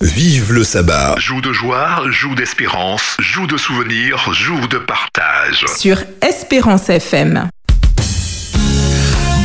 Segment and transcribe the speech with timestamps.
[0.00, 1.16] Vive le sabbat.
[1.18, 5.64] Joue de joie, joue d'espérance, joue de souvenirs, joue de partage.
[5.76, 7.48] Sur Espérance FM.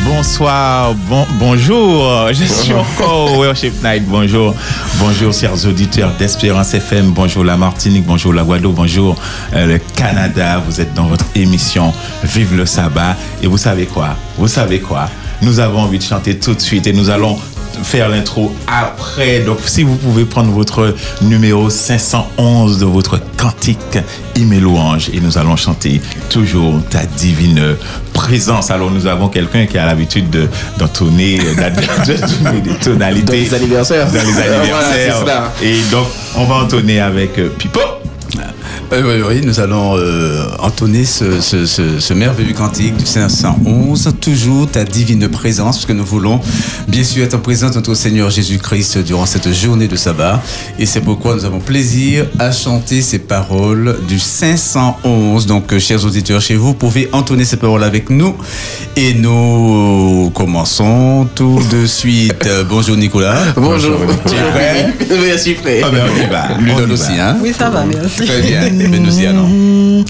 [0.06, 4.54] Bonsoir, bon, bonjour, je suis encore Worship Night, bonjour,
[5.00, 9.20] bonjour chers auditeurs d'Espérance FM, bonjour la Martinique, bonjour la Guadeloupe, bonjour
[9.56, 11.92] euh, le Canada, vous êtes dans votre émission
[12.24, 13.18] Vive le sabbat.
[13.42, 15.10] Et vous savez quoi, vous savez quoi,
[15.42, 17.40] nous avons envie de chanter tout de suite et nous allons
[17.82, 19.40] faire l'intro après.
[19.42, 23.98] Donc, si vous pouvez prendre votre numéro 511 de votre cantique
[24.36, 27.76] et louange et nous allons chanter toujours ta divine
[28.14, 28.70] présence.
[28.72, 34.08] Alors, nous avons quelqu'un qui a l'habitude de- d'entonner d'entonner des tonalités Dans les anniversaires.
[34.08, 35.52] dans les anniversaires.
[35.62, 37.80] et donc, on va entonner avec euh, Pipo.
[38.92, 44.10] Euh, oui, oui, nous allons euh, entonner ce, ce- ce- ce merveilleux cantique du 511,
[44.22, 46.40] toujours ta divine présence, parce que nous voulons
[46.88, 50.42] bien sûr être en présence de notre Seigneur Jésus-Christ durant cette journée de sabbat.
[50.80, 55.46] Et c'est pourquoi nous avons plaisir à chanter ces paroles du 511.
[55.48, 58.36] Donc, euh, chers auditeurs, chez vous, vous pouvez entonner ces paroles avec nous.
[58.96, 62.46] Et nous commençons tout de suite.
[62.46, 63.38] Euh, bonjour Nicolas.
[63.56, 63.98] Bonjour.
[64.28, 64.94] Tu es prêt?
[65.26, 65.86] Merci frère.
[65.88, 66.48] Ah ben, on y va.
[66.58, 66.94] on y Ludol va.
[66.94, 68.26] aussi, hein Oui, ça va, merci.
[68.26, 68.53] Très bien.
[68.56, 70.06] Allons.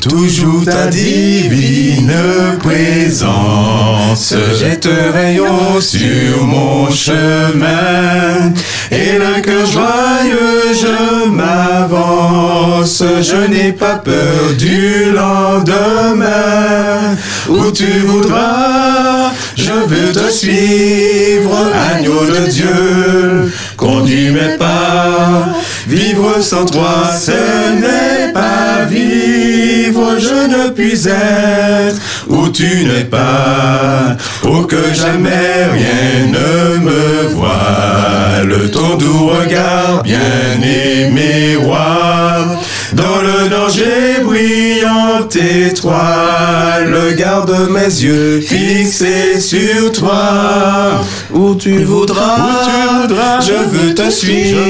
[0.00, 2.12] Toujours ta divine
[2.60, 8.52] présence jette rayon sur mon chemin.
[8.90, 13.02] Et le cœur joyeux je m'avance.
[13.22, 16.26] Je n'ai pas peur du lendemain.
[17.48, 25.54] Où tu voudras je veux te suivre agneau de Dieu conduis mes pas.
[25.86, 27.30] Vivre sans toi ce
[27.80, 30.18] n'est pas vivre.
[30.18, 38.70] Je ne puis être où tu n'es pas, oh que jamais rien ne me voile,
[38.70, 40.18] ton doux regard bien
[40.62, 42.58] aimé roi,
[42.92, 52.68] dans le danger brillant étoile, garde mes yeux fixés sur toi, où tu voudras, où
[52.68, 54.60] tu voudras, je veux te suivre,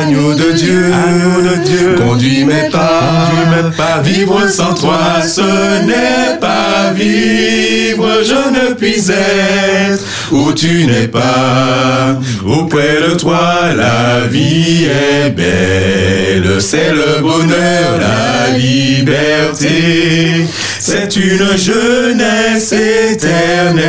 [0.00, 5.20] agneau de Dieu, agneau de Dieu, conduis mes pas, conduis mes pas, vivre sans toi,
[5.26, 13.42] ce n'est pas vivre, je ne puis être où tu n'es pas, auprès de toi
[13.76, 20.46] la vie est belle, c'est le bonheur, la liberté,
[20.78, 23.82] c'est une jeunesse éternelle,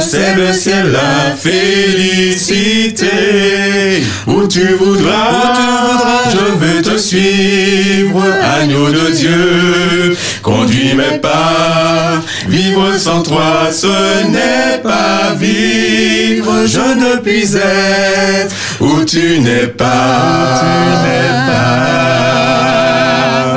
[0.00, 3.06] c'est le ciel, la félicité,
[4.26, 8.24] où tu voudras, où tu voudras, je veux te suivre,
[8.60, 17.16] agneau de Dieu, conduis mes pas, vivre sans toi, ce n'est pas vivre, je ne
[17.22, 20.66] puis être où tu n'es pas, tu
[21.04, 21.66] n'es pas.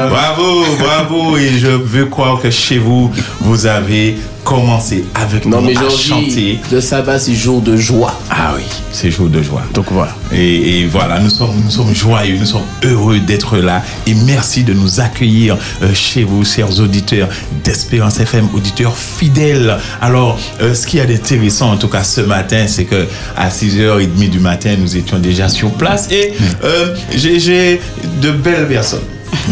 [0.09, 0.98] Bravo, bravo.
[1.37, 3.09] Et je veux croire que chez vous,
[3.41, 6.59] vous avez commencé avec Non, nous mais à chanter.
[6.71, 8.13] le sabbat, c'est jour de joie.
[8.29, 9.63] Ah oui, c'est jour de joie.
[9.73, 10.15] Donc voilà.
[10.31, 13.83] Et, et voilà, nous sommes, nous sommes joyeux, nous sommes heureux d'être là.
[14.07, 17.27] Et merci de nous accueillir euh, chez vous, chers auditeurs
[17.63, 19.77] d'Espérance FM, auditeurs fidèles.
[20.01, 24.29] Alors, euh, ce qui est intéressant, en tout cas ce matin, c'est que à 6h30
[24.29, 26.07] du matin, nous étions déjà sur place.
[26.11, 26.33] Et
[26.63, 27.81] euh, j'ai j'ai
[28.21, 29.01] de belles personnes.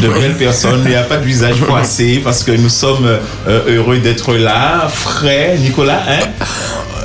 [0.01, 3.07] De belles personnes, il n'y a pas de visage froissé parce que nous sommes
[3.47, 4.87] euh, heureux d'être là.
[4.89, 6.45] Frais, Nicolas, hein?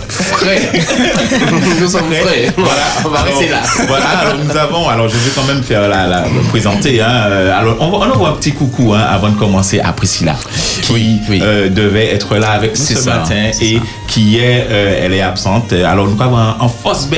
[0.08, 0.70] Frais.
[1.80, 2.52] Nous sommes frais.
[2.56, 3.62] Voilà, on va Alors, rester là.
[3.88, 7.00] Voilà, alors nous avons, alors je vais quand même faire la, présenter.
[7.00, 10.36] Hein, euh, alors on, on envoie un petit coucou hein, avant de commencer à Priscilla,
[10.82, 11.40] qui Oui, oui.
[11.42, 13.78] euh, devait être là avec nous ce ça, matin et.
[14.12, 15.72] Qui est, euh, elle est absente.
[15.72, 17.08] Alors nous avons en force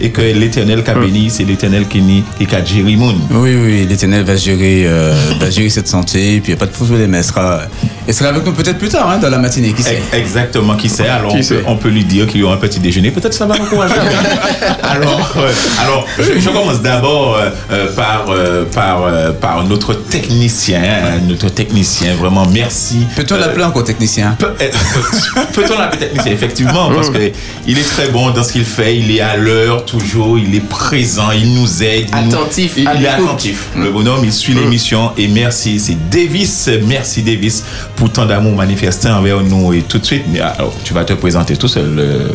[0.00, 2.00] et que l'Éternel qu'a béni, c'est l'Éternel qui
[2.38, 2.96] qui qu'a géré.
[2.98, 6.64] Oui, oui, l'Éternel va gérer, euh, va gérer cette santé, et puis il n'y a
[6.64, 7.62] pas de problème, elle sera,
[8.06, 10.00] elle sera avec nous peut-être plus tard, hein, dans la matinée, qui sait?
[10.12, 11.08] Exactement, qui sait?
[11.08, 11.54] Alors Qui on, sait?
[11.56, 13.10] peut, on peut lui dire qu'il y aura un petit déjeuner.
[13.10, 13.94] Peut-être ça va l'encourager.
[14.82, 17.38] alors, euh, alors je, je commence d'abord
[17.96, 18.26] par,
[18.72, 20.80] par, par notre technicien.
[20.82, 23.06] hein, notre technicien, vraiment merci.
[23.16, 24.36] Peut-on l'appeler encore technicien?
[24.38, 24.54] Peut-
[25.52, 27.30] Peut-on l'appeler technicien Effectivement, parce que
[27.66, 28.96] il est très bon dans ce qu'il fait.
[28.96, 30.38] Il est à l'heure toujours.
[30.38, 31.30] Il est présent.
[31.32, 32.08] Il nous aide.
[32.12, 33.68] nous- Attentif, Il, est attentif.
[33.76, 35.12] Le bonhomme, il suit l'émission.
[35.16, 35.78] Et merci.
[35.80, 36.68] C'est Davis.
[36.86, 37.64] Merci Davis
[37.96, 39.72] pour tant d'amour manifesté envers nous.
[39.72, 42.30] Et tout de suite, mais alors, tu vas te présenter tout seul.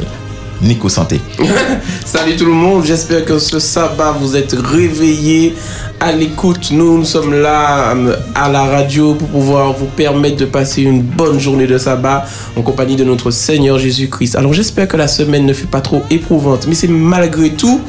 [0.64, 1.20] Nico Santé.
[2.06, 5.56] Salut tout le monde, j'espère que ce sabbat vous êtes réveillés
[6.00, 6.72] à l'écoute.
[6.72, 11.02] Nous, nous sommes là euh, à la radio pour pouvoir vous permettre de passer une
[11.02, 12.26] bonne journée de sabbat
[12.56, 14.36] en compagnie de notre Seigneur Jésus-Christ.
[14.36, 17.82] Alors j'espère que la semaine ne fut pas trop éprouvante, mais c'est malgré tout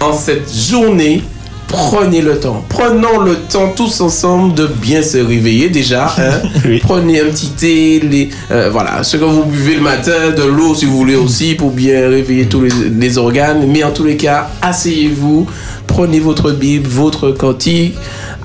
[0.00, 1.22] en cette journée,
[1.68, 2.64] prenez le temps.
[2.68, 6.06] Prenons le temps tous ensemble de bien se réveiller déjà.
[6.18, 6.40] hein.
[6.64, 6.80] Oui.
[6.82, 10.74] Prenez un petit thé, les, euh, voilà, ce que vous buvez le matin, de l'eau
[10.74, 13.66] si vous voulez aussi pour bien réveiller tous les, les organes.
[13.68, 15.46] Mais en tous les cas, asseyez-vous,
[15.86, 17.96] prenez votre Bible, votre cantique.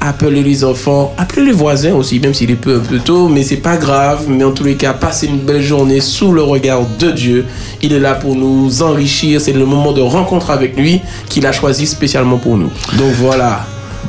[0.03, 3.43] Appelez les enfants, appelez les voisins aussi, même s'il est peu un peu tôt, mais
[3.43, 4.21] c'est pas grave.
[4.27, 7.45] Mais en tous les cas, passez une belle journée sous le regard de Dieu.
[7.83, 9.39] Il est là pour nous enrichir.
[9.39, 12.71] C'est le moment de rencontre avec lui qu'il a choisi spécialement pour nous.
[12.97, 13.63] Donc voilà.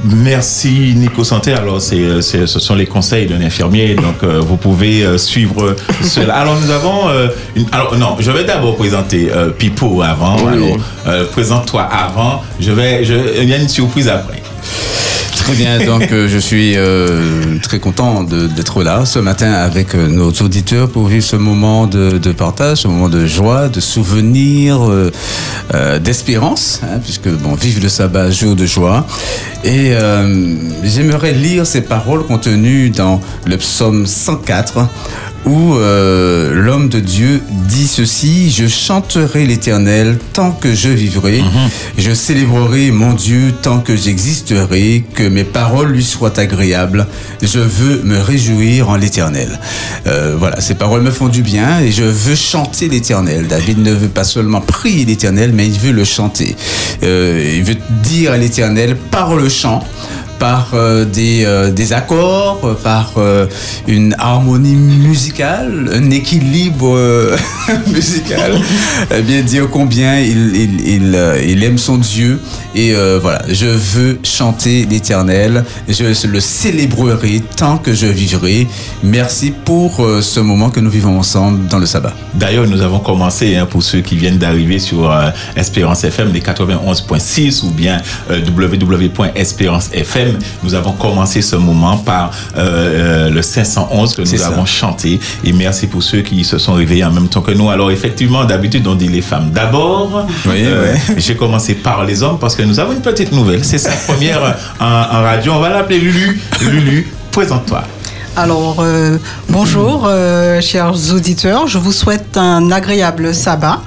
[0.04, 1.52] Merci Nico Santé.
[1.52, 5.18] Alors, c'est, euh, c'est- ce sont les conseils d'un infirmier, donc euh, vous pouvez euh,
[5.18, 6.36] suivre cela.
[6.36, 7.08] Alors, nous avons.
[7.10, 9.28] euh, une- alors, non, je vais d'abord présenter
[9.58, 10.36] Pipo avant.
[10.38, 10.72] Oui.
[11.06, 12.42] Alors, présente-toi avant.
[12.58, 13.04] Je vais.
[13.04, 14.42] Je, il y a une surprise après.
[15.42, 20.06] Très bien, donc euh, je suis euh, très content d'être là ce matin avec euh,
[20.06, 24.88] nos auditeurs pour vivre ce moment de, de partage, ce moment de joie, de souvenir,
[24.88, 25.10] euh,
[25.74, 29.04] euh, d'espérance, hein, puisque bon, vive le sabbat, jour de joie.
[29.64, 30.54] Et euh,
[30.84, 34.86] j'aimerais lire ces paroles contenues dans le psaume 104
[35.44, 41.42] où euh, l'homme de Dieu dit ceci, je chanterai l'Éternel tant que je vivrai,
[41.98, 47.06] je célébrerai mon Dieu tant que j'existerai, que mes paroles lui soient agréables,
[47.42, 49.58] je veux me réjouir en l'Éternel.
[50.06, 53.48] Euh, voilà, ces paroles me font du bien et je veux chanter l'Éternel.
[53.48, 56.54] David ne veut pas seulement prier l'Éternel, mais il veut le chanter.
[57.02, 59.82] Euh, il veut dire à l'Éternel par le chant
[60.42, 63.12] par euh, des, euh, des accords, euh, par
[63.86, 66.98] une harmonie musicale, un équilibre
[67.94, 68.60] musical,
[69.16, 71.16] Eh bien dire combien il, il,
[71.46, 72.40] il, aime son Dieu.
[72.74, 78.66] Et voilà, je veux chanter l'Éternel, je le célébrerai tant que je vivrai.
[79.04, 82.14] Merci pour ce moment que nous vivons ensemble dans le sabbat.
[82.34, 85.12] D'ailleurs, nous avons commencé, hein, pour ceux qui viennent d'arriver sur
[85.54, 88.00] Espérance FM, les 91.6 ou bien
[88.30, 88.40] euh,
[90.62, 94.46] nous avons commencé ce moment par euh, euh, le 511 que nous ça.
[94.49, 95.20] avons chanté.
[95.44, 97.70] Et merci pour ceux qui se sont réveillés en même temps que nous.
[97.70, 100.26] Alors, effectivement, d'habitude, on dit les femmes d'abord.
[100.46, 101.14] Oui, Euh, oui.
[101.19, 103.64] J'ai commencé par les hommes parce que nous avons une petite nouvelle.
[103.64, 104.40] C'est sa première
[104.81, 105.52] en, en radio.
[105.52, 106.40] On va l'appeler Lulu.
[106.61, 107.82] Lulu, présente-toi.
[108.37, 109.19] Alors, euh,
[109.50, 111.67] bonjour, euh, chers auditeurs.
[111.67, 113.81] Je vous souhaite un agréable sabbat.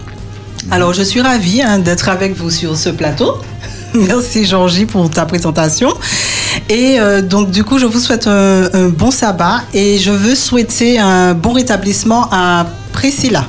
[0.71, 3.37] Alors, je suis ravie hein, d'être avec vous sur ce plateau.
[4.07, 5.89] Merci, Georgie, pour ta présentation.
[6.69, 10.35] Et euh, donc, du coup, je vous souhaite un, un bon sabbat et je veux
[10.35, 13.45] souhaiter un bon rétablissement à Priscilla.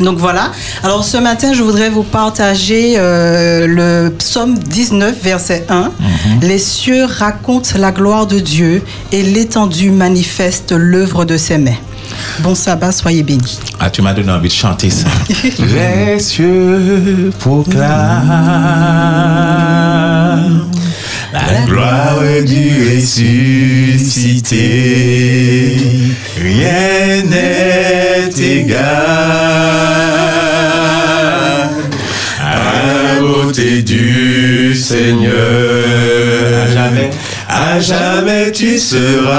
[0.00, 0.52] Donc voilà.
[0.82, 5.90] Alors ce matin, je voudrais vous partager euh, le psaume 19, verset 1.
[6.42, 11.78] Les cieux racontent la gloire de Dieu et l'étendue manifeste l'œuvre de ses mains.
[12.40, 13.58] Bon sabbat, soyez bénis.
[13.80, 15.08] Ah, tu m'as donné envie de chanter ça.
[15.58, 17.86] Les cieux proclament
[21.32, 24.56] la gloire du ressuscité.
[26.40, 28.78] Rien n'est égal
[32.40, 35.32] à la beauté du Seigneur.
[36.64, 37.10] À jamais,
[37.48, 39.36] à jamais tu seras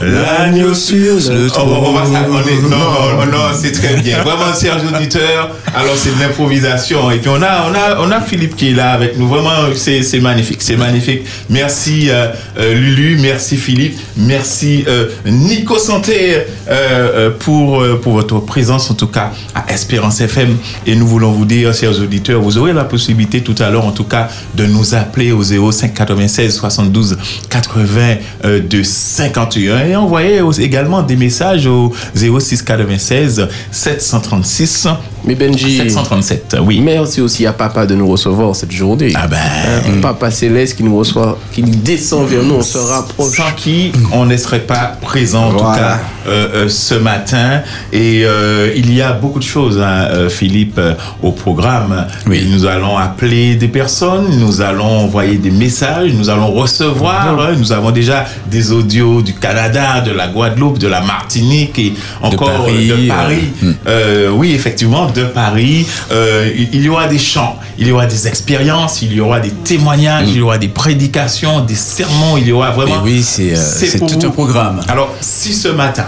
[0.00, 0.96] l'agneau sur
[1.32, 1.68] le trône.
[1.70, 4.22] on va ça- on est- non, non, c'est très bien.
[4.22, 7.10] Vraiment, chers auditeurs, alors c'est de l'improvisation.
[7.10, 9.28] Et puis on a, on a, on a Philippe qui est là avec nous.
[9.28, 11.22] Vraiment, c'est magnifique, c'est magnifique.
[11.50, 16.38] Merci euh, euh, Lulu, merci Philippe, merci euh, Nico Santé
[16.70, 20.56] euh, pour, pour votre présence en tout cas à Espérance FM.
[20.86, 23.92] Et nous voulons vous dire, chers auditeurs, vous aurez la possibilité tout à l'heure en
[23.92, 27.16] tout cas de nous appeler au 05 96 72
[27.50, 34.88] 82 51 et envoyer aussi également des messages au 06 96 736
[35.24, 36.56] Mais Benji, 737.
[36.62, 36.80] Oui.
[36.80, 39.12] merci aussi à Papa de nous recevoir cette journée.
[39.14, 39.36] Ah ben.
[39.36, 43.36] Hein, Papa Céleste qui nous reçoit, qui descend vers nous, on se rapproche.
[43.36, 47.62] Sans qui on ne serait pas présent en tout cas euh, euh, ce matin.
[47.92, 52.06] Et euh, il y a beaucoup de choses, hein, euh, Philippe, euh, au programme.
[52.26, 52.46] Oui.
[52.50, 57.38] Nous allons appeler des personnes, nous allons envoyer des messages, nous allons recevoir.
[57.40, 61.92] hein, nous avons déjà des audios du Canada, de la Guadeloupe, de la Martinique et
[62.22, 63.48] encore euh, Paris, de euh, Paris.
[63.62, 63.72] hmm.
[63.86, 65.86] Euh, oui, effectivement, de Paris.
[66.10, 69.50] Euh, il y aura des chants, il y aura des expériences, il y aura des
[69.50, 73.02] témoignages, il y aura des prédications, des sermons, il y aura Et vraiment.
[73.02, 74.26] oui, c'est euh, tout vous.
[74.26, 74.80] un programme.
[74.88, 76.06] Alors, si ce matin,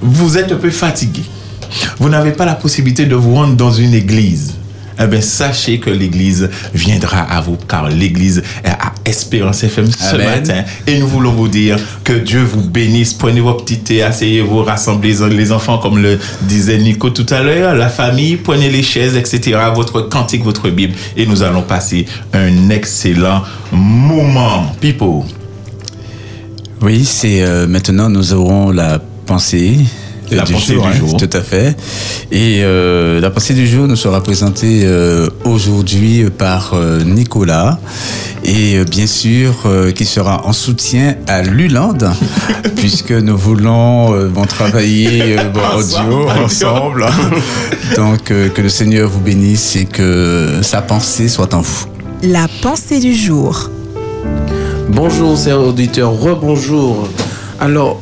[0.00, 1.22] vous êtes un peu fatigué,
[1.98, 4.54] vous n'avez pas la possibilité de vous rendre dans une église,
[4.98, 10.14] eh ben, sachez que l'Église viendra à vous, car l'Église est à Espérance FM ce
[10.14, 10.40] Amen.
[10.40, 10.64] matin.
[10.86, 13.12] Et nous voulons vous dire que Dieu vous bénisse.
[13.12, 17.74] Prenez vos petits thés, asseyez-vous, rassemblez les enfants, comme le disait Nico tout à l'heure,
[17.74, 22.70] la famille, prenez les chaises, etc., votre cantique, votre Bible, et nous allons passer un
[22.70, 24.72] excellent moment.
[24.80, 25.24] Pipo.
[26.82, 29.78] Oui, c'est euh, maintenant nous aurons la pensée.
[30.34, 31.16] La pensée du hein, jour.
[31.16, 31.76] Tout à fait.
[32.32, 37.78] Et euh, la pensée du jour nous sera présentée euh, aujourd'hui par euh, Nicolas.
[38.44, 41.96] Et euh, bien sûr, euh, qui sera en soutien à Luland,
[42.76, 47.06] puisque nous voulons euh, bon, travailler euh, bon, audio ensemble.
[47.96, 51.86] Donc, euh, que le Seigneur vous bénisse et que sa pensée soit en vous.
[52.22, 53.70] La pensée du jour.
[54.90, 57.08] Bonjour, chers auditeurs, rebonjour.
[57.60, 58.00] Alors,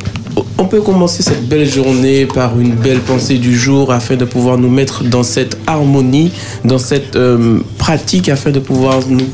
[0.62, 4.58] on peut commencer cette belle journée par une belle pensée du jour afin de pouvoir
[4.58, 6.30] nous mettre dans cette harmonie,
[6.64, 9.26] dans cette euh, pratique afin de pouvoir nous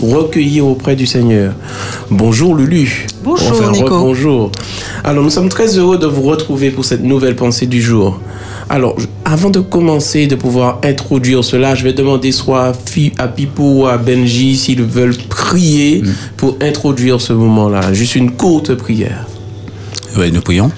[0.00, 1.52] recueillir auprès du Seigneur.
[2.10, 3.06] Bonjour Lulu.
[3.22, 3.90] Bonjour, Enfin, Nico.
[3.90, 4.50] Bonjour.
[5.04, 8.18] Alors nous sommes très heureux de vous retrouver pour cette nouvelle pensée du jour.
[8.70, 8.96] Alors,
[9.26, 12.72] avant de commencer, de pouvoir introduire cela, je vais demander soit
[13.18, 16.02] à Pipo ou à Benji s'ils veulent prier
[16.38, 17.92] pour introduire ce moment-là.
[17.92, 19.26] Juste une courte prière.
[20.16, 20.72] Oui, nous prions.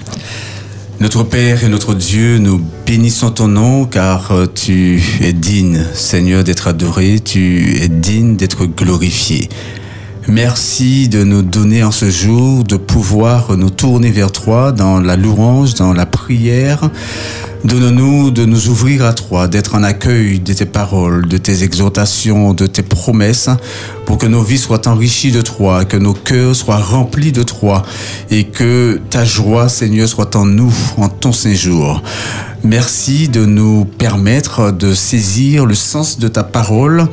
[0.99, 6.43] Notre Père et notre Dieu, nous bénissons ton nom car euh, tu es digne, Seigneur,
[6.43, 9.49] d'être adoré, tu es digne d'être glorifié.
[10.27, 15.17] Merci de nous donner en ce jour de pouvoir nous tourner vers toi dans la
[15.17, 16.89] louange, dans la prière.
[17.63, 22.53] Donne-nous de nous ouvrir à toi, d'être en accueil de tes paroles, de tes exhortations,
[22.53, 23.49] de tes promesses,
[24.05, 27.83] pour que nos vies soient enrichies de toi, que nos cœurs soient remplis de toi,
[28.29, 32.03] et que ta joie, Seigneur, soit en nous, en ton séjour.
[32.65, 37.07] Merci de nous permettre de saisir le sens de ta parole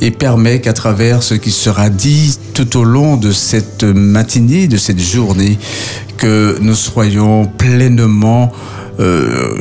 [0.00, 4.76] et permet qu'à travers ce qui sera dit tout au long de cette matinée, de
[4.76, 5.58] cette journée,
[6.16, 8.52] que nous soyons pleinement
[8.98, 9.58] euh,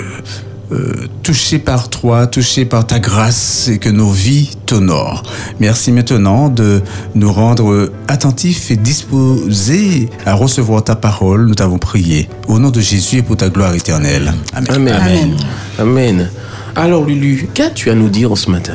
[0.72, 5.24] euh, touchés par toi, touchés par ta grâce et que nos vies t'honorent.
[5.60, 6.82] Merci maintenant de
[7.14, 11.48] nous rendre attentifs et disposés à recevoir ta parole.
[11.48, 12.28] Nous t'avons prié.
[12.48, 14.34] Au nom de Jésus et pour ta gloire éternelle.
[14.54, 14.70] Amen.
[14.72, 14.96] Amen.
[14.98, 15.38] Amen.
[15.78, 16.30] Amen.
[16.76, 18.74] Alors Lulu, qu'as-tu à nous dire ce matin?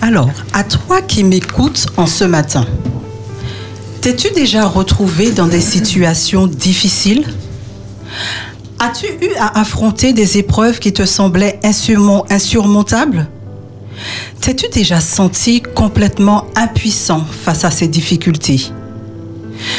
[0.00, 2.64] Alors, à toi qui m'écoutes en ce matin,
[4.00, 7.24] t'es-tu déjà retrouvé dans des situations difficiles?
[8.82, 13.28] As-tu eu à affronter des épreuves qui te semblaient insurmon- insurmontables?
[14.40, 18.70] T'es-tu déjà senti complètement impuissant face à ces difficultés?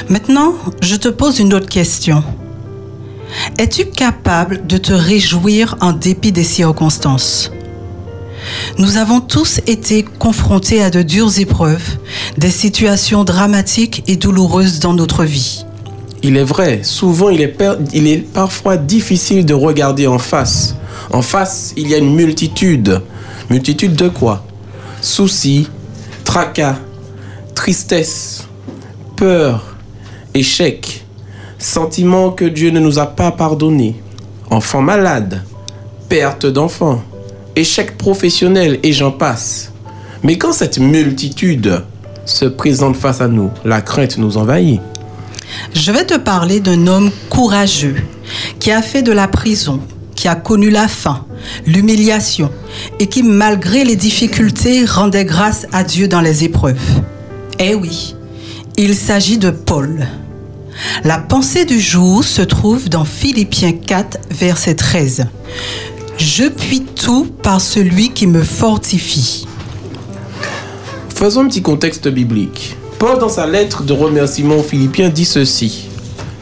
[0.08, 0.54] Maintenant,
[0.84, 2.24] je te pose une autre question.
[3.58, 7.52] Es-tu capable de te réjouir en dépit des circonstances?
[8.78, 11.98] Nous avons tous été confrontés à de dures épreuves,
[12.38, 15.66] des situations dramatiques et douloureuses dans notre vie.
[16.24, 20.76] Il est vrai, souvent il est, parfois difficile de regarder en face.
[21.12, 23.02] En face, il y a une multitude.
[23.50, 24.46] Multitude de quoi?
[25.02, 25.68] Soucis,
[26.24, 26.78] tracas,
[27.56, 28.48] tristesse,
[29.16, 29.76] peur,
[30.36, 31.06] échec,
[31.58, 33.96] sentiment que Dieu ne nous a pas pardonné,
[34.50, 35.44] enfants malades,
[36.08, 37.02] perte d'enfants,
[37.56, 39.72] échec professionnel et j'en passe.
[40.24, 41.84] Mais quand cette multitude
[42.26, 44.82] se présente face à nous, la crainte nous envahit.
[45.74, 47.96] Je vais te parler d'un homme courageux
[48.60, 49.80] qui a fait de la prison,
[50.16, 51.26] qui a connu la faim,
[51.66, 52.52] l'humiliation
[53.00, 57.02] et qui, malgré les difficultés, rendait grâce à Dieu dans les épreuves.
[57.60, 58.16] Eh oui,
[58.78, 60.08] il s'agit de Paul.
[61.04, 65.26] La pensée du jour se trouve dans Philippiens 4, verset 13.
[66.18, 69.48] Je puis tout par celui qui me fortifie.
[71.16, 72.78] Faisons un petit contexte biblique.
[73.02, 75.90] Paul, dans sa lettre de remerciement aux Philippiens, dit ceci.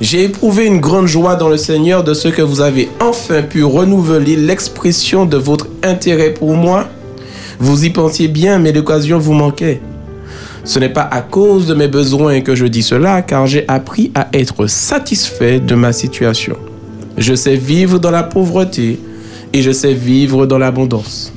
[0.01, 3.63] J'ai éprouvé une grande joie dans le Seigneur de ce que vous avez enfin pu
[3.63, 6.89] renouveler l'expression de votre intérêt pour moi.
[7.59, 9.79] Vous y pensiez bien, mais l'occasion vous manquait.
[10.65, 14.11] Ce n'est pas à cause de mes besoins que je dis cela, car j'ai appris
[14.13, 16.57] à être satisfait de ma situation.
[17.17, 18.99] Je sais vivre dans la pauvreté
[19.53, 21.31] et je sais vivre dans l'abondance.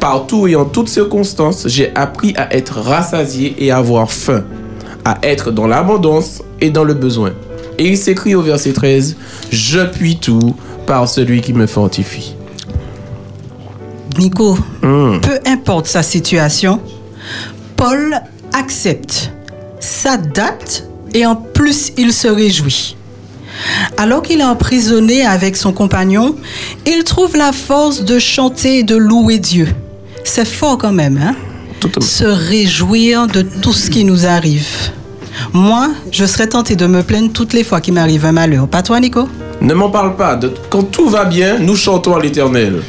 [0.00, 4.44] Partout et en toutes circonstances, j'ai appris à être rassasié et à avoir faim,
[5.04, 7.32] à être dans l'abondance et dans le besoin.
[7.78, 9.16] Et il s'écrit au verset 13,
[9.50, 10.54] Je puis tout
[10.86, 12.34] par celui qui me fortifie.
[14.18, 15.20] Nico, Hmm.
[15.20, 16.80] peu importe sa situation,
[17.76, 18.16] Paul
[18.54, 19.32] accepte,
[19.80, 22.96] s'adapte et en plus il se réjouit.
[23.96, 26.36] Alors qu'il est emprisonné avec son compagnon,
[26.86, 29.68] il trouve la force de chanter et de louer Dieu.
[30.28, 31.34] C'est fort quand même, hein.
[32.00, 34.66] Se réjouir de tout ce qui nous arrive.
[35.52, 38.66] Moi, je serais tentée de me plaindre toutes les fois qu'il m'arrive un malheur.
[38.66, 39.28] Pas toi, Nico?
[39.60, 40.34] Ne m'en parle pas.
[40.36, 42.82] De- Quand tout va bien, nous chantons à l'éternel.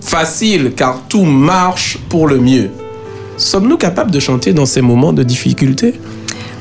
[0.00, 2.70] Facile, car tout marche pour le mieux.
[3.36, 5.98] Sommes-nous capables de chanter dans ces moments de difficulté?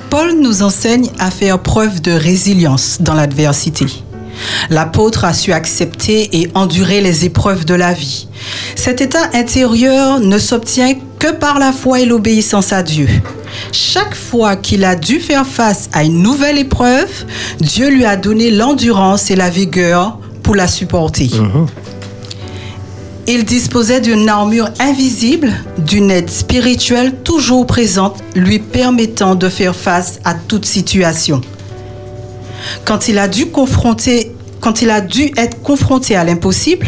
[0.10, 3.86] Paul nous enseigne à faire preuve de résilience dans l'adversité.
[4.70, 8.28] L'apôtre a su accepter et endurer les épreuves de la vie.
[8.76, 13.08] Cet état intérieur ne s'obtient que par la foi et l'obéissance à Dieu.
[13.72, 17.26] Chaque fois qu'il a dû faire face à une nouvelle épreuve,
[17.60, 21.30] Dieu lui a donné l'endurance et la vigueur pour la supporter.
[23.28, 30.20] Il disposait d'une armure invisible, d'une aide spirituelle toujours présente, lui permettant de faire face
[30.26, 31.42] à toute situation.
[32.84, 33.48] Quand il a dû
[35.38, 36.88] être confronté à l'impossible,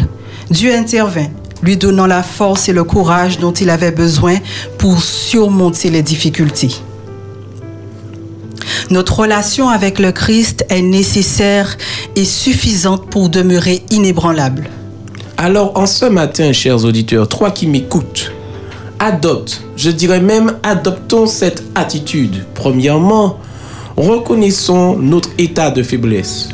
[0.50, 1.28] Dieu intervint,
[1.62, 4.36] lui donnant la force et le courage dont il avait besoin
[4.78, 6.70] pour surmonter les difficultés.
[8.90, 11.76] Notre relation avec le Christ est nécessaire
[12.16, 14.70] et suffisante pour demeurer inébranlable.
[15.36, 18.32] Alors, en ce matin, chers auditeurs, toi qui m'écoutes,
[18.98, 22.44] adopte, je dirais même adoptons cette attitude.
[22.54, 23.38] Premièrement,
[23.98, 26.50] reconnaissons notre état de faiblesse.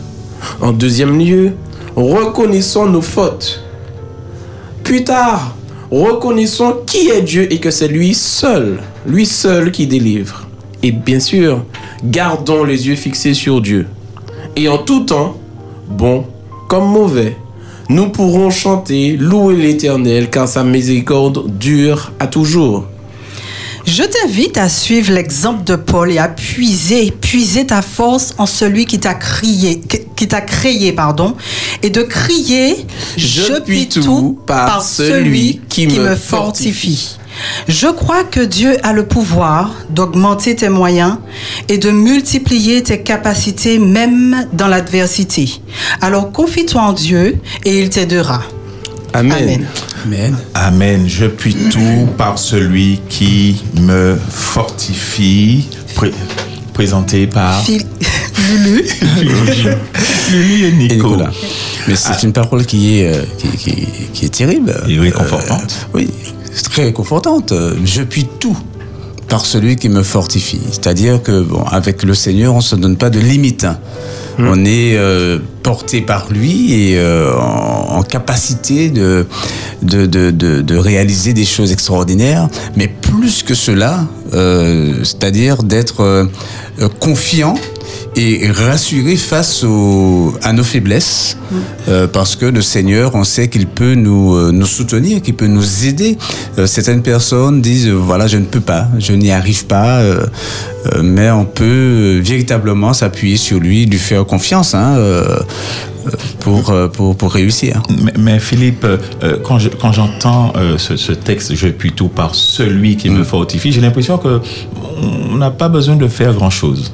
[0.63, 1.53] En deuxième lieu,
[1.95, 3.63] reconnaissons nos fautes.
[4.83, 5.55] Plus tard,
[5.91, 10.47] reconnaissons qui est Dieu et que c'est lui seul, lui seul qui délivre.
[10.83, 11.65] Et bien sûr,
[12.03, 13.87] gardons les yeux fixés sur Dieu.
[14.57, 15.37] Et en tout temps,
[15.87, 16.25] bon
[16.67, 17.37] comme mauvais,
[17.91, 22.87] nous pourrons chanter, louer l'Éternel, car sa miséricorde dure à toujours.
[23.87, 28.87] Je t'invite à suivre l'exemple de Paul et à puiser, puiser ta force en celui
[28.87, 29.83] qui t'a crié,
[30.17, 31.37] qui t'a créé, pardon,
[31.83, 32.87] et de crier
[33.17, 37.19] Je puis tout par celui qui me fortifie.
[37.69, 41.17] Je crois que Dieu a le pouvoir d'augmenter tes moyens
[41.69, 45.61] et de multiplier tes capacités même dans l'adversité.
[46.01, 48.43] Alors confie-toi en Dieu et il t'aidera.
[49.15, 49.67] Amen.
[50.05, 50.37] Amen.
[50.55, 51.05] Amen.
[51.09, 55.69] Je puis tout par celui qui me fortifie.
[55.95, 56.13] Pré-
[56.73, 57.87] présenté par Phil-
[58.51, 58.85] Lulu.
[60.33, 60.73] Lulu et.
[60.73, 61.31] Nicolas.
[61.87, 64.75] Mais c'est une parole qui est, euh, qui, qui- qui est terrible.
[64.89, 65.73] Et réconfortante.
[65.95, 66.11] Euh, oui,
[66.53, 67.53] c'est très réconfortante.
[67.85, 68.57] Je puis tout
[69.29, 70.61] par celui qui me fortifie.
[70.71, 73.67] C'est-à-dire que, bon, avec le Seigneur, on ne se donne pas de limite.
[74.39, 74.45] Hein.
[74.47, 79.27] On est euh, porté par lui et euh, en, capacité de,
[79.83, 82.49] de, de, de, réaliser des choses extraordinaires.
[82.77, 86.29] Mais plus que cela, euh, c'est-à-dire d'être
[87.01, 87.55] confiant
[88.17, 91.37] et rassuré face au- à nos faiblesses,
[91.89, 95.47] euh, parce que le Seigneur, on sait qu'il peut nous, euh, nous soutenir, qu'il peut
[95.49, 96.17] nous aider.
[96.59, 100.27] Euh, certaines personnes disent, voilà, je ne peux pas, je n'y arrive pas, euh,
[100.95, 104.97] euh, mais on peut véritablement s'appuyer sur lui, lui faire confiance hein,
[106.41, 107.83] pour, pour, pour réussir.
[108.03, 112.09] Mais, mais Philippe, euh, quand je- quand j'entends euh, ce, ce texte, je puis tout
[112.09, 114.41] par celui qui me fortifie, j'ai l'impression que
[115.33, 116.93] on n'a pas besoin de faire grand chose.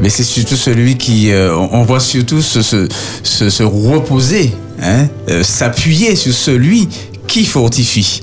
[0.00, 2.88] Mais c'est surtout celui qui, euh, on voit surtout se, se,
[3.22, 6.88] se, se reposer, hein, euh, s'appuyer sur celui
[7.26, 8.22] qui fortifie.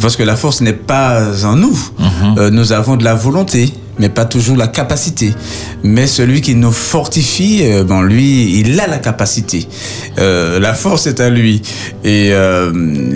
[0.00, 1.78] Parce que la force n'est pas en nous.
[2.38, 5.32] Euh, nous avons de la volonté, mais pas toujours la capacité.
[5.82, 9.66] Mais celui qui nous fortifie, euh, bon, lui, il a la capacité.
[10.18, 11.62] Euh, la force est à lui.
[12.04, 12.72] Et euh,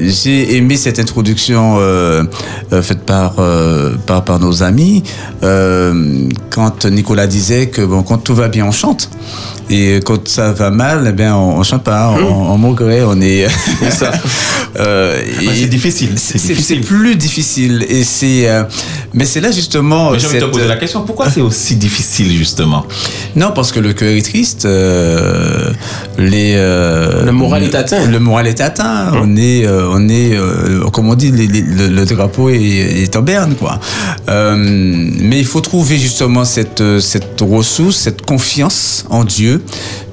[0.09, 2.25] j'ai aimé cette introduction euh,
[2.73, 5.03] euh, faite par, euh, par, par nos amis,
[5.43, 9.11] euh, quand Nicolas disait que bon, quand tout va bien, on chante.
[9.71, 13.21] Et quand ça va mal, eh bien, on, on chante pas, on, on maugrait, on
[13.21, 13.47] est.
[13.91, 14.13] ça.
[14.79, 17.85] Euh, Bah, et c'est difficile, c'est C'est c'est plus difficile.
[17.89, 18.63] Et c'est, euh,
[19.15, 20.11] mais c'est là justement.
[20.13, 22.85] Mais cette- la question, pourquoi c'est aussi difficile justement?
[23.37, 24.65] Non, parce que le cœur est triste.
[24.65, 25.73] euh,
[26.19, 28.07] les, euh, Le moral est atteint.
[28.07, 29.13] Le moral est atteint.
[29.23, 32.57] On est, euh, on est, euh, comme on dit, les- les- le, le drapeau est,
[32.59, 33.81] est en berne, quoi.
[34.29, 39.63] Euh, mais il faut trouver justement cette, cette ressource, cette confiance en Dieu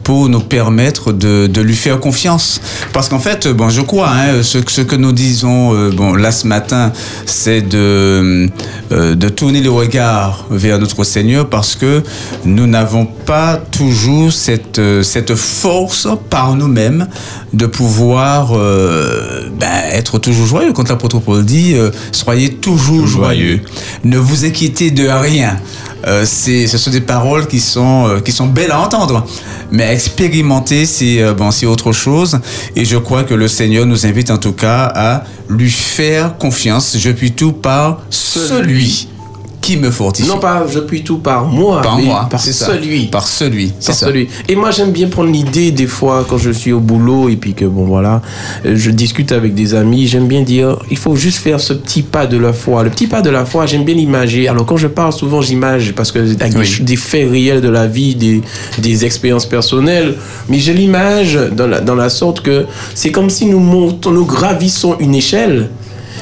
[0.06, 2.62] pour nous permettre de, de lui faire confiance.
[2.94, 6.32] Parce qu'en fait, bon, je crois, hein, ce, ce que nous disons euh, bon, là
[6.32, 6.94] ce matin,
[7.26, 8.48] c'est de,
[8.92, 12.04] euh, de tourner le regard vers notre Seigneur parce que
[12.46, 17.08] nous n'avons pas toujours cette, euh, cette force par nous-mêmes
[17.54, 20.72] de pouvoir euh, ben, être toujours joyeux.
[20.74, 23.62] Quand l'apôtre Paul dit, euh, soyez toujours joyeux.
[24.04, 25.58] Ne vous inquiétez de rien.
[26.06, 29.26] Euh, ce sont des paroles qui sont, euh, qui sont belles à entendre.
[29.72, 32.40] Mais expérimenter, c'est, euh, bon, autre chose.
[32.76, 36.96] Et je crois que le Seigneur nous invite en tout cas à lui faire confiance.
[36.98, 39.08] Je puis tout par celui
[39.66, 40.28] qui me fortifie.
[40.30, 42.68] Non pas je puis tout par moi, par mais moi, par c'est ça.
[42.68, 43.08] celui.
[43.08, 44.06] Par celui, Par ça.
[44.06, 44.28] celui.
[44.48, 47.54] Et moi, j'aime bien prendre l'idée des fois quand je suis au boulot et puis
[47.56, 48.22] que bon voilà,
[48.66, 50.06] euh, je discute avec des amis.
[50.08, 52.84] J'aime bien dire, il faut juste faire ce petit pas de la foi.
[52.84, 54.48] Le petit pas de la foi, j'aime bien l'imager.
[54.48, 56.66] Alors quand je parle, souvent j'image parce que avec des Oui.
[56.68, 58.42] ch- des, faits réels de la vie, des,
[58.78, 60.16] des expériences personnelles.
[60.48, 64.26] Mais je l'image dans la, dans la sorte que c'est comme si nous montons, nous
[64.26, 65.70] gravissons une échelle.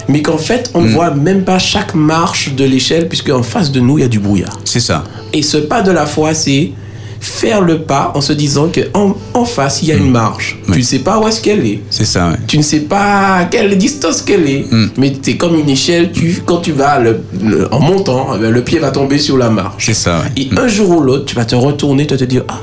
[0.10, 3.72] Mais qu'en fait, on ne voit même pas chaque marche de l'échelle, puisque en face
[3.72, 4.60] de nous, il y a du brouillard.
[4.66, 5.04] C'est ça.
[5.32, 6.72] Et ce pas de la foi, c'est
[7.20, 10.60] faire le pas en se disant que en, en face, il y a une marche.
[10.72, 11.80] Tu ne sais pas où est-ce qu'elle est.
[11.90, 12.34] C'est ça.
[12.48, 14.66] Tu ne sais pas à quelle distance qu'elle est.
[14.70, 14.90] Mm.
[14.98, 16.12] Mais c'est comme une échelle.
[16.12, 19.38] Tu, quand tu vas le- le- en montant, eh ben, le pied va tomber sur
[19.38, 19.86] la marche.
[19.86, 20.24] C'est ça.
[20.36, 22.60] Et un jour ou l'autre, tu vas te retourner, tu vas te dire Ah,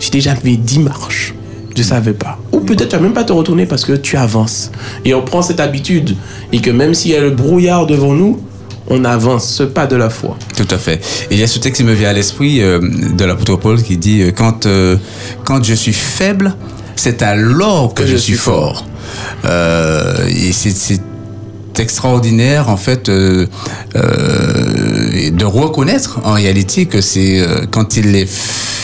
[0.00, 1.34] j'ai déjà fait 10 marches.
[1.76, 2.38] Je savais pas.
[2.66, 4.70] Peut-être tu vas même pas te retourner parce que tu avances.
[5.04, 6.16] Et on prend cette habitude.
[6.52, 8.40] Et que même s'il y a le brouillard devant nous,
[8.88, 9.48] on avance.
[9.48, 10.36] Ce pas de la foi.
[10.56, 11.00] Tout à fait.
[11.30, 13.96] Il y a ce texte qui me vient à l'esprit euh, de l'apôtre Paul qui
[13.96, 14.96] dit euh, quand, euh,
[15.44, 16.54] quand je suis faible,
[16.96, 18.84] c'est alors que, je, suis fort.
[19.44, 21.00] Euh, et c'est-
[21.78, 23.48] extraordinaire en fait de
[25.42, 28.28] reconnaître en réalité que c'est quand il est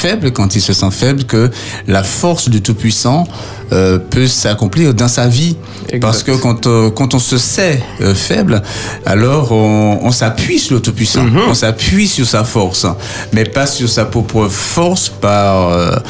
[0.03, 1.51] faible, quand il se sent faible, que
[1.87, 3.27] la force du Tout-Puissant
[3.73, 5.57] euh, peut s'accomplir dans sa vie.
[5.89, 6.01] Exact.
[6.01, 8.63] Parce que quand, euh, quand on se sait euh, faible,
[9.05, 12.87] alors on, on s'appuie sur le Tout-Puissant, on s'appuie sur sa force,
[13.33, 16.01] mais pas sur sa propre force, par,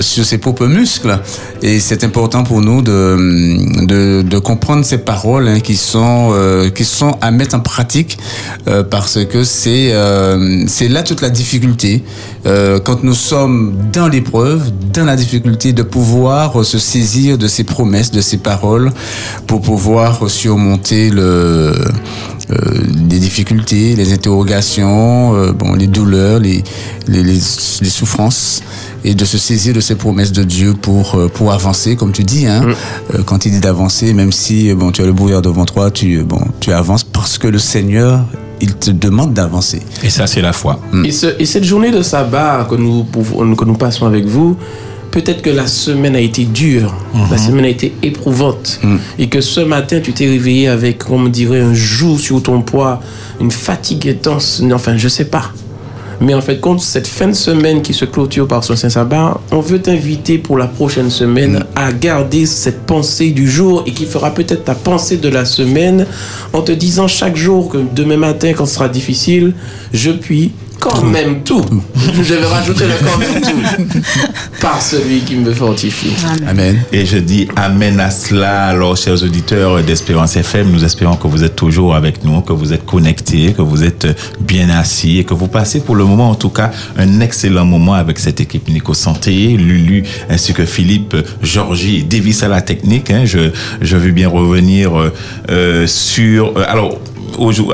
[0.00, 1.18] sur ses propres muscles.
[1.62, 6.32] Et c'est important pour nous de, de, de comprendre ces paroles hein, qui, sont,
[6.74, 8.18] qui sont à mettre en pratique
[8.90, 9.92] parce que c'est
[10.66, 12.02] c'est là toute la difficulté.
[12.84, 18.10] Quand nous sommes dans l'épreuve, dans la difficulté de pouvoir se saisir de ces promesses,
[18.10, 18.92] de ces paroles,
[19.46, 21.74] pour pouvoir surmonter le,
[22.50, 22.56] euh,
[23.10, 26.62] les difficultés, les interrogations, euh, bon, les douleurs, les,
[27.08, 28.62] les, les, les souffrances,
[29.04, 32.24] et de se saisir de ces promesses de Dieu pour, euh, pour avancer, comme tu
[32.24, 32.46] dis.
[32.46, 32.66] Hein,
[33.14, 35.90] Euh, quand il dit d'avancer, même si euh, bon, tu as le brouillard devant toi,
[35.90, 38.24] tu, euh, bon, tu avances parce que le Seigneur,
[38.60, 39.80] il te demande d'avancer.
[40.02, 40.78] Et ça, c'est la foi.
[41.04, 44.56] Et, ce- et cette journée de sabbat que nous, pouvons- que nous passons avec vous,
[45.10, 46.94] peut-être que la semaine a été dure,
[47.30, 48.80] la semaine a été éprouvante,
[49.18, 52.62] et que ce matin, tu t'es réveillé avec, comme on dirait, un joug sur ton
[52.62, 53.00] poids,
[53.40, 55.52] une fatigue intense, enfin, je sais pas.
[56.22, 59.60] Mais en fait, compte, cette fin de semaine qui se clôture par ce Saint-Sabbat, on
[59.60, 64.34] veut t'inviter pour la prochaine semaine à garder cette pensée du jour et qui fera
[64.34, 66.06] peut-être ta pensée de la semaine
[66.52, 69.54] en te disant chaque jour que demain matin, quand ce sera difficile,
[69.94, 71.64] je puis quand même tout.
[72.14, 74.00] Je vais rajouter le quand même tout.
[74.60, 76.12] Par celui qui me fortifie.
[76.48, 76.80] Amen.
[76.92, 78.64] Et je dis Amen à cela.
[78.66, 82.72] Alors, chers auditeurs d'Espérance FM, nous espérons que vous êtes toujours avec nous, que vous
[82.72, 84.06] êtes connectés, que vous êtes
[84.40, 87.94] bien assis et que vous passez pour le moment, en tout cas, un excellent moment
[87.94, 93.10] avec cette équipe Nico Santé, Lulu, ainsi que Philippe, Georgie Davis à la technique.
[93.10, 93.22] hein.
[93.24, 93.50] Je,
[93.82, 95.12] je veux bien revenir euh,
[95.50, 96.56] euh, sur...
[96.56, 96.98] euh, alors,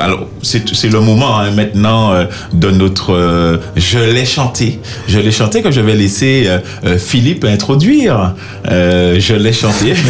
[0.00, 4.80] alors c'est le moment hein, maintenant euh, de notre euh, je l'ai chanté.
[5.08, 8.34] Je l'ai chanté que je vais laisser euh, Philippe introduire.
[8.68, 9.94] Je l'ai chanté.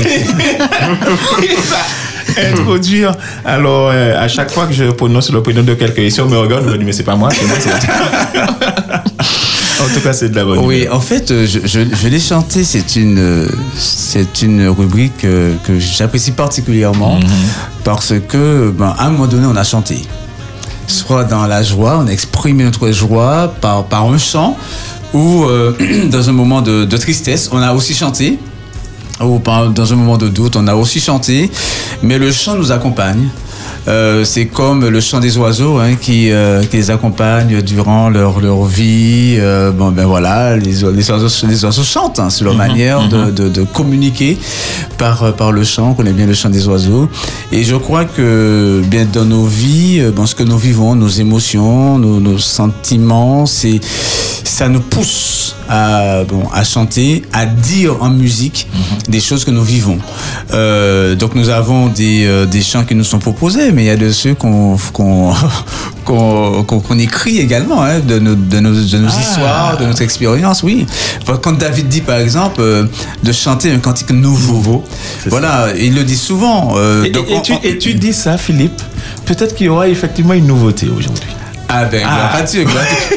[2.37, 3.13] Introduire.
[3.45, 6.37] Alors euh, à chaque fois que je prononce le prénom de quelqu'un ici on me
[6.37, 7.71] regarde on me dit mais c'est pas moi c'est moi c'est
[9.81, 12.21] en tout cas c'est de la bonne Oui, en fait, euh, je, je, je l'ai
[12.21, 12.65] chanté.
[12.65, 17.19] C'est une, euh, c'est une rubrique euh, que j'apprécie particulièrement
[17.85, 20.03] parce que, ben, à un moment donné, on a chanté.
[20.87, 24.57] Soit dans la joie, on a exprimé notre joie par, par un chant,
[25.13, 25.75] ou euh,
[26.11, 28.39] dans un moment de, de tristesse, on a aussi chanté.
[29.21, 29.41] Ou
[29.75, 31.51] dans un moment de doute, on a aussi chanté,
[32.03, 33.29] mais le chant nous accompagne.
[33.89, 38.41] Euh, c'est comme le chant des oiseaux hein, qui, euh, qui les accompagne durant leur,
[38.41, 39.37] leur vie.
[39.39, 43.49] Euh, bon, ben voilà, les, oiseaux, les oiseaux chantent, hein, c'est leur manière de, de,
[43.49, 44.39] de communiquer
[44.99, 45.91] par, euh, par le chant.
[45.91, 47.09] On connaît bien le chant des oiseaux.
[47.53, 51.09] Et je crois que bien dans nos vies, euh, bon, ce que nous vivons, nos
[51.09, 53.81] émotions, nos, nos sentiments, c'est
[54.45, 58.67] ça nous pousse à, bon, à chanter, à dire en musique
[59.09, 59.99] des choses que nous vivons.
[60.53, 63.91] Euh, donc nous avons des, euh, des chants qui nous sont proposés, mais il y
[63.91, 64.77] a de ceux qu'on
[66.05, 70.63] qu'on qu'on écrit également, hein, de nos, de nos, de nos histoires, de notre expérience,
[70.63, 70.87] oui.
[71.43, 72.85] Quand David dit par exemple euh,
[73.23, 74.83] de chanter un cantique nouveau,
[75.27, 76.75] voilà, il le dit souvent.
[76.77, 78.81] euh, Et, donc et- et on- tu, on- et tu dis ça Philippe
[79.27, 81.31] peut-être qu'il y aura effectivement une nouveauté aujourd'hui
[81.69, 82.31] Avec Ah.
[82.35, 82.69] gratitude.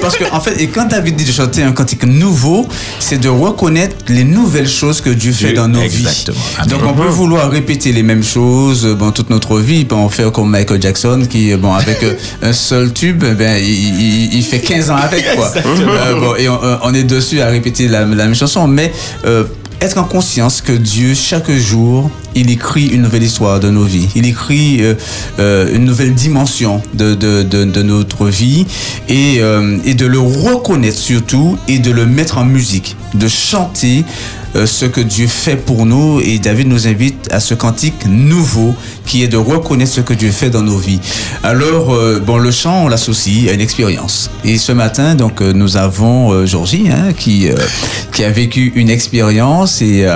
[0.01, 2.67] Parce que, en fait, et quand David dit de chanter un cantique nouveau,
[2.99, 6.37] c'est de reconnaître les nouvelles choses que Dieu fait Dieu- dans nos exactement.
[6.37, 6.55] vies.
[6.57, 6.69] Amen.
[6.69, 9.85] Donc, on peut vouloir répéter les mêmes choses euh, bon, toute notre vie.
[9.85, 13.33] Bon, on fait comme Michael Jackson qui, euh, bon, avec euh, un seul tube, eh
[13.35, 13.67] ben, il,
[14.01, 15.51] il- il fait 15 ans avec, quoi.
[15.55, 18.67] Euh, bon, et on, on est dessus à répéter la, la même chanson.
[18.67, 18.91] Mais,
[19.25, 19.43] euh,
[19.81, 24.07] être en conscience que Dieu, chaque jour, il écrit une nouvelle histoire de nos vies.
[24.15, 24.93] Il écrit euh,
[25.39, 28.65] euh, une nouvelle dimension de, de, de, de notre vie
[29.07, 34.03] et, euh, et de le reconnaître surtout et de le mettre en musique, de chanter
[34.55, 36.19] euh, ce que Dieu fait pour nous.
[36.21, 38.73] Et David nous invite à ce cantique nouveau
[39.05, 40.99] qui est de reconnaître ce que Dieu fait dans nos vies.
[41.43, 44.29] Alors, euh, bon, le chant, on l'associe à une expérience.
[44.43, 47.47] Et ce matin, donc, nous avons Georgie hein, qui,
[48.11, 50.07] qui a vécu une expérience et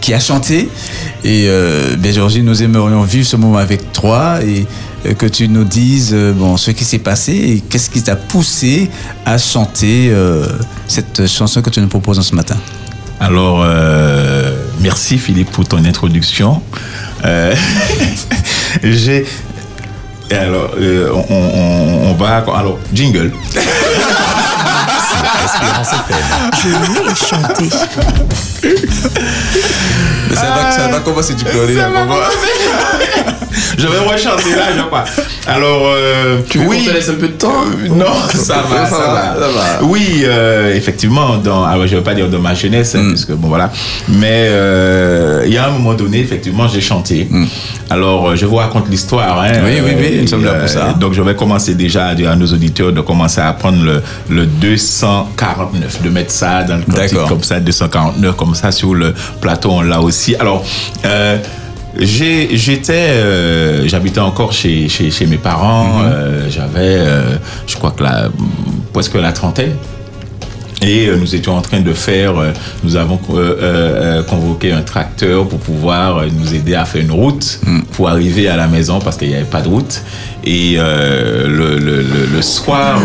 [0.00, 0.68] qui a chanté.
[1.24, 4.66] Et euh, ben, Georgie, nous aimerions vivre ce moment avec toi et
[5.06, 8.16] euh, que tu nous dises euh, bon, ce qui s'est passé et qu'est-ce qui t'a
[8.16, 8.90] poussé
[9.24, 10.12] à chanter
[10.86, 12.56] cette chanson que tu nous proposes ce matin.
[13.20, 13.66] Alors,
[14.80, 16.62] merci Philippe pour ton introduction.
[18.82, 19.26] J'ai.
[20.30, 20.70] Alors,
[21.30, 22.44] on va.
[22.54, 23.32] Alors, jingle.
[25.54, 26.24] Espérance FM.
[26.62, 26.68] Je
[27.08, 27.70] l'ai chanté.
[30.28, 31.44] Mais ça, va, ça va commencer du.
[31.44, 31.50] Ça
[31.88, 32.04] va
[33.78, 35.04] Je vais rechanter là, je crois.
[35.46, 36.78] Alors, euh, Tu veux oui.
[36.84, 39.34] qu'on te laisse un peu de temps Non, ça va, ça, va.
[39.40, 39.48] ça
[39.80, 39.84] va.
[39.84, 42.98] Oui, euh, effectivement, dans, alors je ne veux pas dire dans ma jeunesse, Mm.
[42.98, 43.70] hein, puisque bon voilà,
[44.08, 47.28] mais euh, il y a un moment donné, effectivement, j'ai chanté.
[47.90, 49.40] Alors, euh, je vous raconte l'histoire.
[49.40, 49.64] hein, Mm.
[49.64, 50.92] Oui, oui, oui, nous sommes là pour ça.
[50.98, 54.02] Donc, je vais commencer déjà à dire à nos auditeurs de commencer à apprendre le,
[54.30, 59.14] le 249, de mettre ça dans le cantique comme ça, 249, comme ça sur le
[59.40, 60.34] plateau, on l'a aussi.
[60.36, 60.64] Alors,
[61.04, 61.38] euh,
[61.98, 66.00] j'étais, euh, j'habitais encore chez, chez, chez mes parents.
[66.04, 68.28] euh, J'avais, euh, je crois que la,
[68.92, 69.74] presque la trentaine.
[70.80, 72.34] Et nous étions en train de faire,
[72.84, 73.16] nous avons
[74.28, 77.58] convoqué un tracteur pour pouvoir nous aider à faire une route
[77.94, 80.00] pour arriver à la maison parce qu'il n'y avait pas de route.
[80.44, 83.00] Et le, le- le- le soir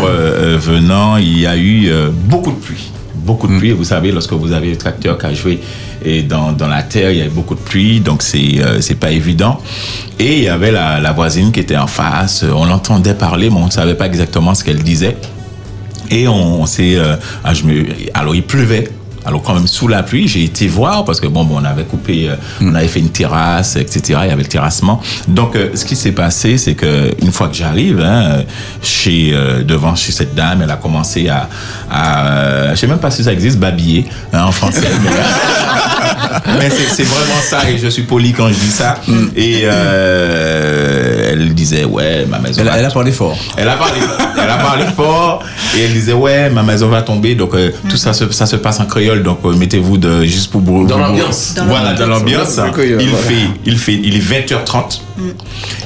[0.60, 2.92] venant, il y a eu beaucoup de pluie.
[3.24, 3.72] Beaucoup de pluie.
[3.72, 5.60] Vous savez, lorsque vous avez le tracteur qui a joué
[6.04, 9.10] et dans, dans la terre, il y avait beaucoup de pluie, donc c'est euh, pas
[9.10, 9.58] évident.
[10.18, 12.44] Et il y avait la, voisine qui était en face.
[12.44, 15.16] On l'entendait parler, mais on ne savait pas exactement ce qu'elle disait.
[16.10, 16.96] Et on, on s'est.
[16.96, 17.52] euh, ah,
[18.12, 18.90] alors, il pleuvait.
[19.24, 21.84] Alors, quand même, sous la pluie, j'ai été voir parce que, bon, bon on avait
[21.84, 24.20] coupé, euh, on avait fait une terrasse, etc.
[24.24, 25.00] Il y avait le terrassement.
[25.28, 28.42] Donc, euh, ce qui s'est passé, c'est que une fois que j'arrive, hein,
[28.82, 31.48] chez, euh, devant chez cette dame, elle a commencé à.
[31.90, 34.88] à euh, je sais même pas si ça existe, babiller, hein, en français.
[35.02, 35.10] mais,
[36.58, 39.00] mais c'est vraiment ça, et je suis poli quand je dis ça.
[39.36, 42.60] Et euh, elle disait, ouais, ma maison.
[42.60, 43.36] Elle, va elle a parlé fort.
[43.56, 44.00] elle a parlé,
[44.42, 45.42] elle a parlé fort
[45.76, 48.56] et elle disait ouais ma maison va tomber donc euh, tout ça se, ça se
[48.56, 51.54] passe en créole donc euh, mettez-vous de juste pour Dans l'ambiance.
[51.66, 52.58] Voilà dans l'ambiance.
[52.58, 53.16] il voilà.
[53.16, 55.00] fait il fait il est 20h30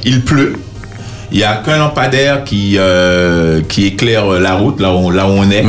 [0.05, 0.55] il pleut
[1.31, 5.33] il y a qu'un lampadaire qui euh, qui éclaire la route là où, là où
[5.33, 5.64] on est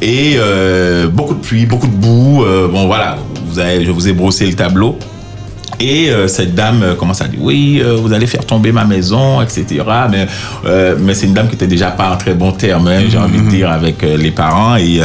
[0.00, 3.16] et euh, beaucoup de pluie beaucoup de boue euh, bon voilà
[3.54, 4.98] vous je vous ai brossé le tableau
[5.80, 8.84] et euh, cette dame euh, commence à dire oui, euh, vous allez faire tomber ma
[8.84, 9.82] maison, etc.
[10.10, 10.26] Mais,
[10.98, 13.40] mais c'est une dame qui était déjà pas en très bon terme, hein, j'ai envie
[13.40, 14.76] de dire, avec les parents.
[14.76, 15.00] Et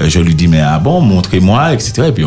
[0.00, 2.04] je lui dis mais ah bon, montrez-moi, etc.
[2.08, 2.24] Et puis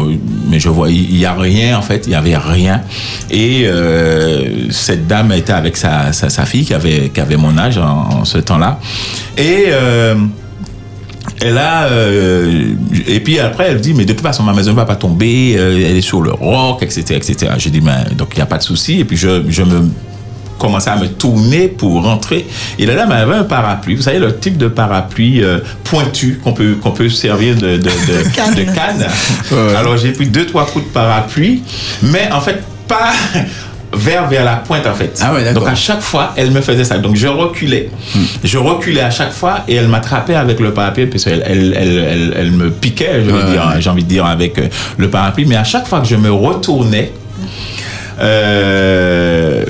[0.49, 2.82] mais je vois il y a rien en fait, il y avait rien.
[3.30, 3.67] Et
[4.71, 8.25] cette dame était avec sa, sa, fille qui avait qui avait mon âge en, en
[8.25, 8.80] ce temps-là.
[9.38, 9.65] Et
[11.41, 12.74] elle a euh,
[13.08, 15.56] et puis après elle dit mais de toute façon ma maison ne va pas tomber
[15.58, 18.45] euh, elle est sur le roc etc etc j'ai dit mais donc il n'y a
[18.45, 19.00] pas de souci.
[19.00, 19.89] Et puis je, je me
[20.58, 22.48] commençais à me tourner pour rentrer.
[22.80, 23.95] Et la dame avait un parapluie.
[23.95, 27.78] Vous savez le type de parapluie euh, pointu qu'on peut qu'on peut servir de de,
[27.78, 28.54] de, Canne.
[28.56, 29.06] de canne
[29.78, 31.63] alors j'ai pris deux trois coups de parapluie.
[32.04, 33.12] Mais en fait pas
[33.95, 36.84] vers vers la pointe en fait Ah ouais, donc à chaque fois, elle me faisait
[36.84, 36.97] ça.
[36.97, 37.89] Donc je reculais.
[38.43, 41.97] Je reculais à chaque fois et elle m'attrapait avec le parapluie parce qu'elle elle, elle,
[42.10, 43.81] elle, elle me piquait, je veux Ouais, dire, ouais.
[43.81, 45.45] j'ai envie de dire, avec euh, le parapluie.
[45.45, 47.12] Mais à chaque fois que je me retournais
[48.19, 49.65] euh,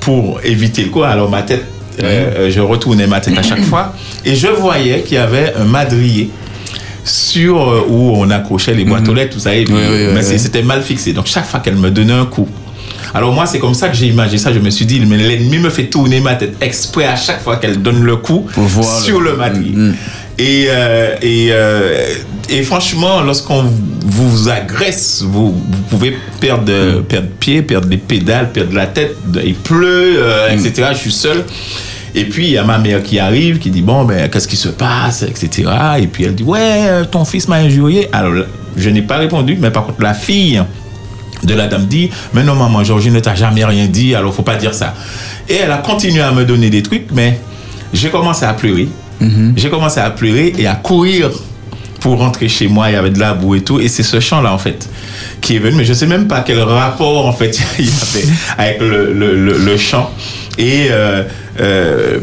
[0.00, 1.64] pour éviter le coup, alors ma tête,
[2.02, 3.92] euh, je retournais ma tête à chaque fois
[4.24, 6.30] et je voyais qu'il y avait un madrier
[7.04, 10.38] sur où on accrochait les boîtes aux lettres, vous savez, Oui, oui, oui, mais oui.
[10.38, 11.12] c'était mal fixé.
[11.12, 12.48] Donc chaque fois qu'elle me donnait un coup,
[13.16, 14.52] alors moi c'est comme ça que j'ai imaginé ça.
[14.52, 17.56] Je me suis dit, mais l'ennemi me fait tourner ma tête exprès à chaque fois
[17.56, 18.46] qu'elle donne le coup
[19.04, 19.72] sur le- madrier.
[19.74, 19.94] Mm, mm.
[20.38, 22.08] Et, euh, et, euh,
[22.50, 23.64] et franchement, lorsqu'on
[24.04, 27.02] vous agresse, vous, vous pouvez perdre, Mm.
[27.04, 29.16] perdre pied, perdre les pédales, perdre la tête.
[29.44, 30.88] Il pleut, euh, etc.
[30.92, 31.44] Je suis seul.
[32.14, 34.56] Et puis, il y a ma mère qui arrive, qui dit, bon, ben, qu'est-ce qui
[34.56, 35.64] se passe, etc.
[36.00, 38.08] Et puis, elle dit, ouais, ton fils m'a injurié.
[38.12, 38.44] Alors,
[38.76, 40.62] je n'ai pas répondu, mais par contre, la fille
[41.46, 44.42] de la dame dit, mais non, maman, Georgie ne t'a jamais rien dit, alors faut
[44.42, 44.94] pas dire ça.
[45.48, 47.38] Et elle a continué à me donner des trucs, mais
[47.92, 48.88] j'ai commencé à pleurer.
[49.56, 51.30] J'ai commencé à pleurer et à courir
[52.00, 52.90] pour rentrer chez moi.
[52.90, 53.80] Il y avait de la boue et tout.
[53.80, 54.86] Et c'est ce chant-là, en fait,
[55.40, 55.76] qui est venu.
[55.76, 58.26] Mais je sais même pas quel rapport, en fait, il y avait
[58.58, 60.10] avec le, le, le, le chant.
[60.58, 61.22] Et euh,
[61.60, 62.18] euh,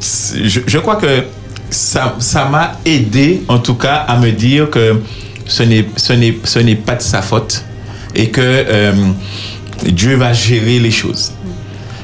[0.00, 1.24] je, je crois que
[1.70, 5.00] ça ça m'a aidé, en tout cas, à me dire que
[5.46, 7.64] ce n'est ce n'est ce n'est pas de sa faute
[8.14, 8.92] et que euh,
[9.84, 11.32] Dieu va gérer les choses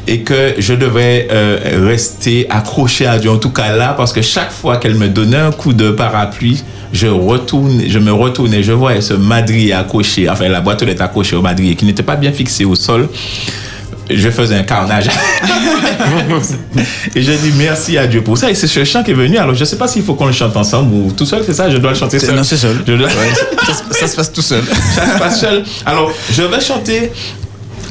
[0.09, 4.23] et que je devais euh, rester accroché à Dieu, en tout cas là, parce que
[4.23, 8.73] chaque fois qu'elle me donnait un coup de parapluie, je retourne, je me retournais, je
[8.73, 12.17] voyais ce madrier accroché, enfin la boîte aux lettres accrochée au madrier qui n'était pas
[12.17, 13.09] bien fixé au sol.
[14.11, 15.09] Je faisais un carnage.
[17.15, 18.51] et je dis merci à Dieu pour ça.
[18.51, 19.37] Et c'est ce chant qui est venu.
[19.39, 21.55] Alors je ne sais pas s'il faut qu'on le chante ensemble ou tout seul, c'est
[21.55, 22.35] ça, je dois le chanter seul.
[22.35, 22.83] non, c'est seul.
[22.87, 23.33] Je dois- Ouais,
[23.67, 24.63] ça, se- ça se passe tout seul.
[24.95, 25.65] ça se passe seul.
[25.87, 27.11] Alors, je vais chanter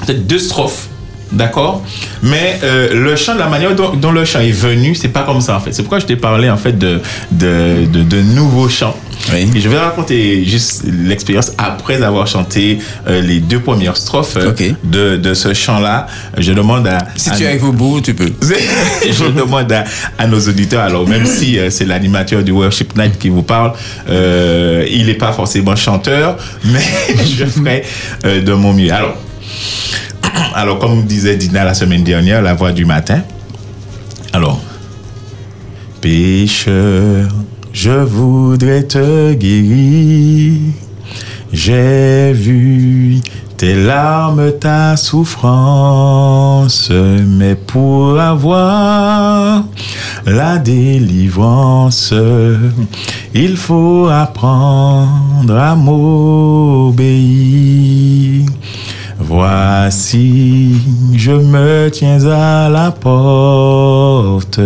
[0.05, 0.87] peut-être deux strophes.
[1.31, 1.83] D'accord?
[2.23, 5.41] Mais euh, le chant, la manière dont, dont le chant est venu, c'est pas comme
[5.41, 5.73] ça en fait.
[5.73, 8.95] C'est pourquoi je t'ai parlé en fait de, de, de, de nouveaux chants.
[9.33, 9.49] Oui.
[9.55, 14.37] Et je vais raconter juste l'expérience après avoir chanté euh, les deux premières strophes
[14.83, 16.07] de, de ce chant-là.
[16.37, 16.99] Je demande à.
[17.15, 18.31] Si à tu es avec vos bouts, tu peux.
[18.41, 19.83] je demande à,
[20.17, 23.73] à nos auditeurs, alors même si euh, c'est l'animateur du Worship Night qui vous parle,
[24.09, 26.79] il n'est pas forcément chanteur, mais
[27.25, 27.83] je ferai
[28.23, 28.91] de mon mieux.
[28.93, 29.17] Alors,
[30.55, 33.21] alors, comme disait Dina la semaine dernière, la voix du matin.
[34.33, 34.59] Alors,
[36.01, 37.27] pécheur,
[37.73, 40.59] je voudrais te guérir.
[41.53, 43.21] J'ai vu
[43.55, 49.63] tes larmes, ta souffrance, mais pour avoir
[50.25, 52.13] la délivrance,
[53.33, 57.07] il faut apprendre à m'obéir.
[59.29, 60.75] Voici,
[61.13, 64.61] je me tiens à la porte.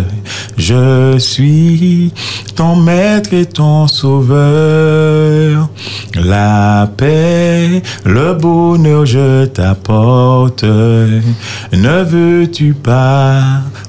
[0.55, 2.13] Je suis
[2.55, 5.67] ton maître et ton sauveur.
[6.13, 10.63] La paix, le bonheur, je t'apporte.
[10.63, 13.41] Ne veux-tu pas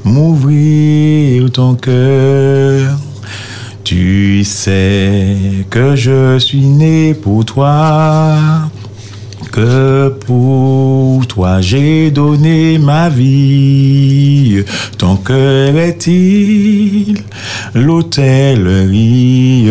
[0.04, 2.96] m'ouvrir ton cœur?
[3.84, 5.36] Tu sais
[5.68, 8.38] que je suis né pour toi
[9.52, 14.64] que pour toi j'ai donné ma vie.
[14.98, 17.18] Ton cœur est-il
[17.74, 19.68] l'hôtellerie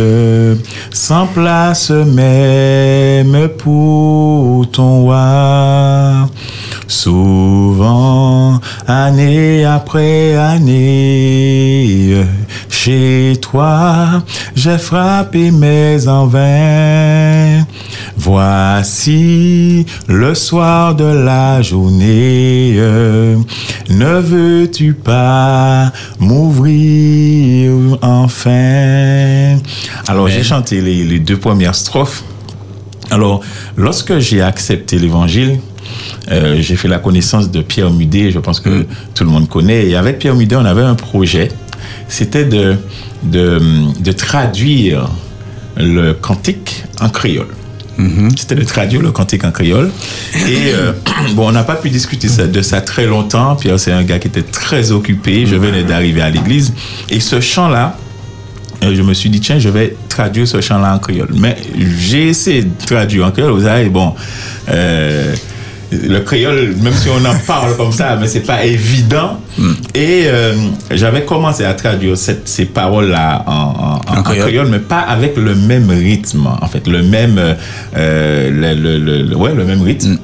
[0.91, 6.29] sans place même pour ton roi?
[6.91, 12.17] Souvent, année après année,
[12.69, 14.21] chez toi,
[14.55, 17.65] j'ai frappé mes en vain.
[18.17, 22.73] Voici le soir de la journée.
[23.89, 29.57] Ne veux-tu pas m'ouvrir enfin?
[30.09, 32.25] Alors, j'ai chanté les, les deux premières strophes.
[33.09, 33.39] Alors,
[33.77, 35.61] lorsque j'ai accepté l'évangile,
[36.31, 39.87] euh, j'ai fait la connaissance de Pierre Mudet, je pense que tout le monde connaît.
[39.87, 41.49] Et avec Pierre Mudet, on avait un projet.
[42.07, 42.75] C'était de,
[43.23, 43.59] de,
[43.99, 45.09] de traduire
[45.77, 47.47] le cantique en créole.
[48.35, 49.91] C'était de traduire le cantique en créole.
[50.47, 50.93] Et euh,
[51.35, 53.55] bon, on n'a pas pu discuter de ça très longtemps.
[53.55, 55.45] Pierre, c'est un gars qui était très occupé.
[55.45, 56.73] Je venais d'arriver à l'église.
[57.09, 57.97] Et ce chant-là,
[58.83, 61.29] euh, je me suis dit, tiens, je vais traduire ce chant-là en créole.
[61.35, 64.15] Mais j'ai essayé de traduire en créole, vous savez, bon,
[64.69, 65.35] euh,
[65.91, 69.39] le créole, même si on en parle comme ça, mais c'est pas évident.
[69.93, 70.53] Et euh,
[70.91, 74.47] j'avais commencé à traduire cette- ces paroles-là en, en- en- en créole.
[74.47, 77.53] créole, mais pas avec le même rythme, en fait, le même, euh,
[77.97, 80.17] euh, le, le- le- le- ouais, le même rythme.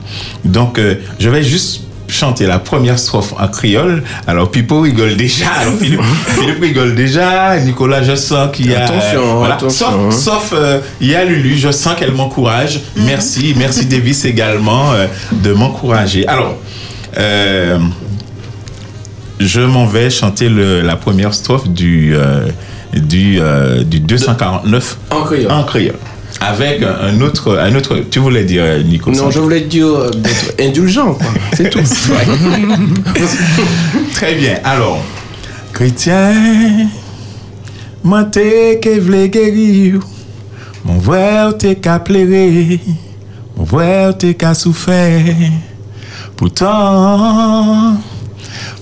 [0.46, 4.04] Donc, euh, je vais juste chanter la première strophe en créole.
[4.28, 5.50] Alors, Pipo rigole déjà.
[5.60, 7.60] Alors, Philippe, Philippe rigole déjà.
[7.60, 8.86] Nicolas, je sens qu'il y a...
[8.86, 9.56] Attention, voilà.
[9.56, 10.12] attention, Sauf, hein.
[10.12, 12.80] sauf euh, il y a Lulu, je sens qu'elle m'encourage.
[12.96, 13.54] Merci.
[13.58, 16.26] Merci Davis également euh, de m'encourager.
[16.28, 16.56] Alors,
[17.17, 17.78] euh,
[19.39, 22.48] je m'en vais chanter le- la première strophe du, euh,
[22.93, 25.52] du, euh, du 249 En créole.
[25.52, 25.96] en créole.
[26.39, 27.97] Avec un autre, un autre.
[28.12, 31.27] Tu voulais dire, euh, Nico Non, je voulais dire euh, d'être indulgent, quoi.
[31.54, 31.79] C'est tout.
[34.13, 34.60] Très bien.
[34.63, 35.04] Alors,
[35.73, 36.88] chrétien,
[38.04, 40.00] moi t'es que vle guérir,
[40.85, 42.79] mon frère t'es qu'à pleurer,
[43.56, 45.23] mon frère t'es qu'à souffrir.
[46.35, 47.98] Pourtant,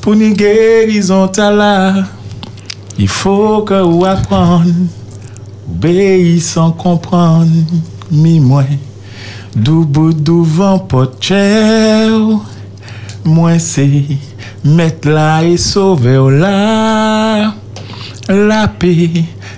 [0.02, 1.94] Pour une guérison ta là,
[3.00, 4.66] il faut que vous apprendre,
[5.68, 7.52] obéir sans comprendre,
[8.12, 8.64] mi moi,
[9.56, 12.12] d'où bout d'où vent pot cher,
[13.24, 14.04] moi c'est
[14.64, 17.54] mettre là et sauver au là,
[18.30, 19.10] la paix,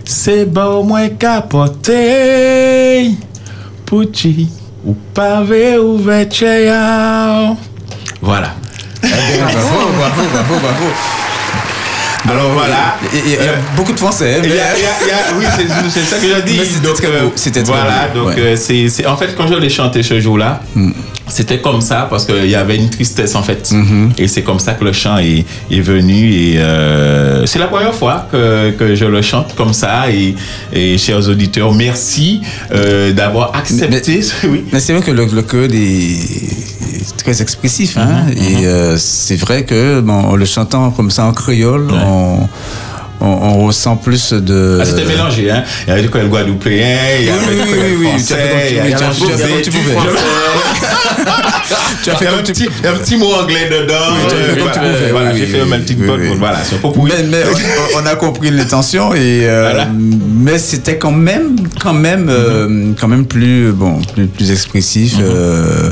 [0.06, 1.96] c'est bon moins capoter,
[3.86, 4.50] Pucci,
[4.86, 6.28] ou pavé ouvert
[8.22, 8.54] Voilà.
[9.04, 11.27] Eh bravo, bravo, bravo, bravo.
[12.30, 12.98] Alors voilà.
[13.14, 14.40] Il y, a- a beaucoup de français.
[14.44, 15.46] Il y mais- a- il y a- il y a- oui,
[15.90, 16.58] c'est ça que dis.
[16.58, 16.66] Mais
[17.36, 18.34] c'était euh, Voilà, donc ouais.
[18.40, 20.62] euh, c'est en fait quand je l'ai chanté ce jour-là,
[21.28, 23.72] c'était comme ça parce qu'il y avait une tristesse en fait.
[24.18, 27.94] Et c'est comme ça que le chant est, est venu et euh, c'est la première
[27.94, 30.36] fois que, que je le chante comme ça et,
[30.74, 32.42] et chers auditeurs, merci
[32.74, 34.22] euh, d'avoir accepté.
[34.22, 34.66] ce- oui.
[34.74, 36.18] Mais c'est vrai que le, le code est
[37.16, 37.98] très expressif.
[37.98, 41.88] Hein, Mhm, et euh, c'est vrai que bon, en le chantant comme ça en créole,
[41.92, 42.48] on,
[43.22, 44.80] on, on ressent plus de.
[44.82, 45.64] Ah, c'était mélangé, hein.
[45.86, 48.34] Il y avait du créole guadeloupéen, il y avait du oui, créole oui, oui, tu
[48.34, 49.94] as fait comme français, tu- il y avait tu as- fait comme tu du pouvais.
[49.94, 50.10] français.
[52.04, 53.18] Tu as fait Il y a comme un tu- petit, il y a un petit
[53.18, 53.94] mot anglais dedans.
[54.12, 56.36] Oui, tu as fait comme tu voilà, pouvais, Voilà, oui, j'ai fait un oui, pot.
[56.38, 57.12] Voilà, c'est peu pourri.
[57.30, 57.44] Mais,
[57.96, 59.84] on, a compris l'intention et euh,
[60.40, 64.00] mais c'était quand même quand même euh, quand même plus bon
[64.36, 65.90] plus, expressif euh,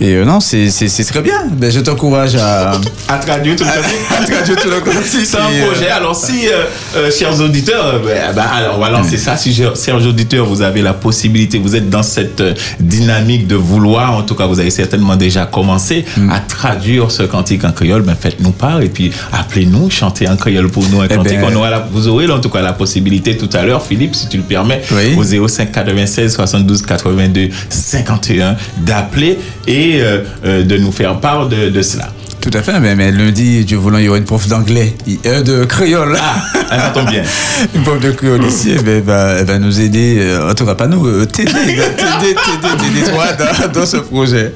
[0.00, 0.68] et non c'est
[1.08, 2.72] très bien ben, je t'encourage à
[3.08, 3.70] À traduire tout le
[4.16, 5.88] à traduire tout le projet.
[5.88, 6.64] Alors, si, euh,
[6.96, 9.36] euh, chers auditeurs, ben, ben, alors, on va lancer ça.
[9.36, 12.42] Si, chers auditeurs, vous avez la possibilité, vous êtes dans cette
[12.80, 17.64] dynamique de vouloir, en tout cas, vous avez certainement déjà commencé à traduire ce cantique
[17.64, 21.14] en créole, ben, faites-nous part et puis appelez-nous, chantez en créole pour nous un Eh
[21.14, 21.40] cantique.
[21.40, 24.14] ben- On aura la- vous aurez, en tout cas, la possibilité tout à l'heure, Philippe,
[24.14, 25.14] si tu le permets, Oui.
[25.16, 31.68] au 05 96 72 82 51, d'appeler et euh, euh, de nous faire part de,
[31.70, 32.08] de cela.
[32.48, 34.94] Tout à fait mais, mais lundi Dieu voulant il y aura une prof d'anglais
[35.26, 37.24] euh, de créole Ah, ça tombe bien.
[37.74, 40.54] une prof de créole ici eh ben, elle, va, elle va nous aider euh, en
[40.54, 44.52] tout cas pas nous euh, t'aider t'aider t'aider toi dans, dans ce projet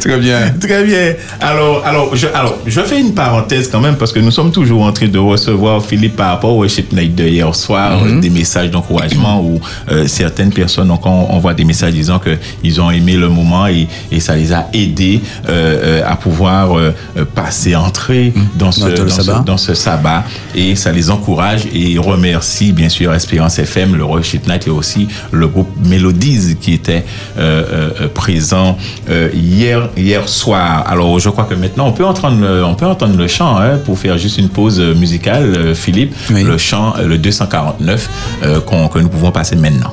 [0.00, 1.14] très bien Très bien.
[1.40, 4.82] Alors, alors, je, alors, je fais une parenthèse quand même parce que nous sommes toujours
[4.84, 8.30] en train de recevoir, Philippe, par rapport au worship night de hier soir, euh, des
[8.30, 12.90] messages d'encouragement où euh, certaines personnes, donc, on, envoie des messages disant que ils ont
[12.90, 16.76] aimé le moment et, et ça les a aidés euh, à pouvoir
[17.34, 19.42] passer, entrer dans ce, Dans ce, sabbat.
[19.46, 20.24] dans ce sabbat
[20.54, 25.08] et ça les encourage et remercie bien sûr Espérance FM, le worship night et aussi
[25.32, 27.04] le groupe Mélodies qui était
[27.38, 28.76] euh, euh, présent
[29.08, 30.84] euh, hier hier soir.
[30.88, 33.78] Alors je crois que maintenant on peut entendre le, on peut entendre le chant hein,
[33.84, 36.42] pour faire juste une pause euh, musicale, euh, Philippe, Oui.
[36.44, 38.08] le chant euh, le 249
[38.44, 39.92] euh, qu'on- que nous pouvons passer maintenant.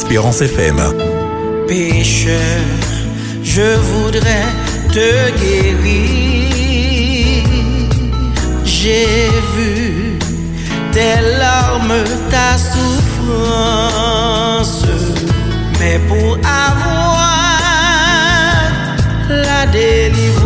[0.00, 0.78] Espérance FM.
[1.66, 2.62] pécheur,
[3.42, 4.46] je voudrais
[4.92, 5.08] te
[5.40, 7.42] guérir.
[8.64, 10.20] J'ai vu
[10.92, 14.84] tes larmes, ta souffrance,
[15.80, 16.38] mais pour
[16.68, 17.18] avoir
[19.28, 20.37] la délivrance,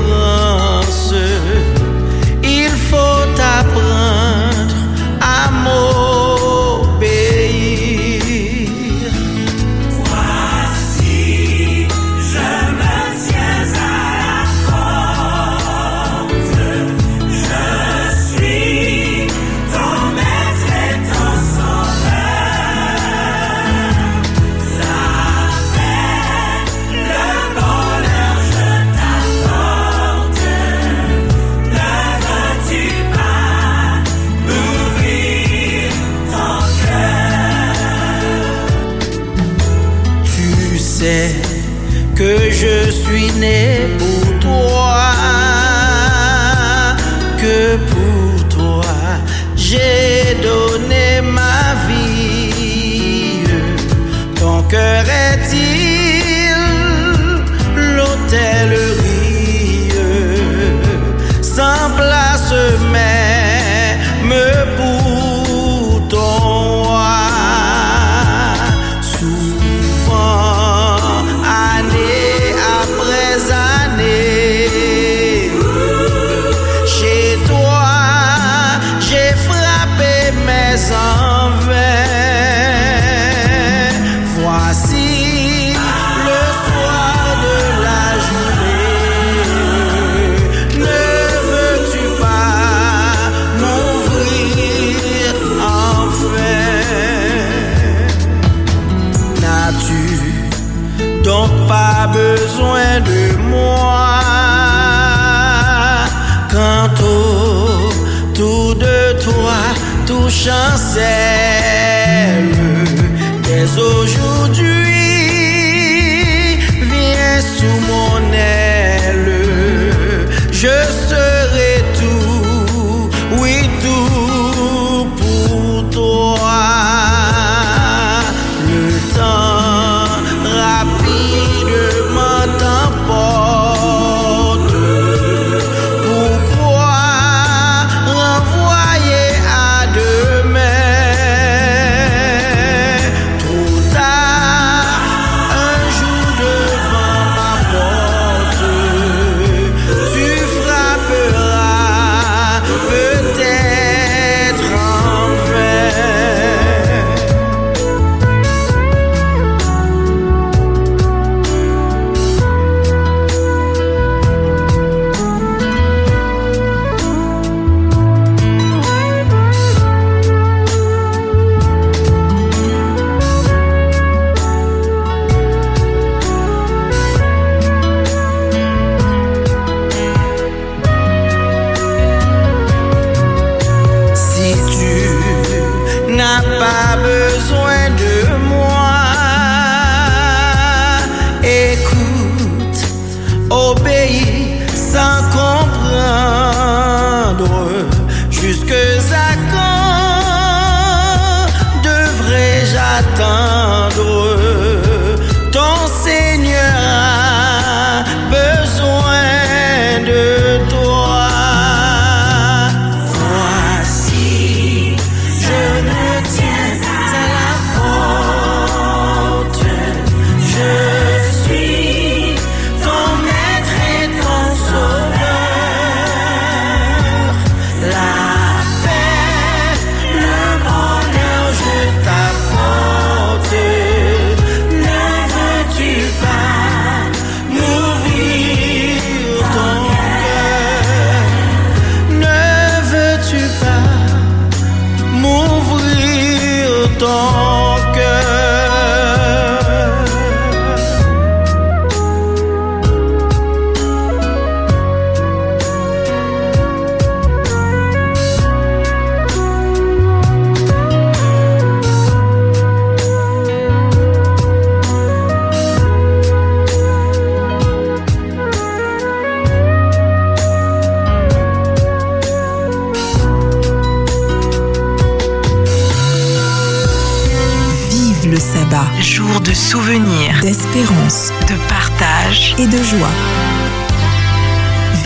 [282.58, 283.10] et de joie.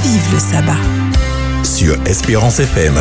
[0.03, 0.77] Vive le sabbat.
[1.65, 2.95] sur Espérance FM.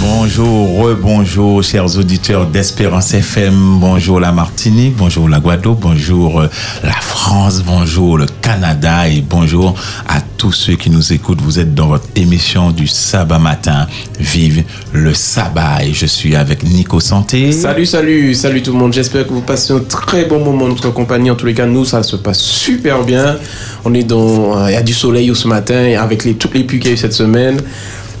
[0.00, 3.78] Bonjour, rebonjour, chers auditeurs d'Espérance FM.
[3.80, 6.48] Bonjour la Martinique, bonjour la Guadeloupe, bonjour euh,
[6.82, 9.74] la France, bonjour le Canada et bonjour
[10.08, 11.42] à tous ceux qui nous écoutent.
[11.42, 13.86] Vous êtes dans votre émission du sabbat matin.
[14.18, 14.64] Vive
[14.94, 15.84] le sabbat.
[15.84, 17.52] Et je suis avec Nico Santé.
[17.52, 18.94] Salut, salut, salut tout le monde.
[18.94, 21.30] J'espère que vous passez un très bon moment en notre compagnie.
[21.30, 23.36] En tous les cas, nous, ça se passe super bien.
[23.84, 26.64] On est dans, euh, il y a du soleil ce matin avec les, toutes les
[26.64, 27.60] pluies qu'il y a eu cette semaine.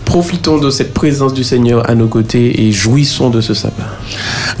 [0.04, 3.89] Profitons de cette présence du Seigneur à nos côtés et jouissons de ce sabbat.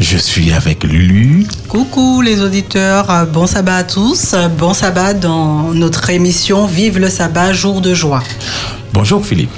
[0.00, 1.46] Je suis avec Lulu.
[1.68, 7.52] Coucou les auditeurs, bon sabbat à tous, bon sabbat dans notre émission Vive le sabbat,
[7.52, 8.22] jour de joie.
[8.94, 9.50] Bonjour Philippe.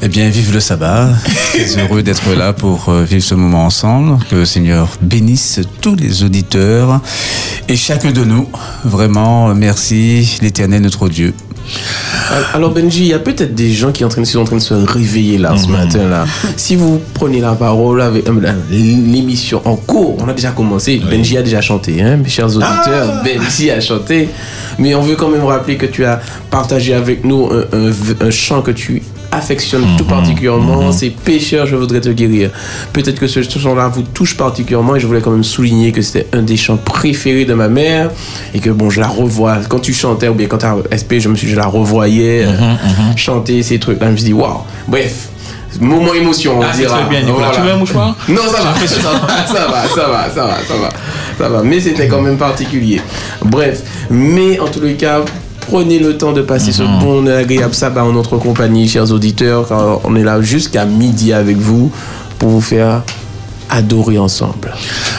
[0.00, 1.10] Eh bien, vive le sabbat.
[1.52, 4.24] Très heureux d'être là pour euh, vivre ce moment ensemble.
[4.30, 7.02] Que le Seigneur bénisse tous les auditeurs
[7.68, 8.48] et chacun de nous.
[8.84, 11.34] Vraiment, merci l'Éternel, notre Dieu.
[12.54, 14.44] Alors Benji, il y a peut-être des gens qui sont en train, qui sont en
[14.44, 16.24] train de se réveiller là ce matin là.
[16.56, 20.98] Si vous prenez la parole avec euh, l'émission en cours, on a déjà commencé.
[20.98, 23.22] Benji a déjà chanté, hein, mes chers auditeurs.
[23.24, 24.28] Benji a chanté,
[24.78, 28.30] mais on veut quand même rappeler que tu as partagé avec nous un, un- un
[28.30, 29.02] chant que tu
[29.32, 30.90] affectionnes tout particulièrement.
[30.92, 32.50] C'est pécheur, je voudrais te guérir.
[32.92, 36.26] Peut-être que ce chant-là vous touche particulièrement et je voulais quand même souligner que c'était
[36.36, 38.10] un des chants préférés de ma mère
[38.54, 39.58] et que bon, je la revois.
[39.68, 42.44] Quand tu chantais ou bien quand tu as SP, je me suis, je la revoyais
[42.46, 42.52] euh,
[43.16, 44.06] chanter ces trucs-là.
[44.06, 44.60] Je me suis dit, waouh.
[44.86, 45.28] Bref.
[45.80, 46.98] Moment émotion, on Ah, dira.
[46.98, 47.50] très bien, Nicolas.
[47.54, 48.16] Tu veux un mouchoir?
[48.28, 50.88] Non, ça va, ça va, ça va, ça va, ça va, ça va,
[51.38, 51.62] ça va.
[51.62, 53.00] Mais c'était quand même particulier.
[53.44, 55.20] Bref, mais en tous les cas,
[55.68, 59.68] prenez le temps de passer ce bon et agréable sabbat en notre compagnie, chers auditeurs,
[59.68, 61.92] car on est là jusqu'à midi avec vous
[62.38, 63.02] pour vous faire
[63.70, 64.72] adorer ensemble.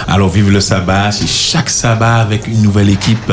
[0.08, 3.32] Alors, vive le sabbat, c'est chaque sabbat avec une nouvelle équipe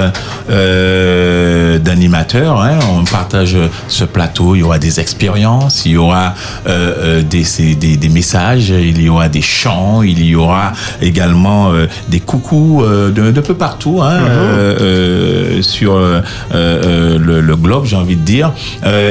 [0.50, 2.60] euh, d'animateurs.
[2.60, 2.78] hein.
[2.90, 3.56] On partage
[3.88, 6.34] ce plateau, il y aura des expériences, il y aura
[6.66, 10.72] euh, euh, des, c'est des, des messages, il y aura des chants, il y aura
[11.00, 17.96] également euh, des coucous de, de peu partout hein, euh, sur le, le globe, j'ai
[17.96, 18.52] envie de dire.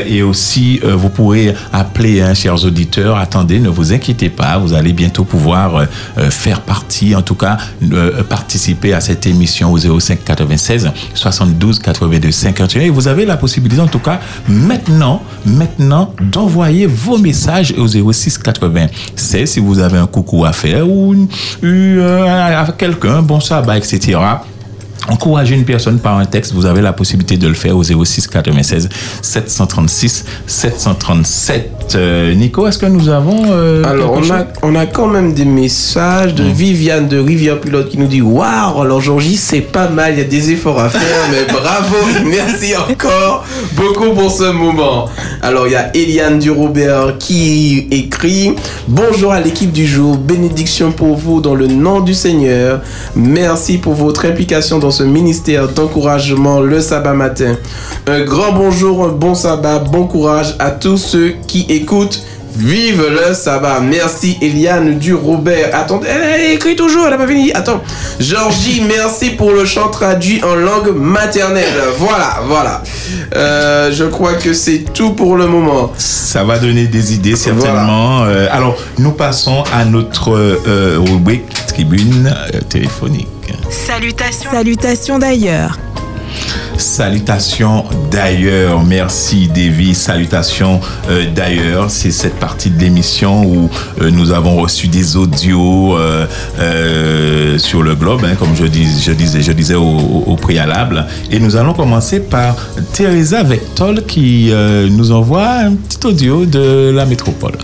[0.07, 3.17] Et aussi, vous pourrez appeler, hein, chers auditeurs.
[3.17, 5.85] Attendez, ne vous inquiétez pas, vous allez bientôt pouvoir
[6.29, 7.57] faire partie, en tout cas,
[7.91, 12.81] euh, participer à cette émission au 05 96 72 82 51.
[12.81, 18.37] Et vous avez la possibilité, en tout cas, maintenant, maintenant, d'envoyer vos messages au 06
[18.37, 21.15] 96 si vous avez un coucou à faire ou
[21.63, 24.19] euh, à quelqu'un, bon sabbat, etc.
[25.07, 28.27] Encourager une personne par un texte, vous avez la possibilité de le faire au 06
[28.27, 28.89] 96
[29.21, 31.95] 736 737.
[31.95, 34.45] Euh, Nico, est-ce que nous avons euh, Alors, on a, chose?
[34.63, 38.81] on a quand même des messages de Viviane de Rivière Pilote qui nous dit Waouh,
[38.81, 41.95] alors Georgie, c'est pas mal, il y a des efforts à faire, mais bravo,
[42.25, 43.45] merci encore
[43.75, 45.07] beaucoup pour ce moment.
[45.43, 48.55] Alors, il y a Eliane du Robert qui écrit
[48.87, 52.81] Bonjour à l'équipe du jour, bénédiction pour vous dans le nom du Seigneur.
[53.15, 57.57] Merci pour votre implication dans ce ministère d'encouragement le sabbat matin.
[58.07, 62.23] Un grand bonjour, un bon sabbat, bon courage à tous ceux qui écoutent.
[62.55, 63.81] Vive le sabbat.
[63.81, 65.71] Merci Eliane du Robert.
[65.73, 67.51] Attendez, elle, écrit toujours, elle n'a pas fini.
[67.51, 67.81] Attends.
[68.21, 71.65] Georgie, merci pour le chant traduit en langue maternelle.
[71.97, 72.81] Voilà, voilà.
[73.35, 75.91] Euh, je crois que c'est tout pour le moment.
[75.97, 78.23] Ça va donner des idées certainement.
[78.23, 82.33] Euh, alors, nous passons à notre euh, rubrique tribune
[82.69, 83.27] téléphonique.
[83.75, 84.51] Salutations.
[84.51, 85.77] Salutations d'ailleurs.
[86.77, 89.93] Salutations d'ailleurs, merci Davy.
[89.93, 93.69] Salutations euh, d'ailleurs, c'est cette partie de l'émission où
[94.01, 96.25] euh, nous avons reçu des audios euh,
[96.59, 101.05] euh, sur le globe, hein, comme je, dis, je disais, je disais au, préalable.
[101.29, 102.55] Et nous allons commencer par
[102.93, 107.57] Teresa Vectol qui euh, nous envoie un petit audio de la métropole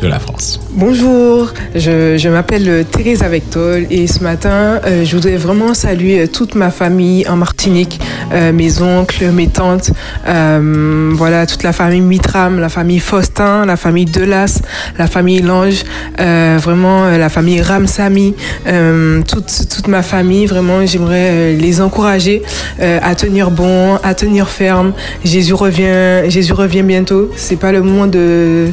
[0.00, 0.60] de la France.
[0.72, 6.70] Bonjour, je, m'appelle Thérèse Avectol et ce matin, euh, je voudrais vraiment saluer toute ma
[6.70, 8.00] famille en Martinique,
[8.32, 9.90] euh, mes oncles, mes tantes,
[10.26, 14.60] euh, voilà, toute la famille Mitram, la famille Faustin, la famille Delas,
[14.98, 15.82] la famille Lange,
[16.18, 18.34] euh, vraiment euh, la famille Ramsamy,
[18.66, 22.42] euh, toute, toute ma famille, vraiment, j'aimerais euh, les encourager
[22.80, 24.92] euh, à tenir bon, à tenir ferme.
[25.24, 27.30] Jésus revient, Jésus revient bientôt.
[27.36, 28.70] C'est pas le moment de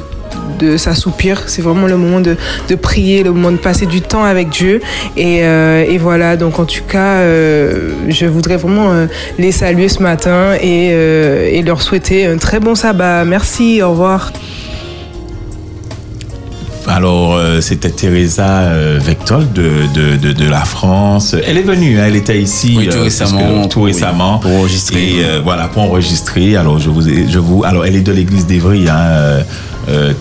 [0.60, 1.44] de s'assoupir.
[1.48, 2.36] C'est vraiment le moment de,
[2.68, 4.82] de prier, le moment de passer du temps avec Dieu.
[5.16, 9.06] Et, euh, et voilà, donc en tout cas, euh, je voudrais vraiment euh,
[9.38, 13.24] les saluer ce matin et, euh, et leur souhaiter un très bon sabbat.
[13.26, 14.32] Merci, au revoir.
[16.90, 21.36] Alors, euh, c'était Teresa euh, Vectol de, de, de, de la France.
[21.46, 24.52] Elle est venue, hein, elle était ici Oui, tout euh, récemment, tout pour- récemment pour
[24.52, 25.04] enregistrer.
[25.18, 26.56] Et euh, voilà, pour enregistrer.
[26.56, 29.44] Alors, je vous, je vous, alors, elle est de l'église d'Evry, hein,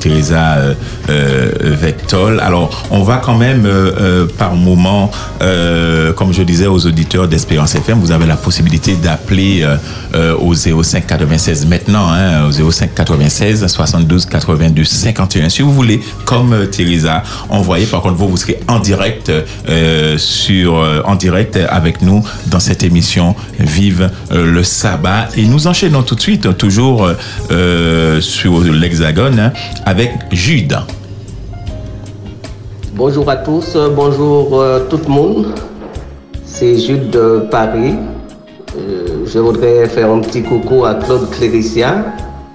[0.01, 0.75] Teresa euh,
[1.09, 2.41] euh, Vectol.
[2.41, 5.11] Alors, on va quand même euh, euh, par moment,
[5.43, 9.77] euh, comme je disais aux auditeurs d'Espérance FM, vous avez la possibilité d'appeler euh,
[10.15, 15.49] euh, au 05 96 maintenant, hein, au 05 96 72 82 51.
[15.49, 17.87] Si vous voulez, comme euh, Teresa, envoyez.
[17.87, 19.31] Par contre, vous, vous serez en direct
[19.69, 25.29] euh, sur, euh, en direct avec nous dans cette émission Vive euh, le sabbat.
[25.37, 27.11] Et nous enchaînons tout de suite, euh, toujours
[27.51, 29.53] euh, sur l'Hexagone, hein,
[29.85, 30.77] avec Jude.
[32.95, 35.47] Bonjour à tous, euh, bonjour euh, tout le monde.
[36.45, 37.95] C'est Jude de Paris.
[38.77, 42.05] Euh, je voudrais faire un petit coucou à Claude Cléricia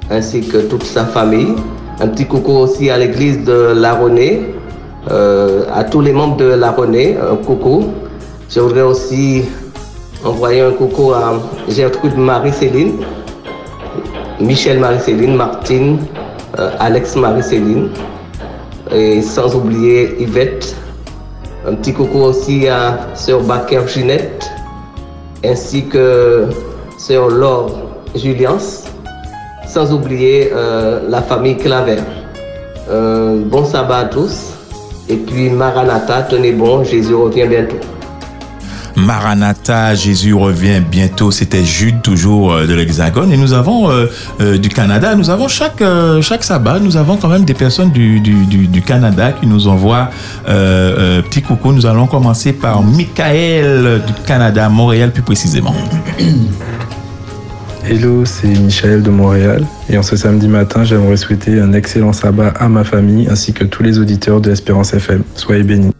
[0.09, 1.53] ainsi que toute sa famille.
[1.99, 4.55] Un petit coucou aussi à l'église de La Renée,
[5.07, 7.91] à tous les membres de La Renée, un coucou.
[8.49, 9.43] Je voudrais aussi
[10.25, 11.39] envoyer un coucou à
[11.69, 12.93] Gertrude Marie-Céline,
[14.39, 15.99] Michel Marie-Céline, Martine,
[16.59, 17.89] euh, Alex Marie-Céline
[18.93, 20.75] et sans oublier Yvette.
[21.67, 24.49] Un petit coucou aussi à Sœur Baker Ginette,
[25.45, 26.47] ainsi que
[26.97, 27.79] Sœur Laure
[28.15, 28.83] Julians,
[29.67, 31.99] sans oublier euh, la famille Claver.
[32.89, 34.53] Euh, bon sabbat à tous,
[35.07, 37.77] et puis Maranatha, tenez bon, Jésus revient bientôt.
[38.95, 41.31] Maranatha, Jésus revient bientôt.
[41.31, 43.31] C'était Jude, toujours euh, de l'Hexagone.
[43.31, 44.07] Et nous avons euh,
[44.39, 45.15] euh, du Canada.
[45.15, 45.83] Nous avons chaque,
[46.21, 50.09] chaque sabbat, nous avons quand même des personnes du, du, Canada qui nous envoient
[50.45, 51.71] petit coucou.
[51.71, 55.75] Nous allons commencer par Michael du Canada, Montréal plus précisément.
[57.83, 59.65] Hello, c'est Michel de Montréal.
[59.89, 63.63] Et en ce samedi matin, j'aimerais souhaiter un excellent sabbat à ma famille ainsi que
[63.63, 65.23] tous les auditeurs de Espérance FM.
[65.35, 65.91] Soyez bénis.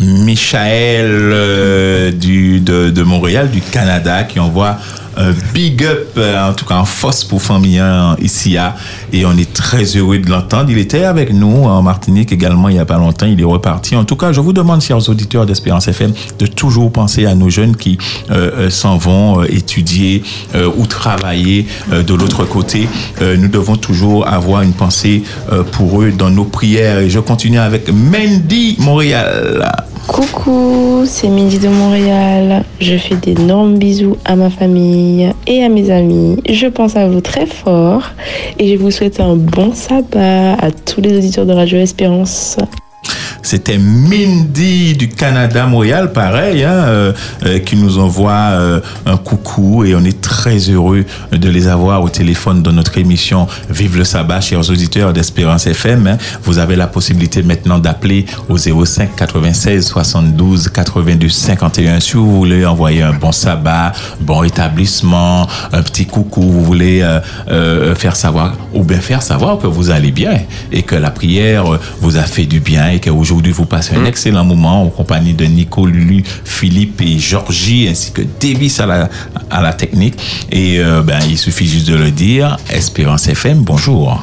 [0.00, 4.78] Michael euh, de Montréal, du Canada, qui envoie
[5.20, 8.56] un big up, euh, en tout cas en force pour famille hein, ici.
[8.56, 8.76] à-
[9.12, 10.70] Et on est très heureux de l'entendre.
[10.70, 13.26] Il était avec nous en Martinique également il n'y a pas longtemps.
[13.26, 13.96] Il est reparti.
[13.96, 17.50] En tout cas, je vous demande, chers auditeurs d'Espérance FM, de toujours penser à nos
[17.50, 17.98] jeunes qui
[18.30, 20.22] euh, euh, s'en vont euh, étudier
[20.54, 22.88] euh, ou travailler euh, de l'autre côté.
[23.20, 27.00] Euh, nous devons toujours avoir une pensée euh, pour eux dans nos prières.
[27.00, 29.74] Et je continue avec Mendy Montréal.
[30.06, 32.64] Coucou, c'est Midi de Montréal.
[32.80, 35.07] Je fais d'énormes bisous à ma famille
[35.46, 36.36] et à mes amis.
[36.48, 38.10] Je pense à vous très fort
[38.58, 42.56] et je vous souhaite un bon sabbat à tous les auditeurs de Radio Espérance.
[43.50, 47.12] C'était Mindy du Canada, Montréal, pareil, hein, euh,
[47.46, 52.02] euh, qui nous envoie euh, un coucou et on est très heureux de les avoir
[52.02, 56.08] au téléphone dans notre émission Vive le sabbat, chers auditeurs d'Espérance FM.
[56.08, 56.18] hein.
[56.42, 62.66] Vous avez la possibilité maintenant d'appeler au 05 96 72 82 51 si vous voulez
[62.66, 67.02] envoyer un bon sabbat, bon établissement, un petit coucou, vous voulez
[67.96, 70.38] faire savoir ou bien faire savoir que vous allez bien
[70.70, 71.64] et que la prière
[72.02, 75.44] vous a fait du bien et qu'aujourd'hui vous passez un excellent moment en compagnie de
[75.44, 79.08] Nico, Lulu, Philippe et Georgie ainsi que Davis à la,
[79.50, 80.14] à la technique?
[80.50, 82.56] Et euh, ben, il suffit juste de le dire.
[82.70, 84.22] Espérance FM, bonjour.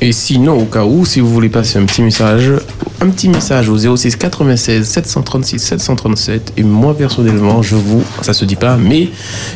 [0.00, 2.52] Et sinon, au cas où, si vous voulez passer un petit message,
[3.00, 6.52] un petit message au 06 96 736 737.
[6.58, 9.08] Et moi, personnellement, je vous, ça se dit pas, mais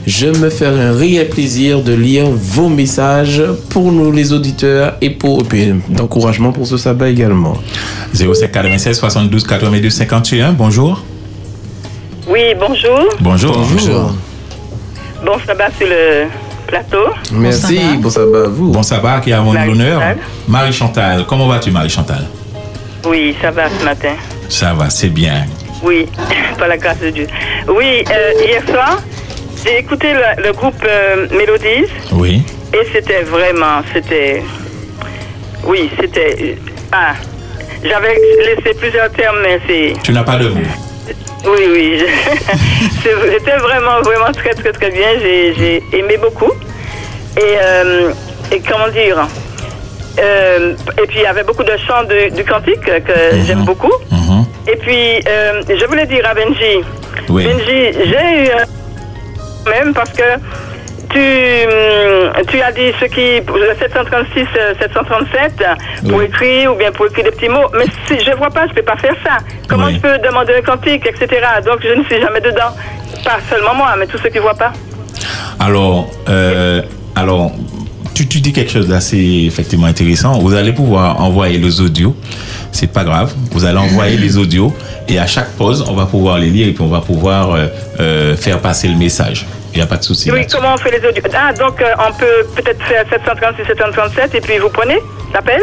[0.06, 5.10] je me ferai un réel plaisir de lire vos messages pour nous, les auditeurs, et
[5.10, 7.58] pour, et puis, d'encouragement pour ce sabbat également.
[8.14, 11.04] 07 96 72 82 51, bonjour.
[12.26, 13.08] Oui, bonjour.
[13.20, 13.58] Bonjour.
[13.58, 14.14] Bonjour.
[15.24, 16.28] Bon sabbat sur le
[16.70, 17.06] plateau.
[17.32, 18.70] Merci, bon sabbat à vous.
[18.72, 20.00] Bon sabbat, qui a Marie l'honneur.
[20.48, 22.26] Marie Chantal, comment vas-tu Marie Chantal
[23.06, 24.14] Oui, ça va ce matin.
[24.48, 25.44] Ça va, c'est bien.
[25.82, 26.06] Oui,
[26.58, 27.26] par la grâce de Dieu.
[27.68, 28.98] Oui, euh, hier soir,
[29.64, 32.42] j'ai écouté le, le groupe euh, Mélodies Oui.
[32.72, 34.42] et c'était vraiment, c'était,
[35.64, 36.56] oui, c'était,
[36.92, 37.14] ah,
[37.82, 38.14] j'avais
[38.46, 40.60] laissé plusieurs termes, mais c'est, Tu n'as pas de mots.
[41.46, 42.04] Oui, oui,
[43.02, 45.08] c'était vraiment, vraiment très, très, très bien.
[45.22, 46.52] J'ai j'ai aimé beaucoup.
[47.36, 48.10] Et, euh,
[48.52, 49.26] et comment dire
[50.18, 53.12] euh, Et puis il y avait beaucoup de chants de- du cantique que
[53.46, 53.92] j'aime beaucoup.
[54.66, 56.84] Et puis euh, je voulais dire à Benji,
[57.28, 57.44] Oui.
[57.46, 60.22] Benji, j'ai eu un même parce que
[61.10, 65.64] tu, hum, tu as dit ce qui, le 736, euh, 737,
[66.08, 67.68] pour écrire ou bien pour écrire des petits mots.
[67.76, 69.38] Mais si je vois pas, je peux pas faire ça.
[69.68, 71.28] Comment je peux demander un cantique, etc.
[71.64, 72.72] Donc je ne suis jamais dedans.
[73.24, 74.72] Pas seulement moi, mais tous ceux qui voient pas.
[75.58, 76.82] Alors, euh,
[77.14, 77.52] alors
[78.14, 80.38] tu, tu dis quelque chose d'assez effectivement intéressant.
[80.38, 82.16] Vous allez pouvoir envoyer les audios.
[82.72, 83.32] C'est pas grave.
[83.50, 84.72] Vous allez envoyer les audios
[85.08, 87.66] et à chaque pause, on va pouvoir les lire et puis on va pouvoir euh,
[87.98, 89.44] euh, faire passer le message.
[89.72, 90.30] Il n'y a pas de souci.
[90.30, 94.34] Oui, comment on fait les audios Ah, donc euh, on peut peut-être faire 736, 737
[94.34, 94.98] et puis vous prenez
[95.32, 95.62] l'appel?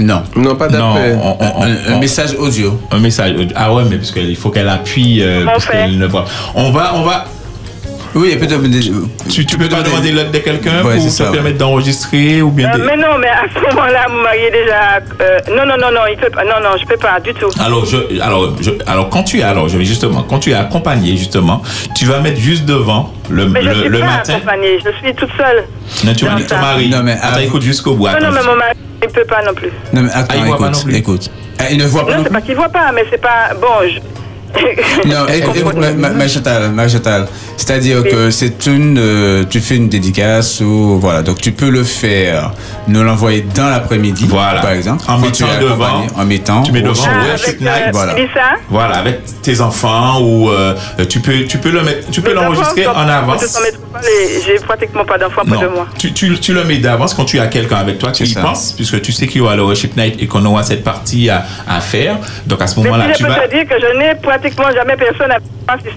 [0.00, 0.22] Non.
[0.36, 1.18] Non, pas d'appel.
[1.18, 2.80] un, un message audio.
[2.92, 3.52] Un message audio.
[3.56, 5.22] Ah ouais, mais parce qu'il faut qu'elle appuie.
[5.22, 5.72] euh, parce fait?
[5.72, 6.24] qu'elle ne voit.
[6.54, 7.24] On va, on va.
[8.14, 8.46] Oui, peut.
[9.28, 11.32] Tu, tu peux pas demander l'aide de quelqu'un Ouais, pour te ça, ouais.
[11.32, 12.70] permettre d'enregistrer ou bien.
[12.72, 15.00] Euh, de- Mais non, mais à ce moment-là, mon mari est déjà.
[15.20, 16.44] euh, non, non, non, non, il peut pas.
[16.44, 17.48] Non, non, je peux pas du tout.
[17.64, 21.16] Alors, je, alors, je, alors, quand tu es, alors, je justement, quand tu es accompagné,
[21.16, 21.62] justement,
[21.94, 24.34] tu vas mettre juste devant le, Mais je le, suis le pas matin.
[24.34, 25.64] accompagnée, je suis toute seule.
[26.04, 26.88] Non, tu vas dire ton mari.
[26.88, 28.06] Non, mais attends, écoute jusqu'au bout.
[28.06, 29.70] Non, attends, non, mais mon mari, il peut pas non plus.
[29.92, 30.96] Non, mais attends, Ah, il voit pas non écoute, plus.
[30.96, 31.30] écoute.
[31.60, 33.50] Ah, il ne voit pas Non, non c'est pas qu'il voit pas, mais c'est pas.
[33.60, 33.98] Bon, je.
[35.06, 35.26] Non,
[37.56, 41.82] c'est-à-dire que c'est une, euh, tu fais une dédicace ou voilà, donc tu peux le
[41.84, 42.52] faire,
[42.86, 44.60] nous l'envoyer dans l'après-midi, Voilà.
[44.60, 47.10] par exemple, En mettant devant, en mettant, tu mets devant chant.
[47.28, 47.90] Worship Night.
[47.92, 48.14] voilà.
[48.70, 50.74] Voilà, avec tes enfants ou euh,
[51.08, 53.58] tu peux, tu peux le mettre, tu peux l'enregistrer en avance.
[54.46, 55.86] J'ai pratiquement pas d'enfants près de Non, moi.
[55.98, 58.72] tu, tu, tu le mets d'avance quand tu as quelqu'un avec toi, tu y penses,
[58.72, 61.44] puisque tu sais qu'il y aura le worship night et qu'on aura cette partie à,
[61.68, 62.16] à faire.
[62.46, 63.48] Donc à ce moment-là, tu je peux vas.
[63.48, 65.38] te dire que je n'ai pratiquement jamais personne à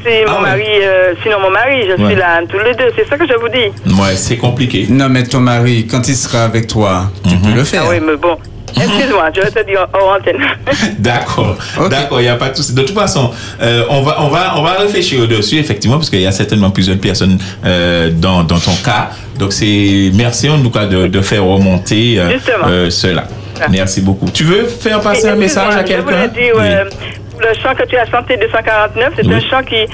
[0.03, 2.09] c'est mon mari, euh, sinon mon mari, je Ouais.
[2.09, 3.95] suis là tous les deux, c'est ça que je vous dis.
[4.01, 4.85] Ouais, c'est compliqué.
[4.89, 7.83] Non, mais ton mari, quand il sera avec toi, tu peux le faire.
[7.85, 8.37] Ah oui, mais bon.
[8.75, 10.41] Excuse-moi, je vais te dire hors antenne.
[10.99, 11.57] D'accord,
[11.89, 12.73] d'accord, il n'y a pas de souci.
[12.73, 13.29] De toute façon,
[13.61, 16.71] euh, on, va, on, va, on va réfléchir au-dessus, effectivement, parce qu'il y a certainement
[16.71, 19.09] plusieurs personnes euh, dans, dans ton cas.
[19.37, 22.37] Donc, c'est merci en tout cas de, de faire remonter euh,
[22.67, 23.25] euh, cela.
[23.69, 24.29] Merci beaucoup.
[24.33, 26.85] Tu veux faire passer un message à Je voulais quelqu'un euh,
[27.41, 29.33] le chant que tu as chanté 249, c'est Oui.
[29.35, 29.85] un chant qui,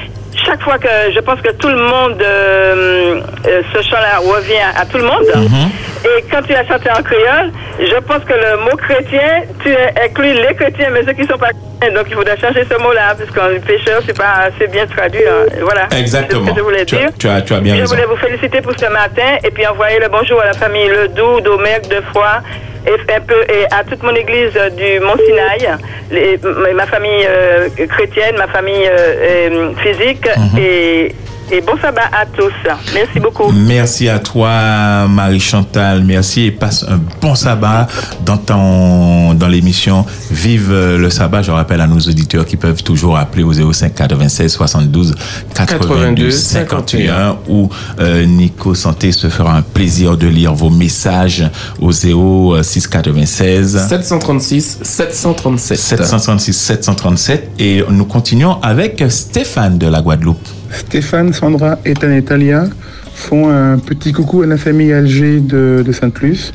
[0.46, 4.86] chaque fois que je pense que tout le monde, euh, euh, ce chant-là revient à,
[4.86, 5.26] tout le monde.
[5.36, 5.70] Mhm.
[6.06, 9.70] Et quand tu as chanté en créole, je pense que le mot chrétien, tu
[10.04, 11.94] inclus les chrétiens, mais ceux qui ne sont pas chrétiens.
[11.96, 15.22] Donc il faudrait changer ce mot-là, parce qu'un pécheur, c'est pas assez bien traduit.
[15.28, 15.46] hein.
[15.62, 15.88] Voilà.
[15.98, 16.42] Exactement.
[16.46, 17.10] C'est ce que je voulais Tu as- dire.
[17.20, 17.96] tu as- tu as bien je raison.
[17.96, 21.42] voulais vous féliciter pour ce matin et puis envoyer le bonjour à la famille Ledoux,
[21.42, 22.42] d'Omergue, de Foix
[22.88, 25.68] et un peu et à toute mon église du Mont Sinaï,
[26.12, 30.58] les- m- ma famille euh, chrétienne, ma famille euh, euh, physique Mhm.
[30.60, 31.12] et,
[31.52, 32.54] et bon sabbat à tous.
[32.94, 33.52] Merci beaucoup.
[33.52, 36.04] Merci à toi, Marie-Chantal.
[36.04, 37.88] Merci et passe un bon sabbat
[38.26, 41.42] dans, ton, dans l'émission Vive le sabbat.
[41.42, 45.16] Je rappelle à nos auditeurs qui peuvent toujours appeler au 05 96 72
[45.54, 47.70] 82 51 où
[48.00, 54.80] euh, Nico Santé se fera un plaisir de lire vos messages au 06 96 736
[54.82, 55.78] 737.
[55.78, 60.48] 736 737 et nous continuons avec Stéphane de la Guadeloupe.
[60.72, 62.66] Stéphane, Sandra, Ethan et Talia
[63.14, 66.54] font un petit coucou à la famille Alger de, de Sainte-Luce.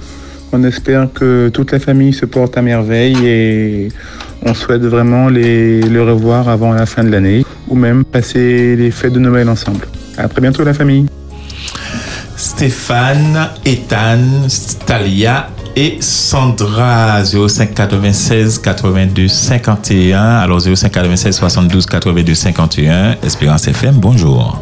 [0.52, 3.88] On espère que toute la famille se porte à merveille et
[4.44, 8.90] on souhaite vraiment les, le revoir avant la fin de l'année ou même passer les
[8.90, 9.86] fêtes de Noël ensemble.
[10.16, 11.06] À très bientôt la famille.
[12.36, 14.46] Stéphane, Ethan,
[14.84, 23.94] Talia et Sandra 05 96 82 51 alors 05 96 72 82 51 Espérance FM
[23.96, 24.58] bonjour.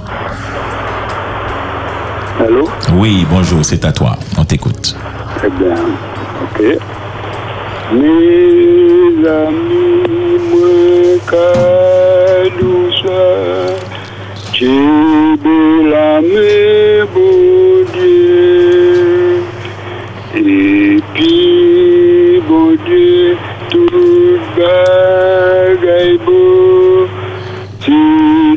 [2.39, 2.69] Allô?
[2.95, 4.17] Oui bonjour c'est à toi.
[4.39, 4.97] On t'écoute.
[5.37, 5.75] Très bien.
[6.43, 6.63] Ok.
[7.93, 13.23] Mes amis, moi, Kadoucha,
[14.53, 14.69] j'ai
[15.91, 16.70] la mes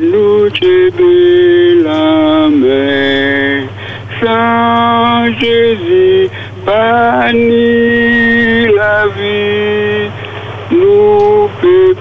[0.01, 0.91] Nous j'ai
[1.83, 3.67] la main,
[4.21, 6.29] sans Jésus,
[6.65, 10.09] pas ni la vie,
[10.71, 11.95] nous peut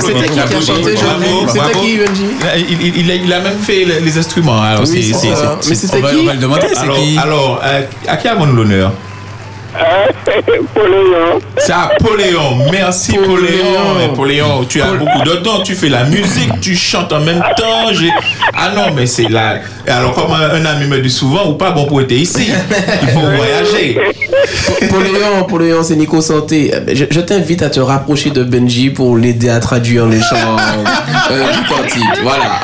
[0.00, 4.60] C'était qui qui a chanté, C'était qui, Benji il, a, même fait le- les instruments
[4.80, 4.86] Mais
[5.74, 8.28] c'était on va- qui on va le demander c'est Alors- qui alors euh, à qui
[8.28, 8.92] avons-nous l'honneur?
[10.74, 11.40] Poléon.
[11.56, 12.58] C'est Apoléon.
[12.70, 14.12] Merci Poléon.
[14.14, 15.62] Poléon, tu as beaucoup de dons.
[15.64, 17.88] Tu fais la musique, tu chantes en même temps.
[18.54, 19.56] Ah non, mais c'est là.
[19.88, 22.50] Alors, comme un, un ami me dit souvent, ou pas bon pour être ici.
[23.02, 23.98] Il faut voyager.
[24.90, 26.72] Poléon, Poléon, c'est Nico Santé.
[26.92, 30.56] Je, je t'invite à te rapprocher de Benji pour l'aider à traduire les chants
[31.30, 32.20] euh, du cantique.
[32.22, 32.60] Voilà.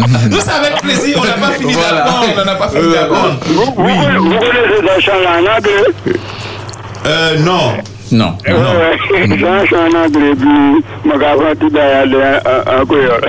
[0.30, 1.18] Nous, c'est avec plaisir.
[1.20, 1.96] On n'a pas fini Voilà.
[2.04, 2.26] d'apprendre.
[2.32, 3.38] On n'en a pas fini d'apprendre.
[3.46, 6.18] Vous, vous, vous connaissez chant en anglais?
[7.06, 7.72] Euh, non.
[8.12, 8.26] Non.
[8.26, 8.42] En
[12.84, 13.20] créole.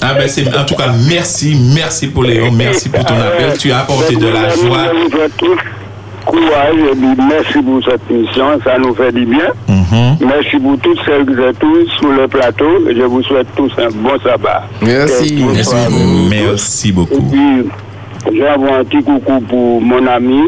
[0.00, 3.58] Ah ben c'est en tout cas merci, merci Poléon, merci pour ton appel.
[3.58, 4.92] Tu as apporté de la joie.
[6.24, 9.48] Courage et puis merci pour cette mission, ça nous fait du bien.
[9.68, 10.16] Mhm.
[10.20, 13.70] Merci pour toutes celles qui êtes tous sur le plateau et je vous souhaite tous
[13.78, 14.64] un bon sabbat.
[14.80, 15.44] Merci.
[15.44, 15.74] Merci.
[16.30, 17.14] Merci beaucoup.
[17.14, 20.42] Et puis, j'envoie un petit coucou pour mon ami,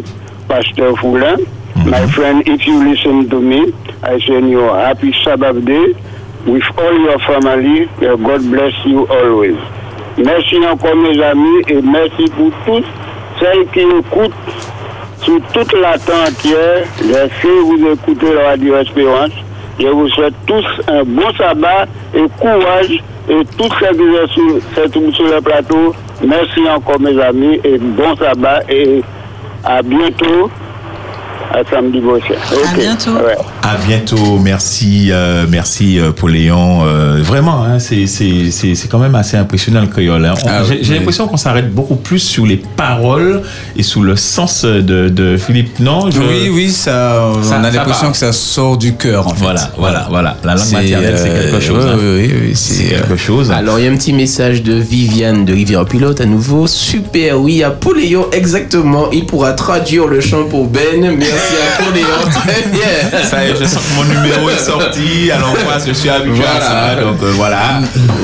[0.49, 1.37] Pasteur Foulin.
[1.85, 3.73] My friend, if you listen to me,
[4.05, 5.95] I send you a happy Sabbath day
[6.47, 7.89] with all your family.
[8.01, 9.57] God bless you always.
[10.17, 12.85] Merci encore mes amis et merci pour tous
[13.41, 14.33] celles qui écoutent
[15.25, 16.85] sur toute la terre entière.
[17.01, 19.31] Je sais que vous écoutez la radio Espérance.
[19.81, 25.15] Je vous souhaite tous un bon sabbat et courage et tous ceux qui sont sur,
[25.15, 25.95] sur le plateau.
[26.25, 29.03] Merci encore mes amis et bon sabbat et
[29.65, 30.51] à bientôt.
[31.53, 32.35] À samedi prochain.
[32.73, 33.13] À bientôt.
[33.13, 33.37] Ouais.
[33.63, 36.81] À bientôt, merci, euh, merci euh, Poléon.
[36.85, 40.25] Euh, vraiment, hein, c'est c'est- c'est- c'est quand même assez impressionnant le créole.
[40.25, 40.35] hein.
[40.47, 40.99] Ah, J'ai oui.
[40.99, 43.43] l'impression qu'on s'arrête beaucoup plus sur les paroles
[43.77, 45.79] et sur le sens de, de Philippe.
[45.79, 46.11] Non?
[46.11, 49.45] Je- Oui, oui, ça, Ça- on a l'impression que ça sort du cœur, en fait.
[49.45, 50.37] Voilà, voilà, voilà.
[50.43, 51.87] La langue maternelle, c'est quelque chose.
[51.87, 51.97] hein.
[52.01, 53.53] oui, oui, oui, c'est quelque chose.
[53.53, 56.67] Alors, il y a un petit message de Viviane de Rivière Pilote à nouveau.
[56.67, 59.11] Super, oui, à Poléon, exactement.
[59.13, 61.17] Il pourra traduire le chant pour Ben.
[61.25, 62.07] Merci à Poléon.
[62.31, 63.25] Très bien.
[63.25, 65.31] Ça y est, je sens que mon numéro est sorti.
[65.31, 66.95] Alors moi, je suis habitué à ça.
[67.01, 67.81] Donc euh, voilà.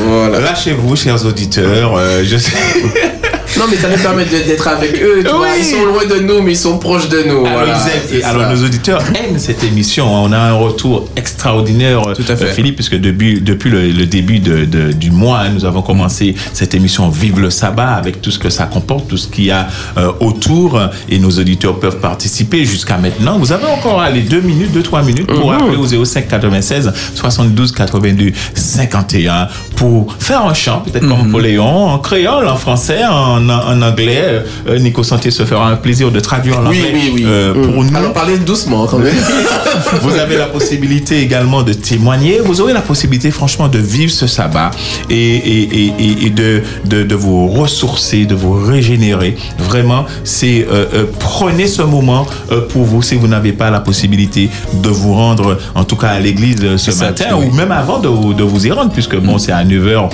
[0.07, 0.41] Voilà.
[0.41, 1.97] Lâchez-vous, chers auditeurs.
[1.97, 2.53] Euh, je sais.
[3.59, 5.23] Non, mais ça nous permet d'être avec eux.
[5.25, 5.41] tu vois.
[5.43, 5.49] Oui.
[5.59, 7.45] Ils sont loin de nous, mais ils sont proches de nous.
[7.45, 7.79] Alors, voilà,
[8.15, 10.07] et alors nos auditeurs aiment cette émission.
[10.13, 12.31] On a un retour extraordinaire, à fait.
[12.45, 15.83] euh, Philippe, puisque depuis, depuis le, le début de- de- du mois, hein, nous avons
[15.83, 19.45] commencé cette émission Vive le sabbat avec tout ce que ça comporte, tout ce qu'il
[19.45, 19.67] y a
[19.99, 23.39] euh, autour, et nos auditeurs peuvent participer jusqu'à maintenant.
[23.39, 25.57] Vous avez encore allez, deux minutes, deux trois minutes pour Mhm.
[25.61, 31.09] appeler au 05 96 72 82 51 pour faire un chant, peut-être Mhm.
[31.11, 34.43] comme Poléon, en créole, en français, en, en anglais.
[34.69, 37.23] Euh, Nico Santé se fera un plaisir de traduire l'anglais Oui, oui, oui.
[37.27, 37.73] euh, Mm.
[37.73, 37.97] pour nous.
[37.97, 39.15] Alors parlez doucement quand même.
[40.03, 42.41] Vous avez la possibilité également de témoigner.
[42.45, 44.71] Vous aurez la possibilité, franchement, de vivre ce sabbat
[45.09, 49.37] et, et, et, et- et de, de, de vous ressourcer, de vous régénérer.
[49.59, 53.81] Vraiment, c'est euh, euh, prenez ce moment euh, pour vous si vous n'avez pas la
[53.81, 54.51] possibilité
[54.83, 57.47] de vous rendre, en tout cas à l'église ce matin, oui.
[57.51, 60.11] ou même avant de, vous- de vous y rendre, puisque bon, c'est à 9h.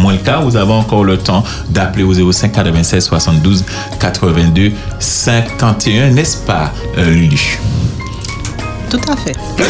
[0.00, 3.64] Moins le cas, vous avez encore le temps d'appeler au 05 96 72
[4.00, 7.58] 82 51, n'est-ce pas, euh, Lulu?
[8.90, 9.34] Tout à fait.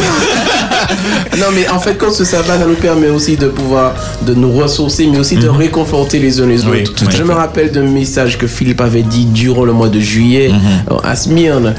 [1.39, 4.51] Non, mais en fait, quand ce sabbat, ça nous permet aussi de pouvoir de nous
[4.51, 6.69] ressourcer, mais aussi de réconforter les uns les Mhm.
[6.71, 7.11] Oui, autres.
[7.11, 10.97] Je me rappelle d'un message que Philippe avait dit durant le mois de juillet Mhm.
[11.03, 11.73] à Smyrne.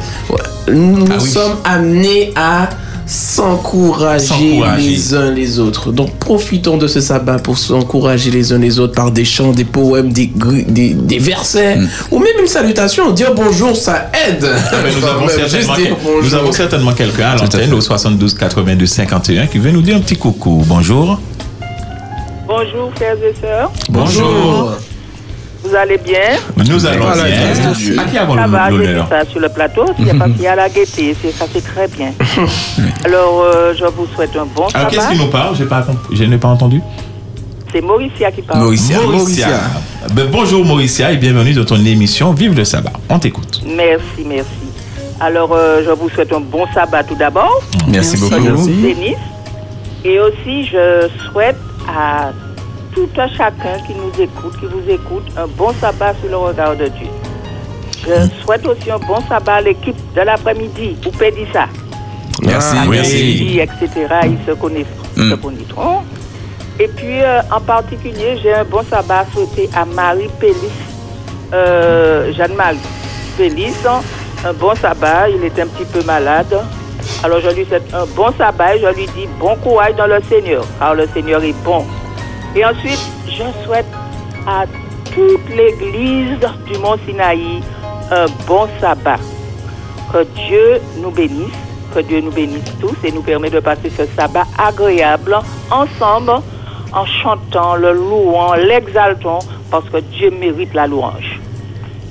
[0.73, 1.31] Nous Ah oui.
[1.31, 2.69] sommes amenés à
[3.07, 5.93] s'encourager les uns les autres.
[5.93, 9.65] Donc profitons de ce sabbat pour s'encourager les uns les autres par des chants, des
[9.65, 10.31] poèmes, des,
[10.67, 11.79] des, des versets,
[12.11, 13.13] ou même une salutation.
[13.13, 14.45] Dire bonjour, ça aide.
[14.45, 15.75] Ah ben, nous, avons certainement,
[16.23, 20.17] nous avons quelqu'un à l'antenne au 72 82 51 qui veut nous dire un petit
[20.17, 20.65] coucou.
[20.67, 21.21] Bonjour.
[22.47, 23.73] Bonjour, frères et sœurs.
[23.89, 24.77] Bonjour.
[25.69, 26.37] Vous allez bien?
[26.69, 27.39] Nous allons Voilà, bien.
[27.99, 28.03] à.
[28.03, 29.85] À qui avons Ça va, j'ai ça sur le plateau.
[29.99, 32.13] Il y a pas qu'il y a la gaieté, c'est- ça c'est très bien.
[33.05, 35.15] Alors, euh, je vous souhaite un bon Alors, qu'est-ce sabbat.
[35.15, 35.57] qui nous parle?
[35.67, 36.81] Pas Je n'ai pas entendu.
[37.73, 38.61] C'est Mauricia qui parle.
[38.61, 38.99] Mauricia.
[39.01, 39.49] Mauricia.
[40.13, 42.93] Ben, bonjour Mauricia et bienvenue dans ton émission Vive le sabbat.
[43.09, 43.61] On t'écoute.
[43.67, 44.49] Merci, merci.
[45.21, 47.61] Alors, euh, je vous souhaite un bon sabbat tout d'abord.
[47.89, 48.37] Merci beaucoup.
[48.37, 49.17] Denis.
[50.05, 51.57] Et aussi, je souhaite
[51.89, 52.31] à
[52.97, 56.75] tout un chacun qui nous écoute, qui vous écoute, un bon sabbat sur le regard
[56.77, 57.09] de Dieu.
[58.03, 61.67] Je souhaite aussi un bon sabbat à l'équipe de l'après-midi, ou Pédissa.
[62.43, 63.89] Merci, Après-midi, etc.
[64.25, 64.87] Ils se connaissent,
[65.17, 65.31] Mm.
[65.31, 65.99] se connaîtront.
[66.81, 70.55] Et puis, euh, en particulier, j'ai un bon sabbat à souhaiter à Marie Pélis,
[71.53, 72.79] euh, Jeanne-Marie
[73.37, 73.75] Pélis.
[74.45, 76.55] Un bon sabbat, il est un petit peu malade.
[77.23, 80.21] Alors, je lui souhaite un bon sabbat et je lui dis bon courage dans le
[80.29, 81.85] Seigneur, car le Seigneur est bon.
[82.57, 83.87] Et ensuite, je souhaite
[84.47, 84.65] à
[85.15, 87.61] toute l'église du Mont Sinaï
[88.11, 89.19] un bon sabbat.
[90.11, 91.53] Que Dieu nous bénisse,
[91.95, 95.37] que Dieu nous bénisse tous et nous permet de passer ce sabbat agréable
[95.71, 96.41] ensemble
[96.93, 99.41] en chantant, le louant, l'exaltant,
[99.71, 101.39] parce que Dieu mérite la louange.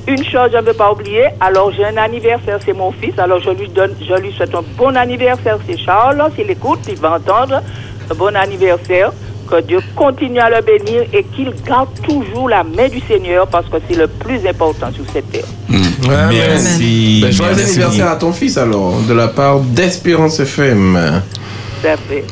[0.08, 3.40] Une chose, je ne veux pas oublier, alors j'ai un anniversaire, c'est mon fils, alors
[3.40, 7.16] je lui donne, je lui souhaite un bon anniversaire, c'est Charles, s'il écoute, il va
[7.16, 7.64] entendre,
[8.12, 9.12] un bon anniversaire,
[9.46, 13.68] que Dieu continue à le bénir et qu'il garde toujours la main du Seigneur, parce
[13.68, 15.46] que c'est le plus important sur cette terre.
[15.70, 17.20] Ouais, Merci.
[17.24, 17.72] Ben, joyeux Merci.
[17.72, 21.22] anniversaire à ton fils alors, de la part d'Espérance FM.
[21.82, 22.24] Tout à fait.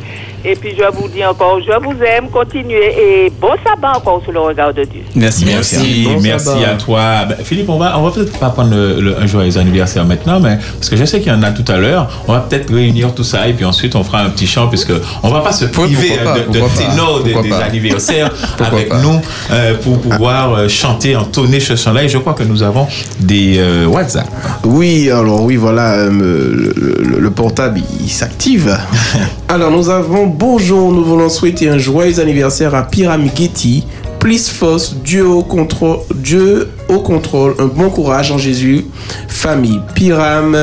[0.46, 2.94] Et puis je vous dis encore, je vous aime, continuez
[3.26, 5.02] et bon sabbat encore sous le regard de Dieu.
[5.16, 6.68] Merci, Merci, Bon merci sabbat.
[6.70, 7.02] à toi.
[7.30, 10.41] Ben, Philippe, on va, on va peut-être pas prendre le, le- un joyeux anniversaire maintenant,
[10.41, 12.10] mais parce que je sais qu'il y en a tout à l'heure.
[12.28, 14.91] On va peut-être réunir tout ça et puis ensuite on fera un petit chant puisque
[15.24, 18.30] on va pas se priver pourquoi de, de ténor des- anniversaires
[18.60, 18.98] avec pas?
[19.02, 19.22] nous
[19.52, 22.04] euh, pour pouvoir euh, chanter, entonner ce chant-là.
[22.04, 22.86] Et je crois que nous avons
[23.20, 24.28] des euh, WhatsApp.
[24.66, 28.78] Oui, alors oui, voilà, euh, le, le- le portable, il s'active.
[29.48, 33.86] alors nous avons, bonjour, nous voulons souhaiter un joyeux anniversaire à Pyram Getty.
[34.19, 38.86] Please force, Dieu au contrôle, Dieu au contrôle, un bon courage en Jésus.
[39.27, 40.57] Famille Pyram,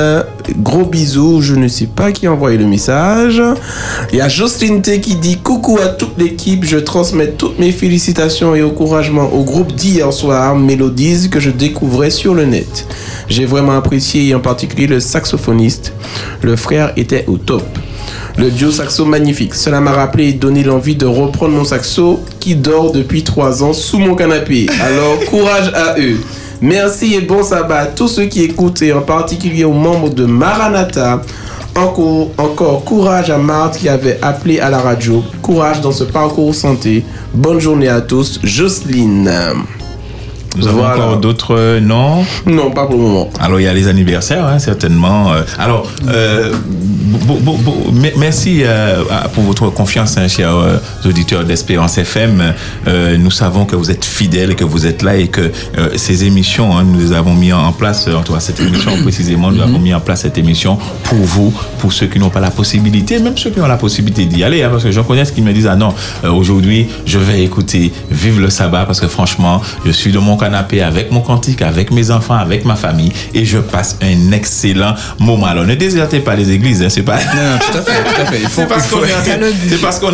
[0.57, 3.41] gros bisous, je ne sais pas qui a envoyé le message.
[4.11, 7.71] Il y a Jocelyne T qui dit coucou à toute l'équipe, je transmets toutes mes
[7.71, 12.87] félicitations et encouragements au groupe d'hier soir, Mélodies, que je découvrais sur le net.
[13.29, 15.93] J'ai vraiment apprécié et en particulier le saxophoniste.
[16.41, 17.63] Le frère était au top.
[18.37, 19.53] Le duo saxo magnifique.
[19.55, 23.73] Cela m'a rappelé et donné l'envie de reprendre mon saxo qui dort depuis trois ans
[23.73, 24.67] sous mon canapé.
[24.81, 26.17] Alors courage à eux.
[26.61, 30.25] Merci et bon sabbat à tous ceux qui écoutent et en particulier aux membres de
[30.25, 31.21] Maranatha.
[31.73, 35.23] Encore, encore courage à Marthe qui avait appelé à la radio.
[35.41, 37.05] Courage dans ce parcours santé.
[37.33, 38.39] Bonne journée à tous.
[38.43, 39.31] Jocelyne.
[40.57, 40.95] Nous avons Voilà.
[41.05, 42.25] encore d'autres euh, noms?
[42.45, 43.29] Non, pas pour le moment.
[43.39, 45.31] Alors, il y a les anniversaires, hein, certainement.
[45.31, 46.51] Euh, Alors, euh,
[47.11, 49.03] Bo- bo- bo- me- merci euh,
[49.33, 52.53] pour votre confiance, hein, chers euh, auditeurs d'Espérance FM.
[52.87, 55.51] Euh, nous savons que vous êtes fidèles, que vous êtes là et que
[55.97, 59.51] ces émissions, hein, nous les avons mis en place, en tout cas cette émission précisément,
[59.51, 62.51] nous avons mis en place cette émission pour vous, pour ceux qui n'ont pas la
[62.51, 65.41] possibilité, même ceux qui ont la possibilité d'y aller, hein, parce que j'en connais qui
[65.41, 65.93] me disent, ah non,
[66.23, 70.81] aujourd'hui, je vais écouter Vive le sabbat, parce que franchement, je suis de mon canapé
[70.81, 75.45] avec mon cantique, avec mes enfants, avec ma famille, et je passe un excellent moment.
[75.47, 77.17] Alors, ne désertez pas les églises, hein, c'est pas...
[77.17, 78.39] Non, tout à fait, tout à fait.
[78.41, 79.37] Il faut- C'est parce qu'on est en train-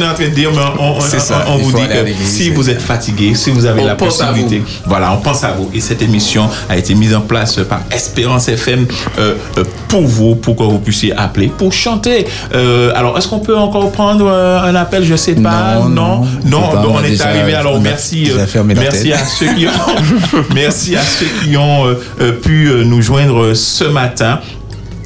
[0.02, 1.20] est en de dire, mais on, ça,
[1.58, 5.18] vous dit que si vous êtes fatigué, si vous avez On la possibilité, voilà, on
[5.18, 5.70] pense à vous.
[5.74, 8.86] Et cette émission a été mise en place par Espérance FM
[9.20, 12.26] euh, euh, pour vous, pour que vous puissiez appeler, pour chanter.
[12.54, 15.04] Euh, alors, est-ce qu'on peut encore prendre euh, un appel?
[15.04, 15.76] Je sais pas.
[15.76, 17.54] Non, non, non, on pas, est déjà- arrivé.
[17.54, 22.32] Alors, merci, euh, merci à ceux qui ont, merci à ceux qui ont euh, euh,
[22.32, 24.40] pu euh, nous joindre ce matin.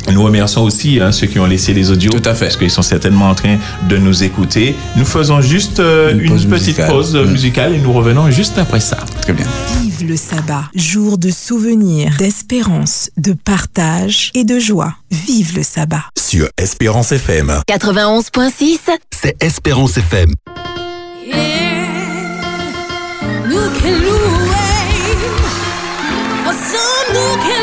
[0.09, 2.11] Nous remercions aussi hein, ceux qui ont laissé les audios.
[2.11, 2.45] Tout à fait.
[2.45, 4.75] Parce qu'ils sont certainement en train de nous écouter.
[4.95, 6.89] Nous faisons juste euh, une, pause petite musicale.
[6.89, 7.31] pause Mm.
[7.31, 8.97] musicale et nous revenons juste après ça.
[9.21, 9.45] Très bien.
[9.81, 14.95] Vive le sabbat, jour de souvenir, d'espérance, de partage et de joie.
[15.11, 16.03] Vive le sabbat.
[16.17, 17.61] Sur Espérance FM.
[17.67, 18.79] 91.6
[19.11, 20.33] C'est Espérance FM.
[23.49, 23.55] Nous
[27.13, 27.60] nous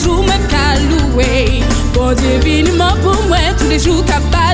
[0.00, 4.49] Tous les jours me calouer Bon Dieu, vine-moi pour moi Tous les jours capable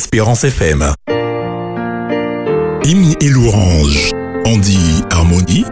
[0.00, 0.94] Espérance FM.
[2.86, 4.12] Hymne et louange.
[4.46, 5.66] On dit harmonie.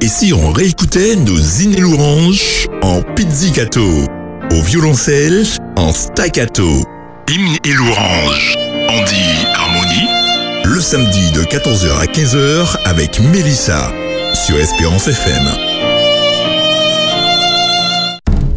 [0.00, 4.04] Et si on réécoutait nos hymnes et louanges en pizzicato,
[4.52, 5.42] au violoncelle
[5.74, 6.84] en staccato?
[7.28, 8.54] Hymne et louange.
[8.90, 10.06] On dit harmonie.
[10.64, 13.90] Le samedi de 14h à 15h avec Mélissa
[14.34, 15.42] sur Espérance FM.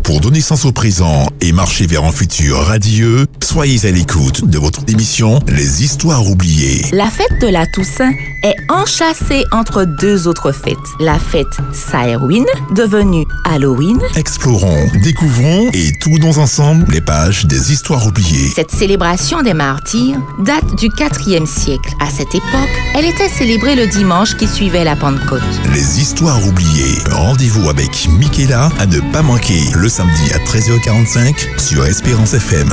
[0.04, 4.60] Pour donner sens au présent et marcher vers un futur radieux, soyez à l'écoute de
[4.60, 6.86] votre émission Les Histoires oubliées.
[6.92, 8.12] La fête de la Toussaint
[8.44, 10.78] est enchâssée entre deux autres fêtes.
[11.00, 12.46] La fête Samhain,
[12.76, 13.98] devenue Halloween.
[14.16, 18.52] Explorons, découvrons et tournons ensemble les pages des histoires oubliées.
[18.54, 21.90] Cette célébration des martyrs date du 4e siècle.
[22.00, 25.42] À cette époque, elle était célébrée le dimanche qui suivait la Pentecôte.
[25.74, 27.00] Les histoires oubliées.
[27.10, 32.70] Rendez-vous avec Michaela à ne pas manquer le samedi à 13h45 sur Espérance FM.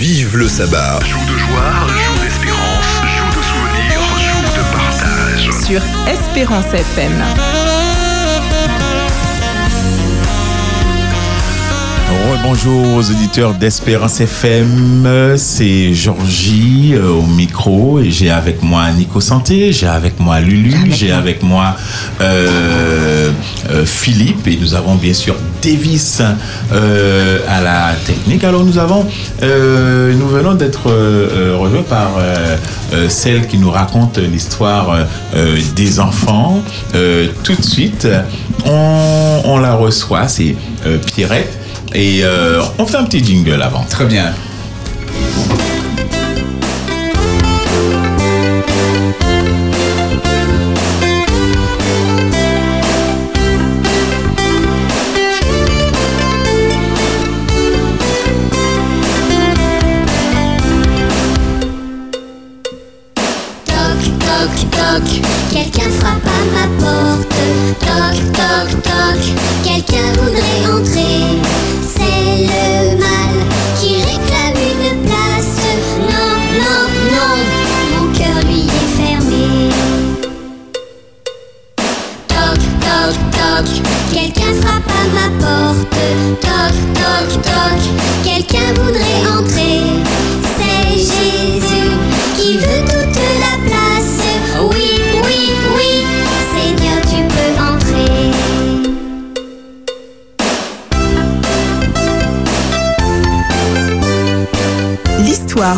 [0.00, 0.98] Vive le sabbat.
[1.04, 5.50] Joue de joie, joue d'espérance, joue de souvenirs, joue de partage.
[5.66, 7.22] Sur Espérance FM.
[12.42, 19.20] Bonjour aux auditeurs d'Espérance FM, c'est Georgie euh, au micro et j'ai avec moi Nico
[19.20, 21.76] Santé, j'ai avec moi Lulu, j'ai avec moi
[22.20, 23.30] euh,
[23.70, 28.44] euh, Philippe et nous avons bien sûr Davis à la technique.
[28.44, 29.06] Alors nous avons,
[29.42, 30.90] nous venons d'être
[31.56, 32.12] rejoints par
[33.08, 35.06] celle qui nous raconte l'histoire
[35.76, 36.62] des enfants.
[37.42, 38.08] Tout de suite,
[38.64, 40.56] on, on la reçoit, c'est
[41.06, 41.59] Pierrette.
[41.94, 43.84] Et euh, on fait un petit jingle avant.
[43.84, 44.32] Très bien.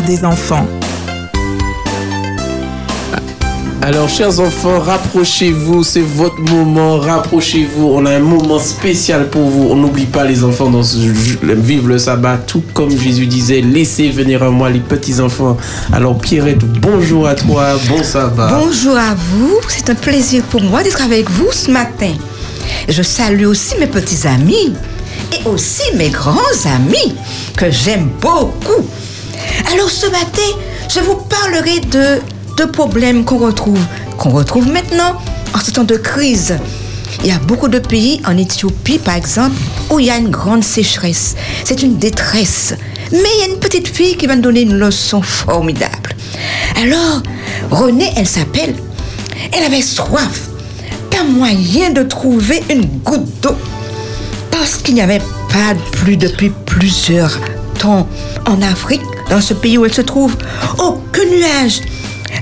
[0.06, 0.66] Des enfants.
[3.82, 7.86] Alors, chers enfants, rapprochez-vous, c'est votre moment, rapprochez-vous.
[7.86, 9.68] On a un moment spécial pour vous.
[9.70, 14.08] On n'oublie pas les enfants dans ce vivre le sabbat, tout comme Jésus disait, laissez
[14.08, 15.56] venir à moi les petits enfants.
[15.92, 18.60] Alors, Pierrette, bonjour à toi, bon sabbat.
[18.64, 22.12] Bonjour à vous, c'est un plaisir pour moi d'être avec vous ce matin.
[22.88, 24.74] Je salue aussi mes petits amis
[25.32, 27.14] et aussi mes grands amis
[27.56, 28.84] que j'aime beaucoup.
[29.72, 30.42] Alors ce matin,
[30.94, 32.20] je vous parlerai de
[32.58, 33.80] deux problèmes qu'on retrouve,
[34.18, 35.16] qu'on retrouve maintenant
[35.54, 36.58] en ce temps de crise.
[37.22, 39.56] Il y a beaucoup de pays, en Éthiopie par exemple,
[39.90, 41.36] où il y a une grande sécheresse.
[41.64, 42.74] C'est une détresse.
[43.12, 46.16] Mais il y a une petite fille qui va nous donner une leçon formidable.
[46.76, 47.22] Alors,
[47.70, 48.74] Renée, elle s'appelle,
[49.52, 50.50] elle avait soif.
[51.10, 53.56] Pas moyen de trouver une goutte d'eau.
[54.50, 57.38] Parce qu'il n'y avait pas de pluie depuis plusieurs
[57.78, 58.06] temps
[58.46, 60.36] en Afrique, dans ce pays où elle se trouve.
[60.78, 61.80] Aucun nuage.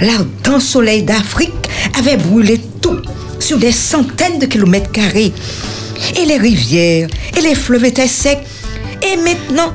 [0.01, 3.01] L'ardent soleil d'Afrique avait brûlé tout
[3.39, 5.33] sur des centaines de kilomètres carrés.
[6.17, 8.39] Et les rivières et les fleuves étaient secs.
[9.03, 9.73] Et maintenant,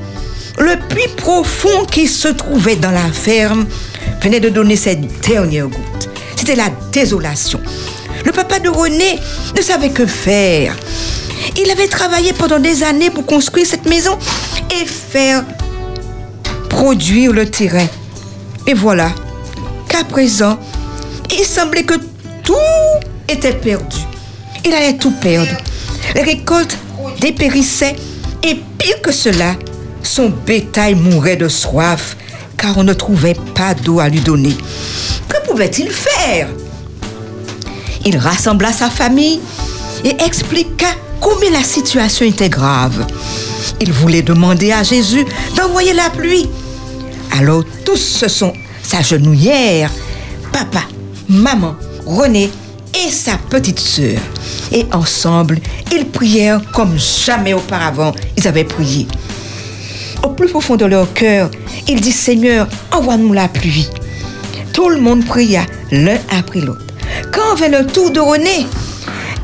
[0.59, 3.65] le puits profond qui se trouvait dans la ferme
[4.21, 6.09] venait de donner ses dernières gouttes.
[6.35, 7.59] C'était la désolation.
[8.25, 9.19] Le papa de René
[9.55, 10.75] ne savait que faire.
[11.61, 14.17] Il avait travaillé pendant des années pour construire cette maison
[14.71, 15.43] et faire
[16.75, 17.87] produire le terrain.
[18.67, 19.09] Et voilà
[19.87, 20.59] qu'à présent,
[21.31, 21.95] il semblait que
[22.43, 22.53] tout
[23.29, 23.99] était perdu.
[24.65, 25.55] Il allait tout perdre.
[26.15, 26.77] Les récoltes
[27.21, 27.95] dépérissaient
[28.43, 29.55] et pire que cela,
[30.03, 32.17] son bétail mourait de soif
[32.57, 34.55] car on ne trouvait pas d'eau à lui donner.
[35.29, 36.49] Que pouvait-il faire?
[38.03, 39.39] Il rassembla sa famille
[40.03, 40.87] et expliqua
[41.21, 43.07] combien la situation était grave.
[43.79, 45.25] Il voulait demander à Jésus
[45.55, 46.49] d'envoyer la pluie.
[47.31, 49.91] Alors tous se sont s'agenouillèrent.
[50.51, 50.83] Papa,
[51.27, 51.75] maman,
[52.05, 52.49] René
[52.93, 54.19] et sa petite sœur.
[54.71, 55.59] Et ensemble,
[55.91, 59.07] ils prièrent comme jamais auparavant ils avaient prié.
[60.23, 61.49] Au plus profond de leur cœur,
[61.87, 63.89] ils disent Seigneur, envoie-nous la pluie.
[64.73, 66.81] Tout le monde pria l'un après l'autre.
[67.31, 68.65] Quand vint le tour de René,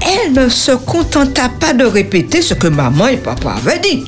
[0.01, 4.03] elle ne se contenta pas de répéter ce que maman et papa avaient dit.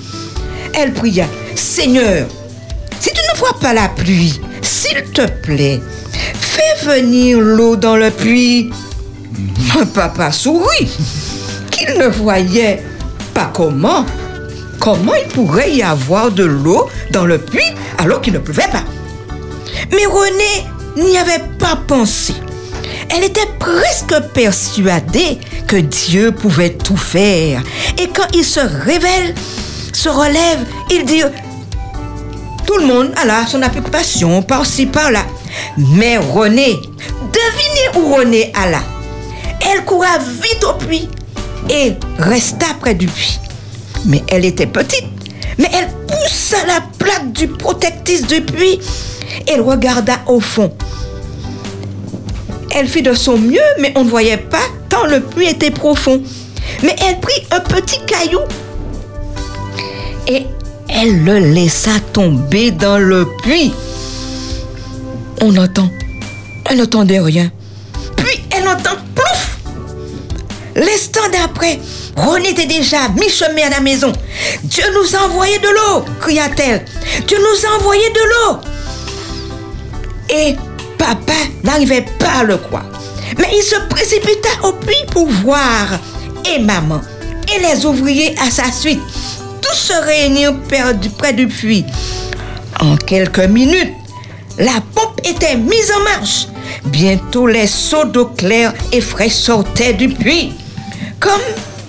[0.73, 2.27] Elle pria Seigneur,
[3.33, 5.81] si tu ne vois pas la pluie, s'il te plaît,
[6.11, 8.71] fais venir l'eau dans le puits.
[9.93, 10.89] Papa sourit
[11.71, 12.83] qu'il ne voyait
[13.33, 14.05] pas comment.
[14.79, 17.61] Comment il pourrait y avoir de l'eau dans le puits
[17.97, 18.83] alors qu'il ne pleuvait pas
[19.91, 22.33] Mais René n'y avait pas pensé.
[23.09, 27.61] Elle était presque persuadée que Dieu pouvait tout faire.
[27.97, 29.33] Et quand il se révèle,
[29.93, 31.23] se relève, il dit
[32.65, 35.25] tout le monde a là son occupation, par-ci, par-là.
[35.77, 36.79] Mais René,
[37.19, 38.81] devinez où René alla.
[39.61, 41.09] Elle coura vite au puits
[41.69, 43.39] et resta près du puits.
[44.05, 45.05] Mais elle était petite.
[45.57, 48.79] Mais elle poussa la plaque du protectrice du puits.
[49.47, 50.73] Elle regarda au fond.
[52.75, 56.21] Elle fit de son mieux, mais on ne voyait pas tant le puits était profond.
[56.81, 58.39] Mais elle prit un petit caillou
[60.27, 60.45] et
[60.93, 63.73] elle le laissa tomber dans le puits.
[65.41, 65.89] On entend.
[66.69, 67.51] Elle n'entendait rien.
[68.15, 69.57] Puis elle entend plouf.
[70.75, 71.79] L'instant d'après,
[72.15, 74.11] René était déjà mi-chemin à la maison.
[74.63, 76.85] Dieu nous a envoyé de l'eau, cria-t-elle.
[77.27, 78.59] Dieu nous a envoyé de l'eau.
[80.29, 80.55] Et
[80.97, 81.33] papa
[81.63, 82.85] n'arrivait pas à le croire.
[83.37, 85.87] Mais il se précipita au puits pour voir.
[86.55, 87.01] Et maman
[87.53, 89.01] et les ouvriers à sa suite.
[89.63, 90.55] Tous se réunirent
[91.17, 91.85] près du- puits.
[92.79, 93.93] En quelques minutes,
[94.57, 96.47] la pompe était mise en marche.
[96.85, 100.53] Bientôt, les seaux d'eau claire et fraîche sortaient du puits.
[101.19, 101.41] Comme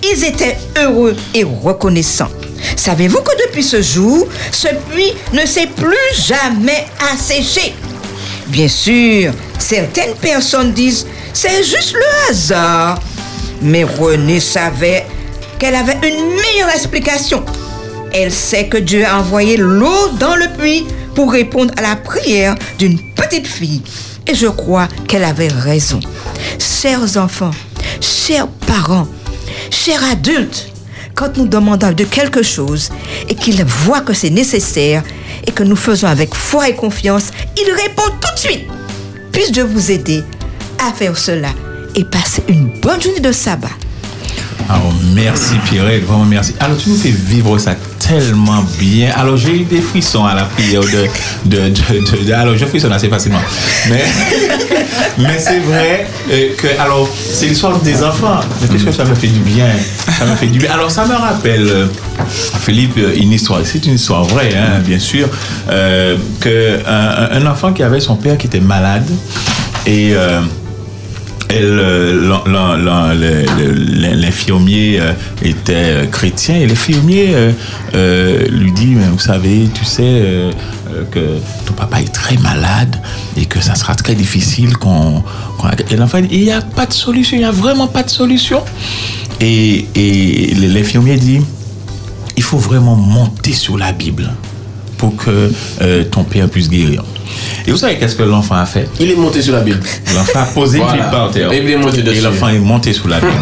[0.03, 2.31] ils étaient heureux et reconnaissants.
[2.77, 5.97] Savez-vous que depuis ce jour, ce puits ne s'est plus
[6.27, 7.75] jamais asséché?
[8.49, 13.01] Bien sûr, certaines personnes disent c'est juste le hasard.
[13.63, 15.07] Mais Renée savait
[15.59, 17.44] qu'elle avait une meilleure explication.
[18.12, 22.55] Elle sait que Dieu a envoyé l'eau dans le puits pour répondre à la prière
[22.78, 23.82] d'une petite fille.
[24.26, 26.01] Et je crois qu'elle avait raison.
[26.59, 27.51] Chers enfants,
[28.01, 29.09] chers parents,
[29.70, 30.70] chers adultes,
[31.14, 32.90] quand nous demandons de quelque chose
[33.28, 35.02] et qu'il voit que c'est nécessaire
[35.47, 38.66] et que nous faisons avec foi et confiance, il répond tout de suite.
[39.32, 40.22] Puisse Dieu vous aider
[40.78, 41.51] à faire cela
[41.94, 43.68] et passer une bonne journée de sabbat?
[44.69, 46.55] Alors, merci Pierrette, vraiment merci.
[46.59, 49.11] Alors, tu nous fais vivre ça tellement bien.
[49.16, 50.81] Alors, j'ai eu des frissons à la prière
[51.45, 52.32] de.
[52.32, 53.41] alors, je frissonne assez facilement.
[53.91, 54.05] Mais,
[55.19, 56.81] mais c'est vrai euh, que.
[56.81, 58.41] Alors, c'est l'histoire des enfants.
[58.62, 59.69] Mais qu'est-ce que ça me fait du bien?
[60.19, 60.73] Ça me fait du bien.
[60.73, 61.86] Alors, ça me rappelle, euh,
[62.61, 63.61] Philippe, euh, une histoire.
[63.65, 65.28] C'est une histoire vraie, hein, bien sûr.
[65.66, 69.09] Que un, enfant qui avait son père qui était malade
[69.86, 70.15] et.
[74.14, 75.01] L'infirmier
[75.43, 77.52] était chrétien et l'infirmier euh,
[77.94, 80.52] euh, lui dit, vous savez, tu sais euh,
[81.10, 83.01] que ton papa est très malade
[83.36, 84.72] et que ça sera très difficile
[85.90, 88.62] Et l'enfant il n'y a pas de solution, il n'y a vraiment pas de solution.
[89.40, 89.86] Et,
[90.56, 91.40] l'infirmier dit,
[92.36, 94.32] il faut vraiment monter sur la Bible
[94.97, 95.52] pour que
[96.10, 97.05] ton père puisse guérir.
[97.67, 99.81] Et vous savez qu'est-ce que l'enfant a fait Il est monté sur la Bible.
[100.15, 101.03] L'enfant a posé une Voilà.
[101.05, 101.53] Bible par terre.
[101.53, 102.21] Et il est monté Et dessus.
[102.23, 103.33] l'enfant est monté sous la Bible.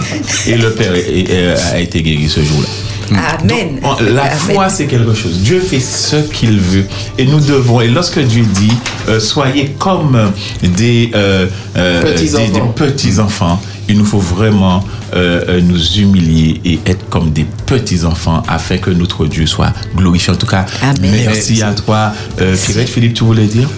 [0.47, 2.69] Et le père est- est- a été guéri ce jour-là.
[3.11, 3.79] Amen.
[4.15, 4.33] La Amen.
[4.39, 5.41] foi, c'est quelque chose.
[5.41, 6.87] Dieu fait ce qu'il veut.
[7.19, 8.73] Et nous devons, et lorsque Dieu dit,
[9.09, 10.31] euh, soyez comme
[10.63, 11.47] des, euh,
[11.77, 12.53] euh, Petits des- enfants.
[12.77, 14.85] des petits-enfants, il nous faut vraiment
[15.15, 20.33] euh, euh, nous humilier et être comme des petits-enfants afin que notre Dieu soit glorifié.
[20.33, 20.67] En tout cas,
[21.01, 22.13] merci à toi.
[22.41, 23.69] Euh, Pierrette, Philippe, tu voulais dire?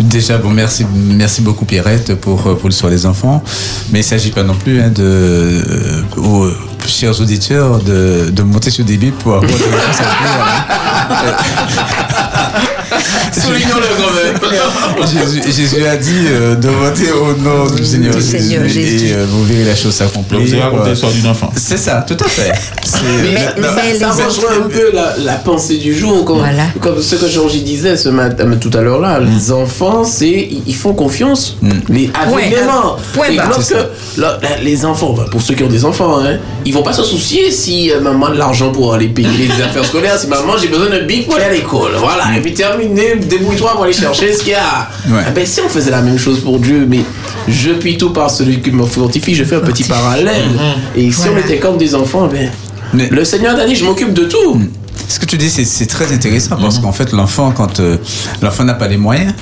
[0.00, 3.42] Déjà, bon, merci, merci beaucoup Pierrette pour, pour l'histoire des enfants.
[3.92, 6.50] Mais il ne s'agit pas non plus hein, de, euh, aux
[6.86, 10.04] chers auditeurs de, de monter sur des bibles pour avoir des réponses à
[13.32, 15.06] Soulignons-le quand même.
[15.06, 19.06] Jésus, Jésus a dit euh, de voter au nom du Seigneur, Du Jésus, Seigneur Jésus.
[19.08, 20.40] et euh, vous verrez la chose s'accomplir.
[20.40, 21.50] Vous avez raconté l'histoire d'une enfant.
[21.56, 22.52] C'est ça, tout à fait.
[23.04, 26.42] Mais, non, mais ça, rejoint un peu la, la pensée du jour, comme,
[26.80, 29.20] comme ce que Georgie disait ce matin, tout à l'heure là.
[29.20, 31.56] Les enfants, c'est ils font confiance,
[31.88, 32.96] les aveuglément.
[33.36, 33.48] Barre.
[33.48, 33.74] lorsque
[34.16, 37.02] là, les enfants, bah, pour ceux qui ont des enfants, hein, ils vont pas se
[37.02, 40.56] soucier si euh, maman a de l'argent pour aller payer les affaires scolaires, si maman
[40.60, 42.24] j'ai besoin d'un bic pour aller à l'école, voilà.
[42.36, 42.81] Et puis terminé.
[42.82, 44.88] Terminé, débrouille-toi pour aller chercher ce qu'il y a.
[45.08, 45.22] Ouais.
[45.26, 47.00] Ah ben, si on faisait la même chose pour Dieu, mais
[47.48, 50.44] je puis tout par celui qui me fortifie, je fais un petit parallèle.
[50.96, 52.50] Et si on était comme des enfants, ben,
[53.10, 54.60] le Seigneur a dit, je m'occupe de tout.
[55.08, 57.96] Ce que tu dis, c'est- très intéressant parce qu'en fait, l'enfant, quand euh,
[58.40, 59.32] l'enfant n'a pas les moyens,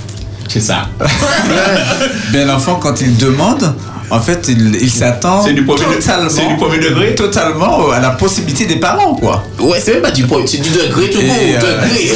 [0.48, 0.88] c'est ça.
[2.32, 3.72] Bien, l'enfant, quand il demande,
[4.10, 7.90] en fait, il, il s'attend C'est du premier de- totalement, c'est du premier degré totalement
[7.90, 9.44] à la possibilité des parents, quoi.
[9.60, 12.12] Ouais, c'est même pas du point, c'est du degré tout court, Et, euh, degré.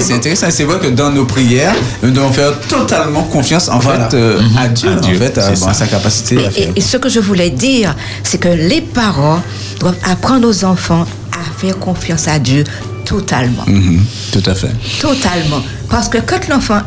[0.00, 0.46] c'est- intéressant.
[0.50, 4.08] C'est vrai que dans nos prières, nous devons faire totalement confiance en Voilà.
[4.10, 6.68] fait euh, à Dieu, À Dieu, en fait, à, bon, sa capacité à faire.
[6.68, 9.40] Et, et ce que je voulais dire, c'est que les parents
[9.80, 12.64] doivent apprendre aux enfants à faire confiance à Dieu
[13.04, 13.64] totalement.
[13.66, 14.00] Mhm,
[14.32, 14.70] tout à fait.
[15.00, 15.62] Totalement.
[15.88, 16.80] Parce que quand l'enfant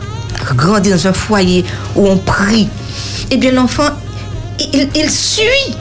[0.56, 1.64] grandit dans un foyer
[1.95, 2.68] où on prie,
[3.32, 3.90] eh bien l'enfant,
[4.60, 5.76] il, il suit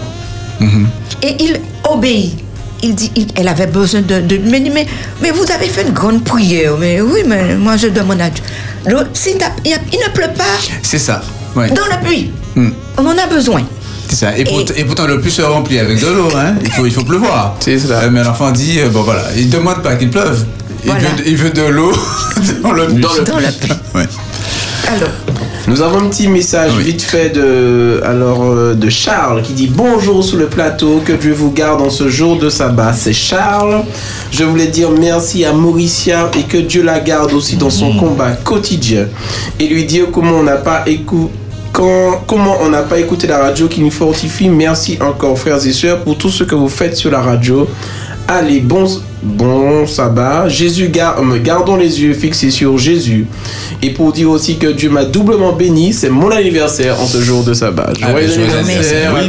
[1.23, 1.61] et il
[1.91, 2.37] obéit.
[2.83, 4.87] Il dit, il- elle avait besoin de, de mais, mais,
[5.23, 6.75] mais vous avez fait une grande prière.
[6.79, 8.45] Mais oui, mais moi je demande à Dieu.
[8.87, 9.07] N'a-
[9.65, 10.45] il, y a- il ne pleut pas
[10.83, 11.23] C'est ça.
[11.57, 11.71] Ouais.
[11.71, 12.31] dans la pluie.
[12.55, 12.71] Mm.
[12.99, 13.63] On en a besoin.
[14.11, 14.37] C'est ça.
[14.37, 16.29] Et, pour- et pourtant, le puits se remplit avec de l'eau.
[16.37, 16.57] Hein.
[16.63, 17.57] Il, faut, il faut pleuvoir.
[17.61, 18.01] C'est ça.
[18.01, 20.45] Euh, mais l'enfant dit euh, bon voilà, il demande pas qu'il pleuve.
[20.85, 21.09] Il, Voilà.
[21.09, 21.93] veut, il veut de l'eau
[22.63, 23.01] dans le puits.
[23.01, 23.69] Dans le Dans la puits.
[23.69, 23.79] pluie.
[23.95, 24.07] Ouais.
[24.89, 25.09] Alors,
[25.67, 30.23] Nous avons un petit message vite fait de, alors, euh, de Charles qui dit Bonjour
[30.23, 32.93] sous le plateau, que Dieu vous garde en ce jour de sabbat.
[32.93, 33.83] C'est Charles.
[34.31, 38.33] Je voulais dire merci à Mauricia et que Dieu la garde aussi dans son combat
[38.33, 39.07] quotidien.
[39.59, 41.33] Et lui dire comment on n'a pas écouté.
[41.73, 44.51] comment on n'a pas écouté la radio qui nous fortifie.
[44.51, 47.67] Merci encore, frères et sœurs, pour tout ce que vous faites sur la radio.
[48.29, 48.87] Allez, bon,
[49.25, 50.49] bon sabbat.
[50.49, 53.27] Jésus, gar- euh, gardons les yeux fixés sur Jésus.
[53.83, 57.43] Et pour dire aussi que Dieu m'a doublement béni, c'est mon anniversaire en ce jour
[57.45, 57.93] de sabbat.
[58.03, 59.29] Ah, Joyeux ben, joyeux anniversaire Oui,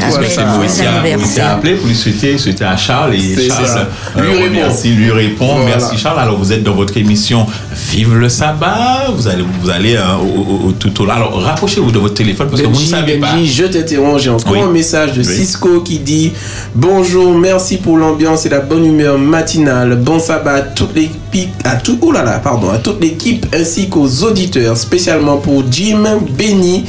[1.25, 4.43] c'est appelé pour lui souhaiter, souhaiter à Charles et Charles euh, Lui répond.
[4.45, 5.55] remercie, lui répond.
[5.55, 5.65] Voilà.
[5.77, 6.19] Merci Charles.
[6.19, 7.45] Alors vous êtes dans votre émission
[7.91, 9.11] Vive le sabbat.
[9.15, 11.11] Vous allez, vous allez euh, au, au- au- tout au long.
[11.13, 13.27] Alors rapprochez-vous de votre téléphone parce que vous ne Benji, savez pas.
[13.43, 14.59] Je t'interromps, j'ai encore Oui.
[14.61, 15.25] un message de Oui.
[15.35, 16.31] Cisco qui dit
[16.73, 19.84] Bonjour, merci pour l'ambiance et la bonne humeur matinale.
[19.93, 23.89] Bon sabbat à toute l'équipe, à tout, oh là là, pardon, à toute l'équipe ainsi
[23.89, 26.03] qu'aux auditeurs, spécialement pour Jim,
[26.37, 26.85] Benny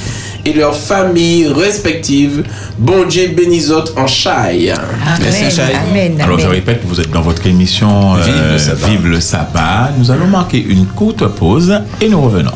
[0.46, 2.44] et leurs familles respectives.
[2.78, 4.70] Bon Dieu bénis autres en chaille.
[4.70, 5.50] Amen,
[5.90, 8.86] amen, Alors je répète, vous êtes dans votre émission euh, Vive le sabbat.
[8.86, 9.92] Vive le sabbat.
[9.98, 12.52] Nous allons marquer une courte pause et nous revenons.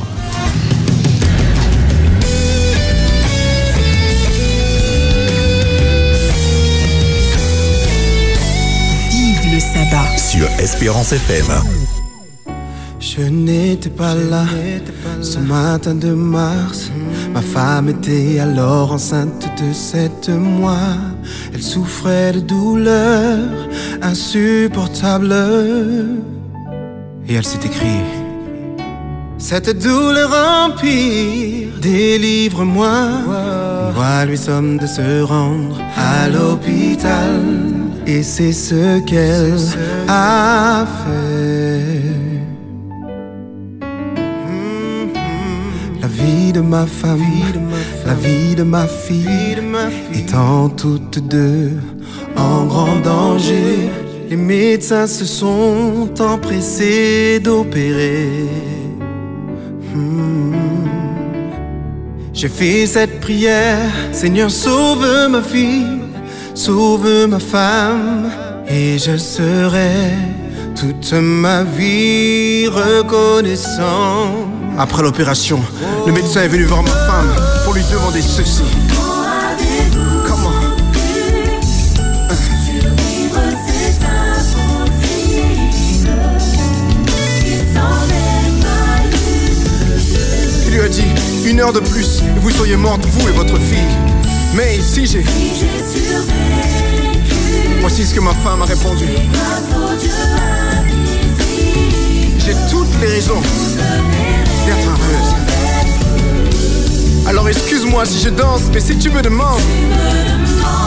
[10.58, 11.46] Espérance FM.
[12.98, 14.44] Je n'étais pas là
[15.22, 16.90] ce matin de mars.
[17.32, 20.96] Ma femme était alors enceinte de sept mois.
[21.52, 23.68] Elle souffrait de douleurs
[24.02, 25.34] insupportables.
[27.28, 28.04] Et elle s'est écriée
[29.38, 30.30] Cette douleur
[30.66, 33.08] empire, délivre-moi.
[33.94, 37.79] Moi, lui sommes de se rendre à l'hôpital.
[38.12, 39.54] Et c'est ce qu'elle
[40.08, 41.80] a fait.
[46.02, 47.22] La vie de ma femme,
[48.04, 49.56] la vie de ma fille,
[50.12, 51.70] étant toutes deux
[52.36, 53.88] en grand danger,
[54.28, 58.48] les médecins se sont empressés d'opérer.
[62.32, 65.99] J'ai fait cette prière, Seigneur sauve ma fille,
[66.64, 68.30] sauve ma femme,
[68.68, 70.12] et je serai
[70.78, 74.46] toute ma vie reconnaissant.
[74.78, 75.60] Après l'opération,
[76.06, 77.32] le médecin est venu voir ma femme
[77.64, 78.62] pour lui demander ceci.
[80.26, 80.52] Comment?
[90.66, 91.04] Il lui a dit,
[91.46, 93.78] une heure de plus, vous seriez morte, vous et votre fille.
[94.54, 95.24] Mais si j'ai...
[97.80, 99.06] Voici ce que ma femme a répondu.
[102.38, 103.40] J'ai toutes les raisons
[104.66, 105.34] d'être heureuse.
[107.26, 109.60] Alors excuse-moi si je danse, mais si tu me demandes...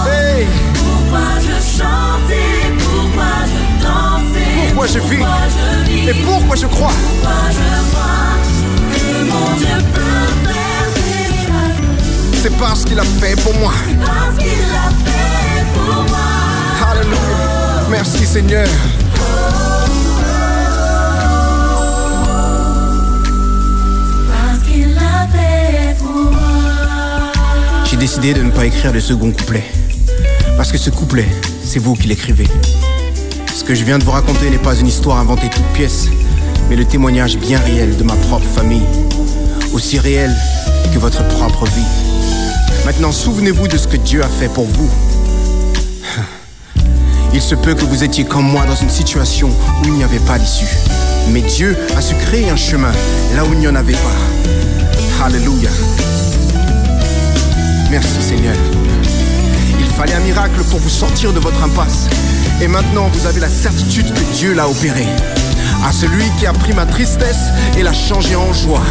[0.07, 0.45] Hey,
[0.75, 5.23] Pourquoi je chantais, pourquoi je dansais, pourquoi je vis
[6.09, 6.91] et pourquoi je crois
[7.21, 7.57] pourquoi je
[7.91, 8.35] crois
[8.91, 10.32] que mon Dieu peut
[12.43, 13.71] C'est parce qu'il a fait pour moi.
[14.05, 16.19] parce qu'il l'a fait pour moi.
[16.91, 17.17] Alléluia.
[17.89, 18.67] Merci Seigneur.
[24.27, 27.31] Parce qu'il l'a fait pour moi.
[27.89, 29.63] J'ai décidé de ne pas écrire le second couplet.
[30.57, 31.29] Parce que ce couplet,
[31.63, 32.49] c'est vous qui l'écrivez.
[33.55, 36.09] Ce que je viens de vous raconter n'est pas une histoire inventée toute pièce,
[36.69, 38.83] mais le témoignage bien réel de ma propre famille,
[39.73, 40.35] aussi réel
[40.93, 42.02] que votre propre vie.
[42.85, 44.89] Maintenant, souvenez-vous de ce que Dieu a fait pour vous.
[47.33, 50.19] Il se peut que vous étiez comme moi dans une situation où il n'y avait
[50.19, 50.67] pas d'issue.
[51.31, 52.91] Mais Dieu a su créer un chemin
[53.35, 55.23] là où il n'y en avait pas.
[55.25, 55.69] Alléluia.
[57.89, 58.55] Merci Seigneur.
[59.79, 62.09] Il fallait un miracle pour vous sortir de votre impasse.
[62.61, 65.05] Et maintenant, vous avez la certitude que Dieu l'a opéré.
[65.85, 68.83] À celui qui a pris ma tristesse et l'a changée en joie,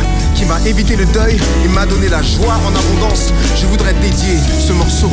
[0.43, 4.36] qui m'a évité le deuil et m'a donné la joie en abondance, je voudrais dédier
[4.59, 5.09] ce morceau.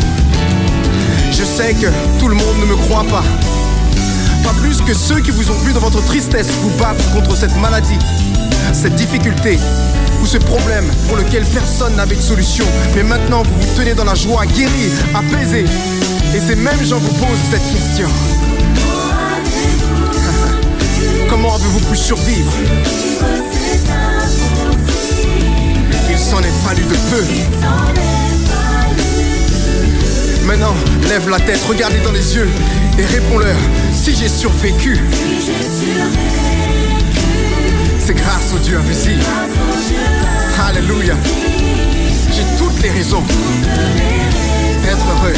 [1.32, 1.86] Je sais que
[2.18, 3.24] tout le monde ne me croit pas.
[4.44, 7.56] Pas plus que ceux qui vous ont vu dans votre tristesse vous battre contre cette
[7.58, 8.00] maladie,
[8.74, 9.60] cette difficulté
[10.22, 12.66] ou ce problème pour lequel personne n'avait de solution.
[12.96, 15.66] Mais maintenant, vous vous tenez dans la joie, guéri, apaisé.
[16.36, 18.08] Et ces mêmes gens vous posent cette question.
[21.30, 22.52] Comment avez-vous pu survivre?
[26.30, 27.24] S'en est fallu de peu.
[30.46, 30.76] Maintenant,
[31.08, 32.48] lève la tête, regardez dans les yeux
[33.00, 33.56] et réponds-leur
[33.94, 35.00] si j'ai survécu.
[38.00, 39.24] C'est grâce au Dieu invisible.
[40.68, 41.16] Alléluia.
[42.32, 43.24] J'ai toutes les raisons
[44.84, 45.34] d'être heureux.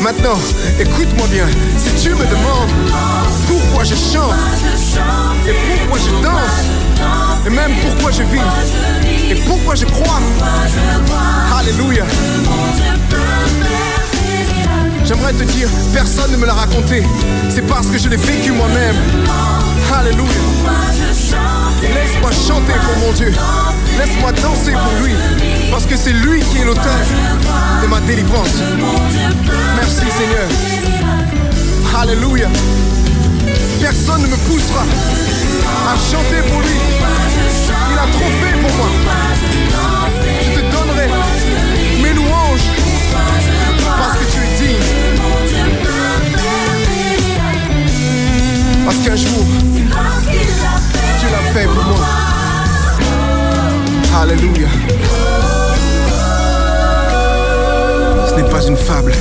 [0.00, 0.38] Maintenant,
[0.80, 1.46] écoute-moi bien.
[1.76, 2.70] Si tu me demandes
[3.46, 4.34] pourquoi je chante
[5.46, 6.81] et pourquoi je danse
[7.46, 8.40] et même pourquoi je vis
[9.30, 10.20] et pourquoi je crois,
[11.58, 12.04] Alléluia.
[15.04, 17.02] J'aimerais te dire, personne ne me l'a raconté.
[17.48, 18.96] C'est parce que je l'ai vécu moi-même.
[19.94, 20.26] Alléluia.
[21.82, 23.32] Laisse-moi chanter pour mon Dieu.
[23.98, 25.12] Laisse-moi danser pour lui.
[25.70, 27.00] Parce que c'est lui qui est l'auteur
[27.82, 28.56] de ma délivrance.
[29.76, 30.48] Merci Seigneur.
[31.98, 32.48] Alléluia.
[33.82, 34.84] Personne ne me poussera
[35.90, 36.78] à chanter pour lui.
[37.90, 38.86] Il a trop fait pour moi.
[40.40, 41.08] Je te donnerai
[42.00, 42.68] mes louanges
[43.98, 44.84] parce que tu es digne.
[48.84, 49.46] Parce qu'un jour,
[51.20, 52.06] tu l'as fait pour moi.
[54.22, 54.68] Alléluia.
[58.28, 59.12] Ce n'est pas une fable,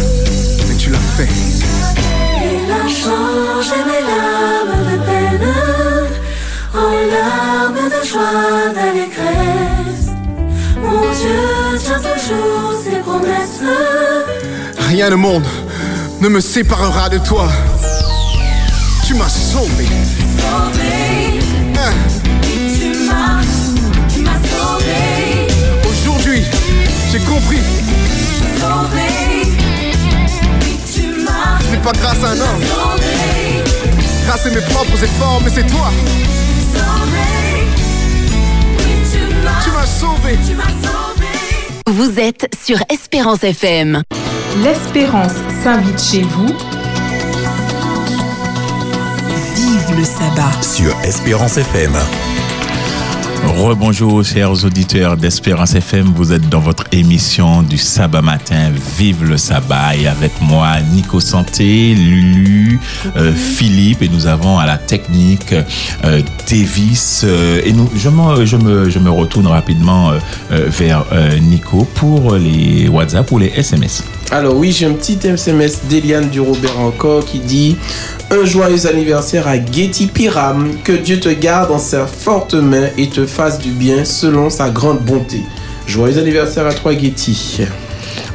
[0.67, 1.50] mais tu l'as fait.
[2.93, 5.47] Changé mes larmes de peine
[6.73, 10.09] en larmes de joie, d'allégresse.
[10.83, 13.63] Mon Dieu tient toujours ses promesses.
[14.89, 15.45] Rien au monde
[16.19, 17.47] ne me séparera de toi.
[19.07, 19.85] Tu m'as sauvé.
[20.37, 21.39] Sauvé,
[21.79, 21.93] Hein?
[22.43, 23.41] tu m'as,
[24.13, 25.47] tu m'as sauvé,
[25.89, 26.43] Aujourd'hui,
[27.11, 27.60] j'ai compris.
[31.83, 32.63] Pas grâce à un homme,
[34.25, 35.89] grâce à mes propres efforts, mais c'est toi.
[39.63, 40.37] tu m'as sauvé.
[41.87, 44.03] Vous êtes sur Espérance FM.
[44.63, 45.33] L'espérance
[45.63, 46.53] s'invite chez vous.
[49.55, 50.61] Vive le sabbat.
[50.61, 51.93] Sur Espérance FM.
[53.57, 59.37] Rebonjour chers auditeurs d'Espérance FM, vous êtes dans votre émission du sabbat matin, Vive le
[59.37, 59.95] sabbat.
[59.97, 62.79] Et avec moi Nico Santé, Lulu,
[63.17, 64.01] euh, Philippe.
[64.01, 68.89] Et nous avons à la technique euh, Davis euh, et nous, je, me, je, me,
[68.89, 70.11] je me retourne rapidement
[70.49, 71.05] vers
[71.41, 74.03] Nico pour les WhatsApp ou les SMS.
[74.31, 77.75] Alors oui, j'ai un petit SMS d'Eliane du Robert encore qui dit
[78.31, 83.07] Un joyeux anniversaire à Getty Piram, que Dieu te garde en sa forte main et
[83.07, 85.41] te fasse du bien selon sa grande bonté.
[85.85, 87.61] Joyeux anniversaire à toi Getty.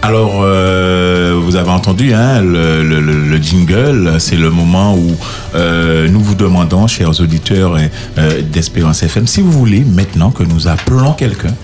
[0.02, 5.10] Alors, euh, vous avez entendu hein, le, le- le- le jingle, c'est le moment où
[5.54, 7.76] euh, nous vous demandons, chers auditeurs
[8.18, 11.54] euh, d'Espérance FM, si vous voulez maintenant que nous appelons quelqu'un,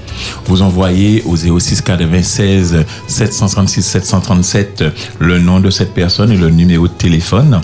[0.46, 4.84] vous envoyez au 06 96 736 737
[5.18, 7.60] le nom de cette personne et le numéro de téléphone.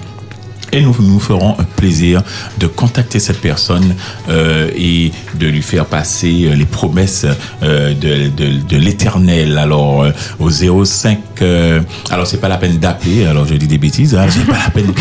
[0.73, 2.23] Et nous nous ferons un plaisir
[2.59, 3.95] de contacter cette personne
[4.29, 7.27] euh, et de lui faire passer euh, les promesses
[7.63, 8.29] euh, de,
[8.69, 9.59] de, l'éternel.
[9.59, 10.07] Alors,
[10.39, 11.81] au 05, euh,
[12.11, 14.71] alors c'est pas la peine d'appeler, alors je dis des bêtises, hein, c'est pas la
[14.71, 14.93] peine,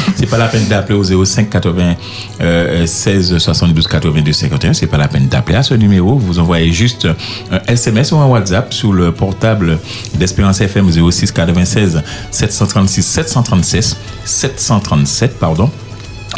[0.52, 1.96] peine d'appeler au 05 80
[2.42, 6.72] euh, 16 72 82 51, c'est pas la peine d'appeler à ce numéro, vous envoyez
[6.72, 7.08] juste
[7.52, 9.80] un SMS ou un WhatsApp sur le portable
[10.16, 15.67] d'Espérance FM 06 96 736 736 737, pardon.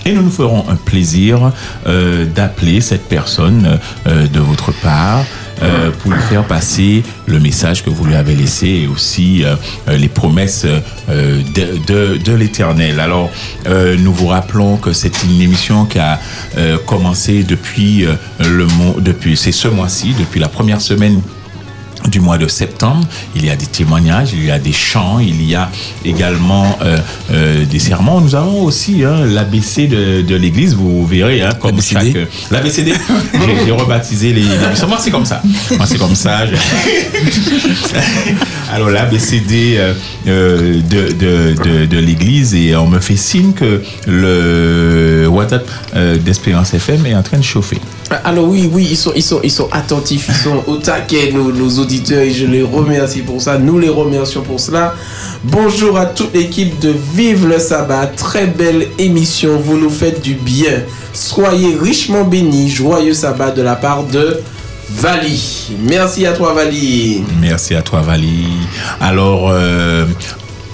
[0.05, 1.51] Et nous nous ferons un plaisir
[1.87, 5.23] euh, d'appeler cette personne euh, de votre part
[5.61, 9.43] euh, pour lui faire passer le message que vous lui avez laissé et aussi
[9.87, 10.65] les promesses
[11.07, 12.99] de, de, l'Éternel.
[12.99, 13.29] Alors,
[13.67, 16.19] nous vous rappelons que c'est une émission qui a
[16.85, 18.05] commencé depuis
[18.39, 21.21] le mois, depuis c'est ce mois-ci, depuis la première semaine
[22.07, 23.05] du mois de septembre.
[23.35, 25.69] Il y a des témoignages, il y a des chants, il y a
[26.05, 26.97] également euh,
[27.31, 28.21] euh, des sermons.
[28.21, 32.05] Nous avons aussi hein, l'ABC de, de l'Église, vous verrez, hein, comme chaque...
[32.51, 32.93] L'ABCD,
[33.65, 34.43] j'ai rebaptisé les...
[34.87, 35.41] Moi, c'est comme ça.
[35.77, 36.45] Moi, c'est comme ça.
[36.45, 36.55] je-
[38.71, 39.93] Alors, l'ABCD euh,
[40.27, 46.17] euh, de, de, de, de l'Église et on me fait signe que le WhatsApp euh,
[46.17, 47.77] d'Espérance FM est en train de chauffer.
[48.11, 51.51] Alors oui, oui, ils sont, ils sont, ils sont attentifs, ils sont au taquet, nos,
[51.51, 53.59] nos auditeurs, et je les remercie pour ça.
[53.59, 54.95] Nous les remercions pour cela.
[55.43, 58.07] Bonjour à toute l'équipe de Vive le Sabbat.
[58.07, 60.83] Très belle émission, vous nous faites du bien.
[61.13, 62.69] Soyez richement bénis.
[62.69, 64.41] Joyeux Sabbat de la part de
[64.89, 65.71] Vali.
[65.79, 67.23] Merci à toi, Vali.
[67.39, 68.45] Merci à toi, Vali.
[68.99, 70.05] Alors, euh,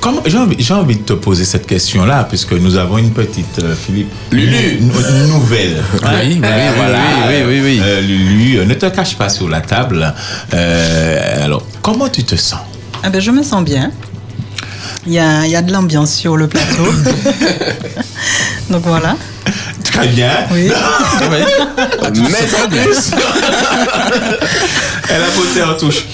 [0.06, 3.58] comme- j'ai envie, j'ai envie de te poser cette question-là, puisque nous avons une petite,
[3.64, 4.80] euh, Philippe, Lulu.
[5.28, 5.84] nouvelle.
[5.94, 7.80] Oui, oui, oui, oui, oui, oui, oui.
[7.84, 10.14] Euh, Lulu, euh, ne te cache pas sur la table.
[10.54, 12.60] Euh, alors, comment tu te sens?
[13.02, 13.92] Ah ben, je me sens bien.
[15.08, 16.86] Il y a, il y a de l'ambiance sur le plateau.
[18.70, 19.16] Donc voilà.
[19.84, 20.32] Très bien.
[20.52, 20.70] Oui.
[21.32, 21.46] Mais
[22.10, 23.12] en plus,
[25.10, 26.06] elle a beauté en touche.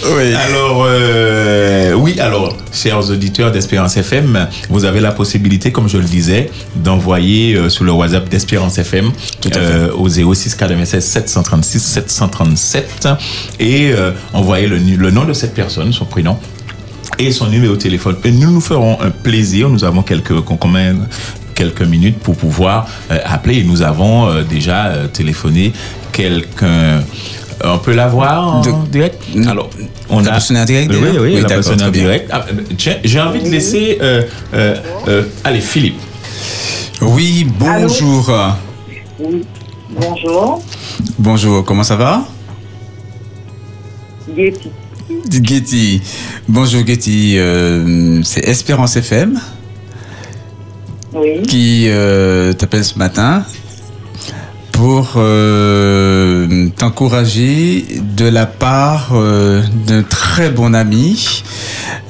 [0.49, 6.03] Alors, euh, oui, alors, chers auditeurs d'Espérance FM, vous avez la possibilité, comme je le
[6.03, 9.12] disais, d'envoyer euh, sur le WhatsApp d'Espérance FM
[9.56, 13.08] euh, au 06 96 736 737
[13.60, 16.38] et euh, envoyer le, nom de cette personne, son prénom
[17.20, 18.16] et son numéro de téléphone.
[18.24, 19.70] Et nous nous ferons un plaisir.
[19.70, 21.08] Nous avons quelques quand même
[21.61, 23.57] quelques minutes pour pouvoir euh, appeler.
[23.59, 25.73] Et nous avons euh, déjà euh, téléphoné
[26.11, 27.03] quelqu'un.
[27.63, 28.61] On peut l'avoir en
[28.91, 29.21] direct?
[29.47, 29.69] Alors,
[30.09, 32.27] on La a personne en direct, Oui, oui, Oui, la personne en direct.
[32.33, 32.45] Ah,
[33.03, 33.99] j'ai envie de laisser.
[34.01, 34.23] euh,
[34.55, 34.75] euh,
[35.07, 35.99] euh, allez, Philippe.
[37.01, 38.23] Oui, bonjour.
[39.19, 39.43] Oui.
[40.01, 40.63] Bonjour.
[41.19, 42.23] Bonjour, comment ça va?
[44.35, 44.69] Getty.
[45.29, 46.01] Getty.
[46.47, 49.39] Bonjour Getty, euh, c'est Espérance FM
[51.13, 51.41] Oui.
[51.43, 53.43] qui euh, t'appelle ce matin
[54.71, 57.85] pour euh, t'encourager
[58.17, 61.43] de la part euh, d'un très bon ami.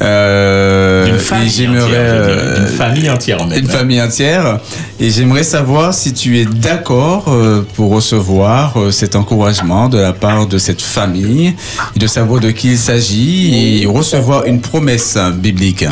[0.02, 3.60] Euh, D'une et famille j'aimerais, entière, euh, D'une famille entière, même.
[3.60, 4.60] Une famille entière.
[5.00, 10.14] Et j'aimerais savoir si tu es d'accord euh, pour recevoir euh, cet encouragement de la
[10.14, 11.54] part de cette famille,
[11.96, 15.86] et de savoir de qui il s'agit et recevoir une promesse biblique.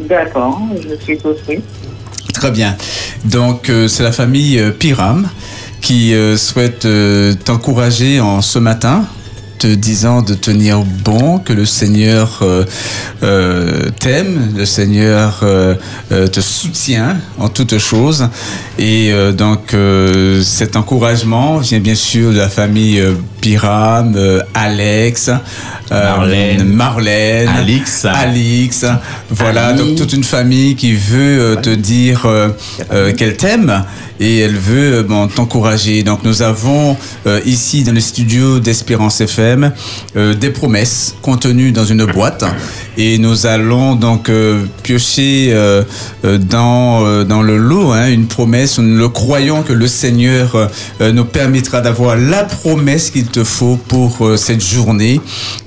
[0.00, 1.18] D'accord, je suis
[1.48, 1.60] oui.
[2.34, 2.76] Très bien.
[3.24, 5.28] Donc, euh, c'est la famille euh, Piram
[5.80, 6.86] qui euh, souhaite
[7.44, 9.06] t'encourager en ce matin
[9.58, 12.64] te disant de tenir bon, que le Seigneur euh,
[13.22, 15.74] euh, t'aime, le Seigneur euh,
[16.10, 18.28] te soutient en toutes choses.
[18.78, 19.74] Et donc
[20.42, 23.02] cet encouragement vient bien sûr de la famille
[23.40, 24.16] Piram,
[24.54, 25.30] Alex,
[25.90, 26.64] Marlène.
[26.64, 28.04] Marlène, Alix.
[28.04, 28.84] Alix.
[29.30, 32.26] Voilà, donc toute une famille qui veut te dire
[33.16, 33.84] qu'elle t'aime
[34.20, 36.02] et elle veut bon, t'encourager.
[36.02, 36.96] Donc nous avons
[37.46, 39.45] ici dans le studio d'Espérance FM
[40.16, 42.44] euh, des promesses contenues dans une boîte
[42.96, 45.82] et nous allons donc euh, piocher euh,
[46.24, 48.78] euh, dans, euh, dans le lot hein, une promesse.
[48.78, 50.70] Nous le croyons que le Seigneur
[51.00, 55.20] euh, nous permettra d'avoir la promesse qu'il te faut pour cette journée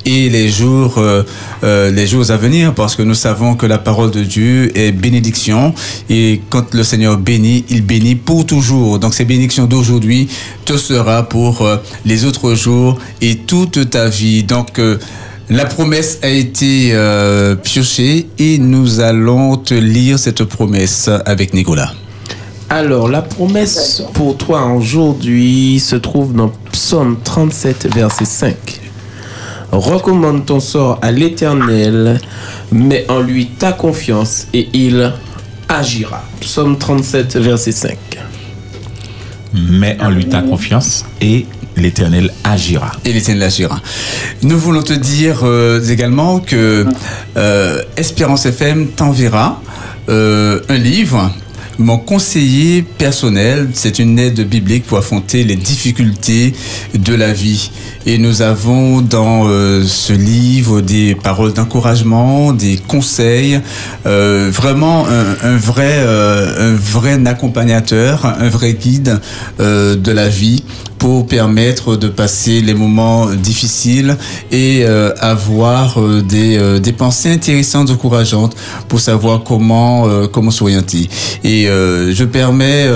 [0.05, 1.01] et les jours,
[1.63, 5.73] les jours à venir parce que nous savons que la parole de Dieu est bénédiction
[6.09, 8.99] et quand le Seigneur bénit, il bénit pour toujours.
[8.99, 10.29] Donc ces bénédictions d'aujourd'hui
[10.65, 11.67] te sera pour
[12.05, 14.43] les autres jours et toute ta vie.
[14.43, 14.79] Donc
[15.49, 21.91] la promesse a été euh, piochée et nous allons te lire cette promesse avec Nicolas.
[22.69, 28.55] Alors, la promesse pour toi aujourd'hui se trouve dans Psaume 37, verset 5.
[29.71, 32.19] Recommande ton sort à l'Éternel,
[32.71, 35.11] mets en lui ta confiance et il
[35.67, 36.23] agira.
[36.41, 37.97] Psaume 37, verset 5.
[39.53, 42.91] Mets en lui ta confiance et l'Éternel agira.
[43.05, 43.81] Et l'Éternel agira.
[44.43, 46.85] Nous voulons te dire euh, également que
[47.37, 49.61] euh, Espérance FM t'enverra
[50.09, 51.31] euh, un livre.
[51.77, 56.53] Mon conseiller personnel, c'est une aide biblique pour affronter les difficultés
[56.93, 57.71] de la vie.
[58.05, 63.61] Et nous avons dans ce livre des paroles d'encouragement, des conseils,
[64.03, 66.05] vraiment un, vrai,
[67.25, 69.21] accompagnateur, un vrai guide
[69.57, 70.65] de la vie
[70.99, 74.17] pour permettre de passer les moments difficiles
[74.51, 78.55] et euh, avoir euh, des, euh, des pensées intéressantes, encourageantes
[78.89, 81.09] pour savoir comment, comment s'orienter.
[81.43, 82.87] Et je permets,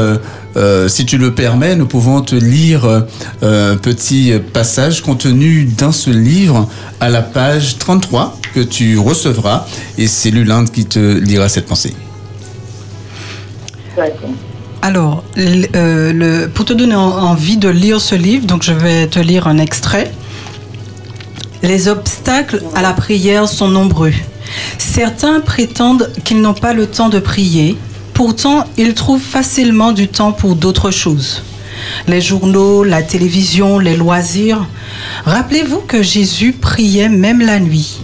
[0.88, 3.06] si tu le permets, nous pouvons te lire
[3.42, 6.68] un petit passage contenu dans ce livre
[7.00, 9.66] à la page 33 que tu recevras
[9.98, 11.94] et c'est Lulande qui te lira cette pensée.
[14.88, 19.18] Alors, euh, pour te donner en- envie de lire ce livre, donc je vais te
[19.18, 20.12] lire un extrait.
[21.62, 24.12] Les obstacles à la prière sont nombreux.
[24.78, 27.78] Certains prétendent qu'ils n'ont pas le temps de prier,
[28.14, 31.44] pourtant ils trouvent facilement du temps pour d'autres choses.
[32.10, 34.66] Les journaux, la télévision, les loisirs.
[35.24, 38.02] Rappelez-vous que Jésus priait même la nuit.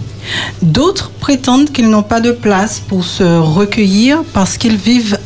[0.62, 5.18] D'autres prétendent qu'ils n'ont pas de place pour se recueillir parce qu'ils vivent,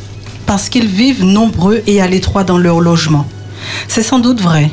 [0.45, 3.25] parce qu'ils vivent nombreux et à l'étroit dans leur logement.
[3.87, 4.69] C'est sans doute vrai,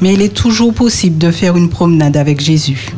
[0.00, 2.90] mais il est toujours possible de faire une promenade avec Jésus.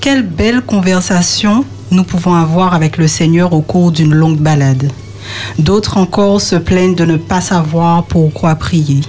[0.00, 4.90] Quelle belle conversation nous pouvons avoir avec le Seigneur au cours d'une longue balade.
[5.58, 9.00] D'autres encore se plaignent de ne pas savoir pourquoi prier.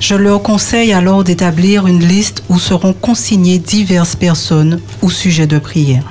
[0.00, 5.58] Je leur conseille alors d'établir une liste où seront consignées diverses personnes au sujet de
[5.58, 6.04] prière.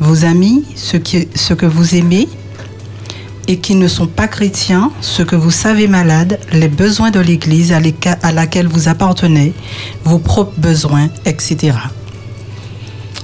[0.00, 2.28] Vos amis, ceux que vous aimez
[3.48, 7.72] et qui ne sont pas chrétiens, ceux que vous savez malades, les besoins de l'Église
[7.72, 9.54] à laquelle vous appartenez,
[10.04, 11.72] vos propres besoins, etc.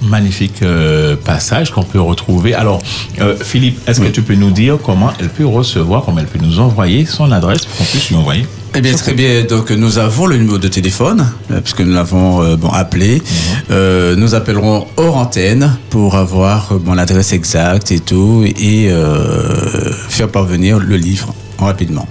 [0.02, 2.54] Magnifique euh, passage qu'on peut retrouver.
[2.54, 2.82] Alors,
[3.20, 6.44] euh, Philippe, est-ce que tu peux nous dire comment elle peut recevoir, comment elle peut
[6.44, 8.46] nous envoyer son adresse pour qu'on puisse lui envoyer?
[8.76, 9.44] Eh bien, très bien.
[9.44, 13.22] Donc, nous avons le numéro de téléphone, euh, puisque nous l'avons euh, bon, appelé.
[13.70, 20.28] Euh, nous appellerons hors antenne pour avoir bon, l'adresse exacte et tout, et euh, faire
[20.28, 22.08] parvenir le livre rapidement.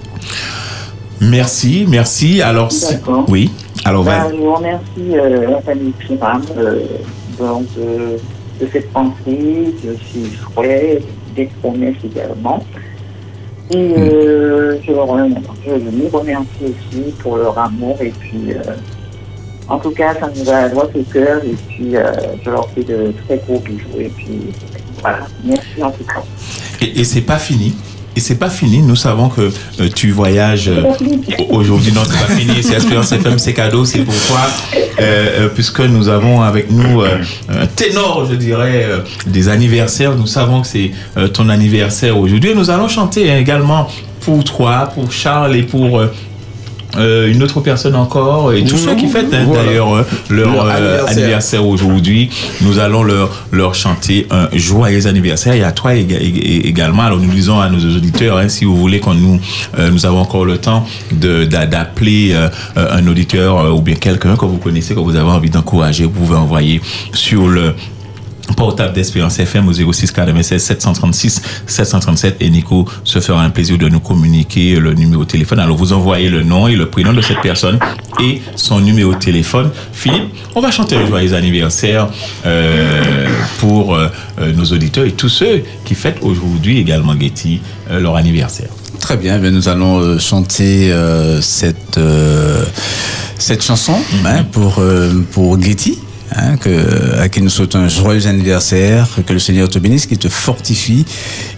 [1.20, 2.42] Merci, merci.
[2.42, 2.70] Alors,
[3.28, 3.52] oui.
[3.84, 5.94] Alors, Ben, va- je vous remercie, euh, la famille
[6.58, 6.80] euh,
[7.38, 8.18] donc, euh,
[8.62, 11.04] de cette pensée, de ces souhaits,
[11.36, 12.64] des promesses également.
[13.74, 17.98] Et euh, je, je les remercie aussi pour leur amour.
[18.02, 18.60] Et puis, euh,
[19.68, 21.44] en tout cas, ça nous va droit au cœur.
[21.44, 22.12] Et puis, euh,
[22.44, 24.00] je leur fais de très gros bisous.
[24.00, 24.40] Et puis,
[25.02, 25.20] voilà.
[25.44, 26.22] Merci en tout cas.
[26.82, 27.74] et, et c'est pas fini.
[28.16, 28.82] Et c'est pas fini.
[28.82, 29.42] Nous savons que
[29.80, 30.84] euh, tu voyages euh,
[31.50, 31.92] aujourd'hui.
[31.92, 32.62] Non, c'est pas fini.
[32.62, 33.86] C'est Espérance FM, c'est cadeau.
[33.86, 34.42] C'est pourquoi,
[34.76, 38.88] euh, euh, puisque nous avons avec nous un ténor, je dirais,
[39.26, 40.16] des anniversaires.
[40.16, 40.92] Nous savons que c'est
[41.34, 42.52] ton anniversaire aujourd'hui.
[42.52, 43.88] Et nous allons chanter également
[44.22, 46.02] pour toi, pour Charles et pour
[46.98, 49.64] euh, une autre personne encore et tous ceux qui fêtent hein, Voilà.
[49.66, 51.18] d'ailleurs euh, leur, Leur euh, anniversaire.
[51.18, 52.30] anniversaire aujourd'hui.
[52.62, 57.04] Nous allons leur, leur chanter un joyeux anniversaire et à toi ég- ég- également.
[57.04, 59.40] Alors nous disons à nos auditeurs, hein, si vous voulez qu'on nous,
[59.80, 62.36] euh, nous avons encore le temps d'appeler
[62.76, 66.36] un auditeur ou bien quelqu'un que vous connaissez, que vous avez envie d'encourager, vous pouvez
[66.38, 66.82] envoyer
[67.14, 67.74] sur le
[68.54, 73.90] portable d'Espérance FM au 06 96 736 737 et Nico se fera un plaisir de
[73.90, 75.60] nous communiquer le numéro de téléphone.
[75.60, 77.80] Alors vous envoyez le nom et le prénom de cette personne
[78.22, 79.70] et son numéro de téléphone.
[79.92, 82.10] Philippe, on va chanter un joyeux anniversaire
[82.46, 83.28] euh,
[83.60, 84.08] pour euh,
[84.40, 88.70] euh, nos auditeurs et tous ceux qui fêtent aujourd'hui également Getty euh, leur anniversaire.
[89.00, 90.94] Très bien, bien, nous allons chanter
[91.42, 92.00] cette,
[93.44, 96.00] cette chanson hein, pour, euh, pour Getty.
[96.36, 100.18] Hein, que, à qui nous souhaitons un joyeux anniversaire, que le Seigneur te bénisse, qu'il
[100.18, 101.06] te fortifie,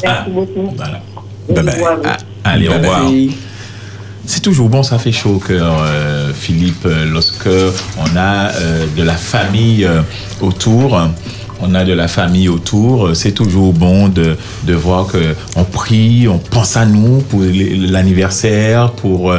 [0.02, 0.74] Merci beaucoup.
[0.76, 1.00] Voilà.
[1.48, 1.74] Bye bye.
[2.04, 3.02] Ah, allez, au revoir.
[4.24, 7.48] C'est toujours bon, ça fait chaud au cœur, euh, Philippe, euh, lorsque
[7.98, 10.00] on a euh, de la famille euh,
[10.40, 11.00] autour.
[11.64, 13.14] On a de la famille autour.
[13.14, 18.90] C'est toujours bon de, de voir que on prie, on pense à nous pour l'anniversaire,
[18.90, 19.32] pour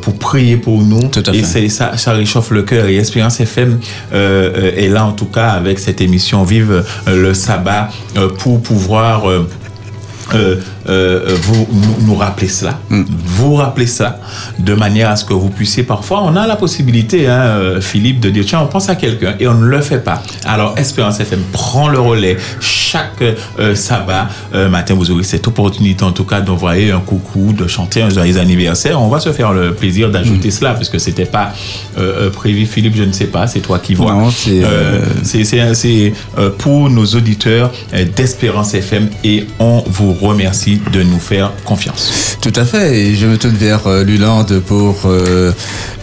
[0.00, 1.10] pour prier pour nous.
[1.26, 2.86] à Et c'est ça, ça réchauffe le cœur.
[2.86, 3.80] Et Espérance FM
[4.12, 7.88] est là en tout cas avec cette émission Vive le sabbat
[8.38, 9.24] pour pouvoir
[10.32, 10.73] Uh.
[10.88, 14.18] Euh, euh, vous nous, nous rappeler cela, vous rappeler ça,
[14.58, 18.20] de manière à ce que vous puissiez parfois, on a la possibilité, hein, euh, Philippe,
[18.20, 20.22] de dire tiens, on pense à quelqu'un et on ne le fait pas.
[20.44, 23.22] Alors Espérance FM prend le relais chaque
[23.58, 24.94] euh, sabbat euh, matin.
[24.94, 29.00] Vous aurez cette opportunité en tout cas d'envoyer un coucou, de chanter un joyeux anniversaire.
[29.00, 31.52] On va se faire le plaisir d'ajouter cela parce que c'était pas
[32.32, 32.66] prévu.
[32.66, 34.12] Philippe, je ne sais pas, c'est toi qui vois.
[34.12, 36.12] Non, c'est,
[36.58, 37.72] pour nos auditeurs
[38.16, 42.36] d'Espérance FM et on vous remercie de nous faire confiance.
[42.40, 42.98] Tout à fait.
[42.98, 45.52] Et je me tourne vers euh, Lulande pour euh,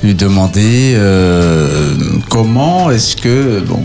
[0.04, 1.68] lui demander euh,
[2.30, 3.84] comment est-ce que bon,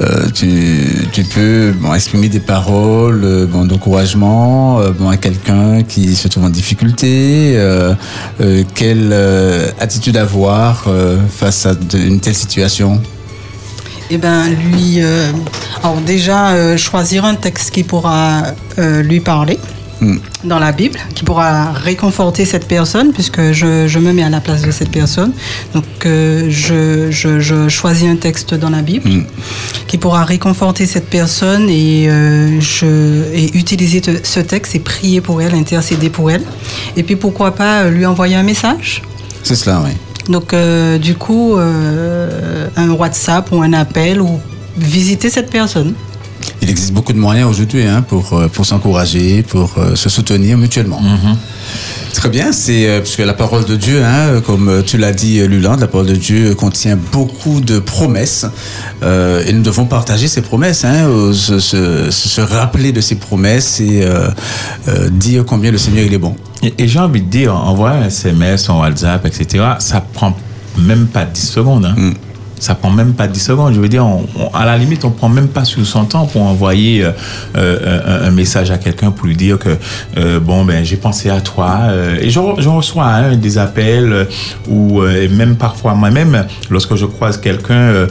[0.00, 5.82] euh, tu, tu peux bon, exprimer des paroles euh, bon, d'encouragement euh, bon, à quelqu'un
[5.82, 7.52] qui se trouve en difficulté.
[7.56, 7.94] euh,
[8.40, 13.00] euh, quelle euh, attitude avoir euh, face à de- une telle situation?
[14.10, 15.30] Eh ben, lui, euh,
[15.82, 18.42] alors déjà, euh, choisir un texte qui pourra
[18.78, 19.58] euh, lui parler
[20.02, 20.18] Hmm.
[20.42, 24.40] dans la Bible, qui pourra réconforter cette personne, puisque je, je me mets à la
[24.40, 25.30] place de cette personne.
[25.74, 29.08] Donc, euh, je, je- je choisis un texte dans la Bible
[29.86, 35.20] qui pourra réconforter cette personne et, euh, je, et utiliser te- ce texte et prier
[35.20, 36.42] pour elle, intercéder pour elle.
[36.96, 39.02] Et puis, pourquoi pas euh, lui envoyer un message
[39.44, 39.92] C'est cela, oui.
[40.28, 41.54] donc, euh, du coup,
[42.76, 44.40] un WhatsApp ou un appel ou
[44.76, 45.94] visiter cette personne.
[46.60, 50.56] Il existe beaucoup de moyens aujourd'hui hein, pour, euh, pour s'encourager, pour euh, se soutenir
[50.58, 51.00] mutuellement.
[52.14, 55.40] Très bien, c'est euh, parce que la parole de Dieu, hein, comme tu l'as dit,
[55.46, 58.46] Luland, la parole de Dieu contient beaucoup de promesses
[59.02, 63.80] euh, et nous devons partager ces promesses, hein, se, se- se rappeler de ces promesses
[63.80, 64.28] et euh,
[64.88, 66.36] euh, dire combien le Seigneur il est bon.
[66.62, 70.36] Et, et j'ai envie de dire, envoyer un SMS, un WhatsApp, etc., ça prend
[70.78, 71.86] même pas 10 secondes.
[71.86, 72.12] hein.
[72.62, 73.74] Ça prend même pas 10 secondes.
[73.74, 74.06] Je veux dire,
[74.54, 77.10] à la limite, on prend même pas sur son temps pour envoyer euh,
[77.56, 79.76] euh, un, message à quelqu'un pour lui dire que,
[80.16, 81.88] euh, bon, ben, j'ai pensé à toi.
[82.20, 84.28] et je, re- je reçois hein, des appels
[84.68, 88.06] ou même parfois moi-même, lorsque je croise quelqu'un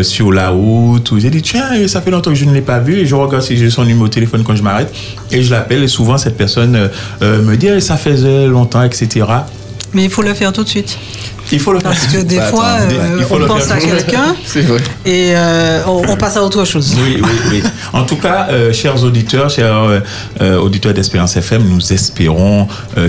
[0.00, 2.78] sur la route, où j'ai dit, tiens, ça fait longtemps que je ne l'ai pas
[2.78, 4.90] vu, et je regarde si j'ai son numéro de téléphone quand je m'arrête,
[5.30, 6.88] et je l'appelle, et souvent cette personne
[7.20, 9.26] me dit, Eh, ça faisait longtemps, etc.
[9.92, 10.98] Mais il faut le faire tout de suite.
[11.52, 11.90] Il faut le faire.
[11.90, 13.76] Parce que des Bah, fois, attends, euh, il faut on le pense faire.
[13.76, 14.34] à quelqu'un
[15.04, 16.94] et euh, on, on passe à autre chose.
[17.02, 17.62] Oui, oui, oui.
[17.92, 20.02] En tout cas, euh, chers auditeurs, chers
[20.62, 22.66] auditeurs d'Espérance FM, nous espérons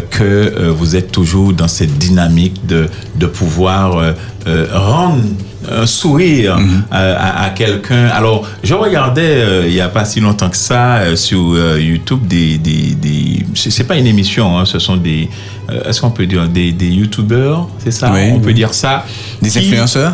[0.09, 4.13] que vous êtes toujours dans cette dynamique de, de pouvoir
[4.73, 5.23] rendre
[5.69, 6.57] un sourire
[6.89, 8.07] à, à- à quelqu'un.
[8.07, 11.79] Alors, je regardais euh, il n'y a pas si longtemps que ça euh, sur euh,
[11.79, 15.29] YouTube des, des, des c'est pas une émission, hein, ce sont des
[15.69, 18.11] euh, est-ce qu'on peut dire des, des youtubeurs, c'est ça?
[18.11, 19.05] Oui, On peut dire ça.
[19.41, 20.13] Des Qui- influenceurs?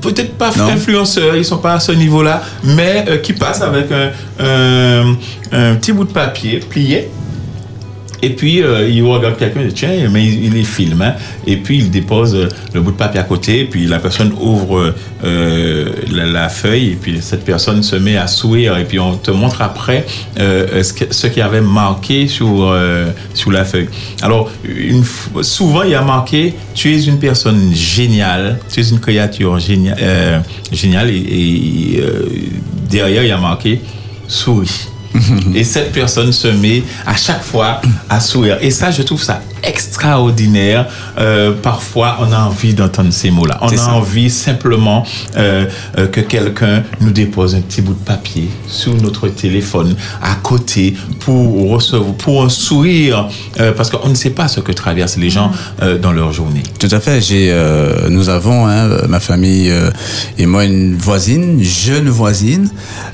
[0.00, 0.66] Peut-être pas Non.
[0.68, 4.10] influenceurs, ils sont pas à ce niveau-là, mais euh, qui passent avec un,
[4.44, 5.16] un-
[5.52, 7.08] un petit bout de papier plié.
[8.24, 11.02] Et puis, euh, il regarde quelqu'un, tiens, mais il, il les filme.
[11.02, 11.14] hein.
[11.44, 13.64] Et puis, il dépose euh, le bout de papier à côté.
[13.64, 14.94] Puis, la personne ouvre
[15.24, 16.90] euh, la, feuille.
[16.92, 18.78] Et puis, cette personne se met à sourire.
[18.78, 20.06] Et puis, on te montre après
[20.38, 23.88] euh, ce, que- ce qui avait marqué sur, euh, sur la feuille.
[24.22, 25.02] Alors, une
[25.42, 28.60] souvent, il y a marqué Tu es une personne géniale.
[28.72, 30.38] Tu es une créature génia- euh,
[30.70, 31.10] géniale.
[31.10, 31.16] Et,
[31.96, 32.28] et, euh,
[32.88, 33.80] derrière, il y a marqué
[34.28, 34.86] Souris.
[35.54, 38.58] Et cette personne se met à chaque fois à sourire.
[38.60, 40.88] Et ça, je trouve ça extraordinaires.
[41.18, 43.58] Euh, parfois, on a envie d'entendre ces mots-là.
[43.60, 43.92] On a ça.
[43.92, 45.04] envie simplement
[45.36, 45.66] euh,
[45.98, 50.94] euh, que quelqu'un nous dépose un petit bout de papier sur notre téléphone à côté
[51.20, 53.28] pour recevoir, pour un sourire,
[53.76, 55.52] parce qu'on ne sait pas ce que traversent les gens
[56.00, 56.62] dans leur journée.
[56.78, 57.20] Tout à fait.
[57.20, 57.54] J'ai,
[58.08, 59.72] nous avons, hein, ma famille
[60.38, 62.68] et moi, une voisine, jeune voisine,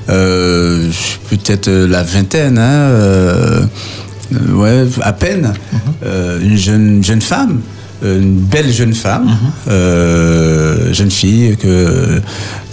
[0.07, 3.69] peut-être la vingtaine, hein,
[4.31, 5.53] ouais, à peine,
[6.05, 7.61] euh, une jeune, jeune femme.
[8.03, 9.27] euh, Une belle jeune femme,
[9.67, 12.21] euh, jeune fille que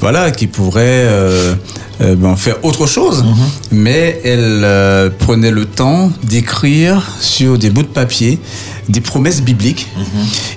[0.01, 1.55] voilà qui pourrait euh,
[2.01, 3.25] euh, ben, faire autre chose,
[3.73, 8.39] mais elle euh, prenait le temps d'écrire sur des bouts de papier
[8.89, 9.89] des promesses bibliques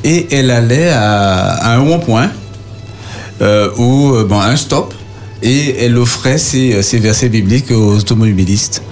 [0.03, 2.29] et elle allait à, un rond-point
[3.41, 4.93] euh, ou euh, bon, un stop
[5.41, 8.83] et elle offrait ses versets bibliques aux automobilistes.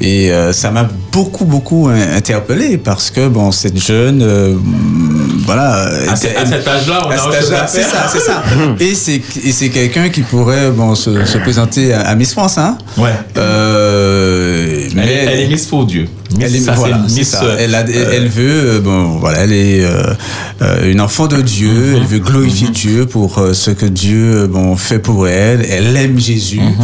[0.00, 0.86] Et euh, ça m'a
[1.18, 4.54] beaucoup, beaucoup in- interpellé parce que, bon, cette jeune, euh,
[5.44, 5.86] voilà.
[6.08, 8.42] À ce- à cet âge-là, on a cet âge-là, C'est ça, c'est ça.
[8.80, 12.56] et c'est, et c'est quelqu'un qui pourrait, bon, se, se présenter à, à Miss France,
[12.58, 12.78] hein.
[12.96, 13.10] Ouais.
[13.36, 16.06] Euh, Elle, est- elle est Miss pour Dieu.
[16.36, 16.74] Miss, elle est, ça,
[17.08, 21.00] Miss, euh, Elle, a- elle- euh, elle veut, euh, bon, voilà, elle est euh, une
[21.00, 21.70] enfant de Dieu.
[21.70, 21.96] Mhm.
[21.96, 25.64] Elle veut glorifier Dieu pour ce que Dieu, bon, fait pour elle.
[25.70, 26.74] Elle aime Jésus Mhm.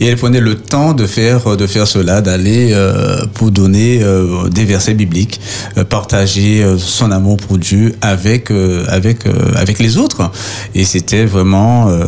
[0.00, 4.48] et elle prenait le temps de faire, de faire cela, d'aller euh, pour donner euh,
[4.48, 5.40] des versets bibliques,
[5.90, 10.30] partager son amour pour Dieu avec, euh, avec, euh, avec les autres.
[10.74, 12.04] Et c'était vraiment euh,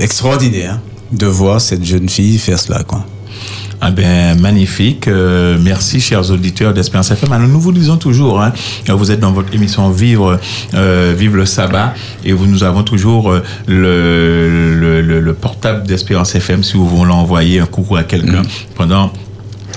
[0.00, 0.78] extraordinaire
[1.10, 3.04] de voir cette jeune fille faire cela, quoi.
[3.80, 5.06] Ah ben, magnifique.
[5.06, 7.32] Euh, merci, chers auditeurs d'Espérance FM.
[7.32, 8.52] Alors, nous vous disons toujours, hein,
[8.88, 10.40] vous êtes dans votre émission Vivre,
[10.74, 11.94] euh, Vivre le sabbat,
[12.24, 16.88] et vous, nous avons toujours euh, le, le, le- le portable d'Espérance FM si vous
[16.88, 18.42] voulez envoyer un coucou à quelqu'un
[18.74, 19.12] pendant.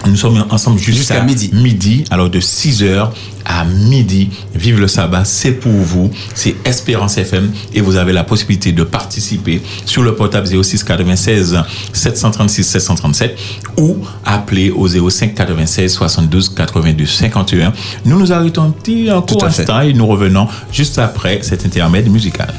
[0.08, 1.52] Nous sommes ensemble jusqu'à midi.
[1.54, 3.10] Midi, alors de 6h
[3.46, 4.30] à midi.
[4.56, 6.12] Vive le sabbat, c'est pour vous.
[6.34, 11.58] C'est Espérance FM et vous avez la possibilité de participer sur le portable 06 96
[11.94, 13.38] 736 737
[13.78, 17.74] ou appeler au 05 96 72 82 51.
[18.06, 22.10] Nous nous arrêtons un petit un court instant et nous revenons juste après cet intermède
[22.10, 22.54] musical.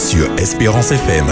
[0.00, 1.26] Sur Espérance FM.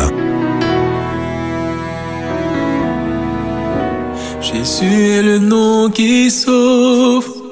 [4.43, 7.48] Jésus est le nom qui sauve.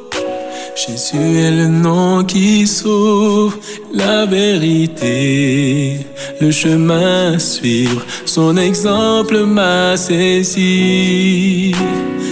[0.76, 3.56] Jésus est le nom qui sauve.
[3.94, 6.00] La vérité,
[6.38, 8.04] le chemin à suivre.
[8.26, 11.74] Son exemple m'a saisi.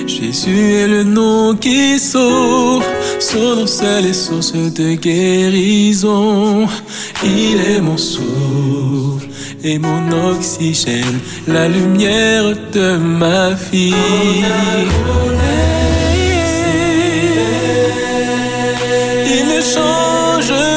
[0.06, 2.84] Jésus est le nom qui sauve.
[3.18, 6.66] Son nom seul est source de guérison.
[7.24, 9.26] Il est mon souffle
[9.62, 11.18] et mon oxygène,
[11.48, 13.94] la lumière de ma vie.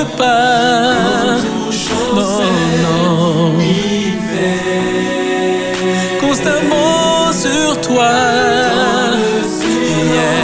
[0.05, 1.37] Pas.
[2.15, 2.41] Non,
[2.83, 3.53] non.
[6.19, 8.11] Constamment sur toi.
[10.09, 10.37] Yeah.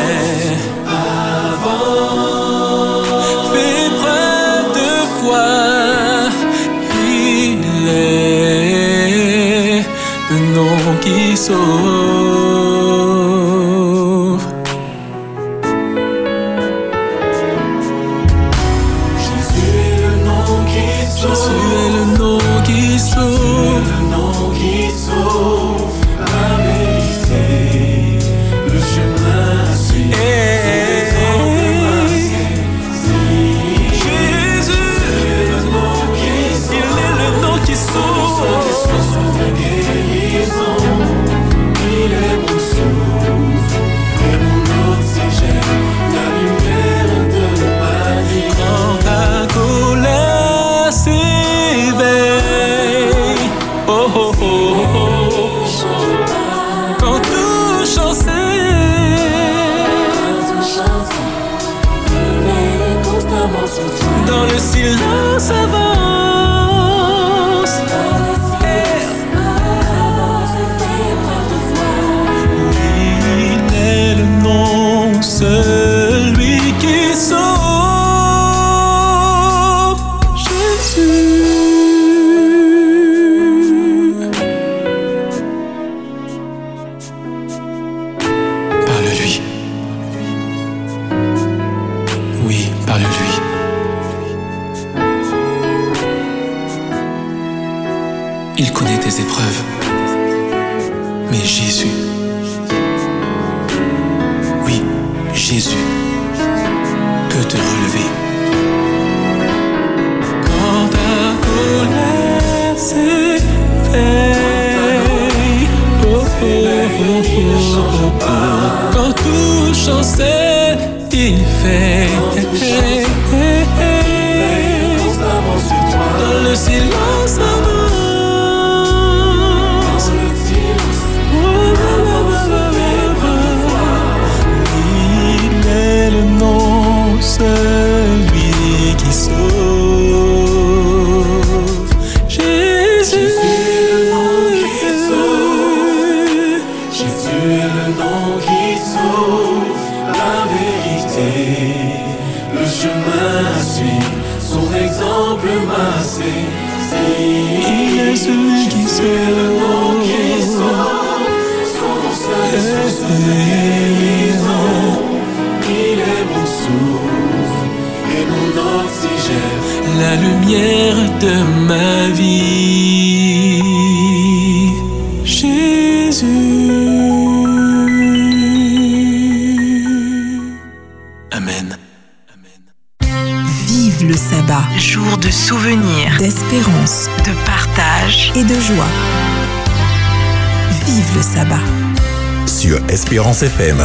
[193.34, 193.78] Espérance FM.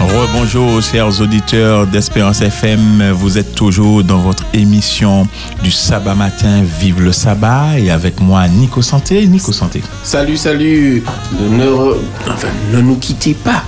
[0.00, 3.10] Rebonjour, chers auditeurs d'Espérance FM.
[3.12, 5.28] Vous êtes toujours dans votre émission
[5.62, 7.78] du sabbat matin, Vive le sabbat.
[7.78, 9.26] Et avec moi, Nico Santé.
[9.26, 9.82] Nico Santé.
[10.02, 11.02] Salut, salut.
[11.50, 11.96] Ne, re-
[12.30, 13.62] enfin, ne nous quittez pas.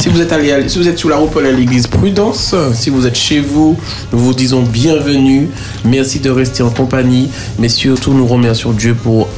[0.00, 1.86] Si vous êtes allé, à- si vous êtes sur la route pour aller à l'église,
[1.86, 2.52] prudence.
[2.74, 3.76] Si vous êtes chez vous,
[4.12, 5.48] nous vous disons bienvenue.
[5.84, 7.28] Merci de rester en compagnie.
[7.60, 9.28] Mais surtout, nous remercions Dieu pour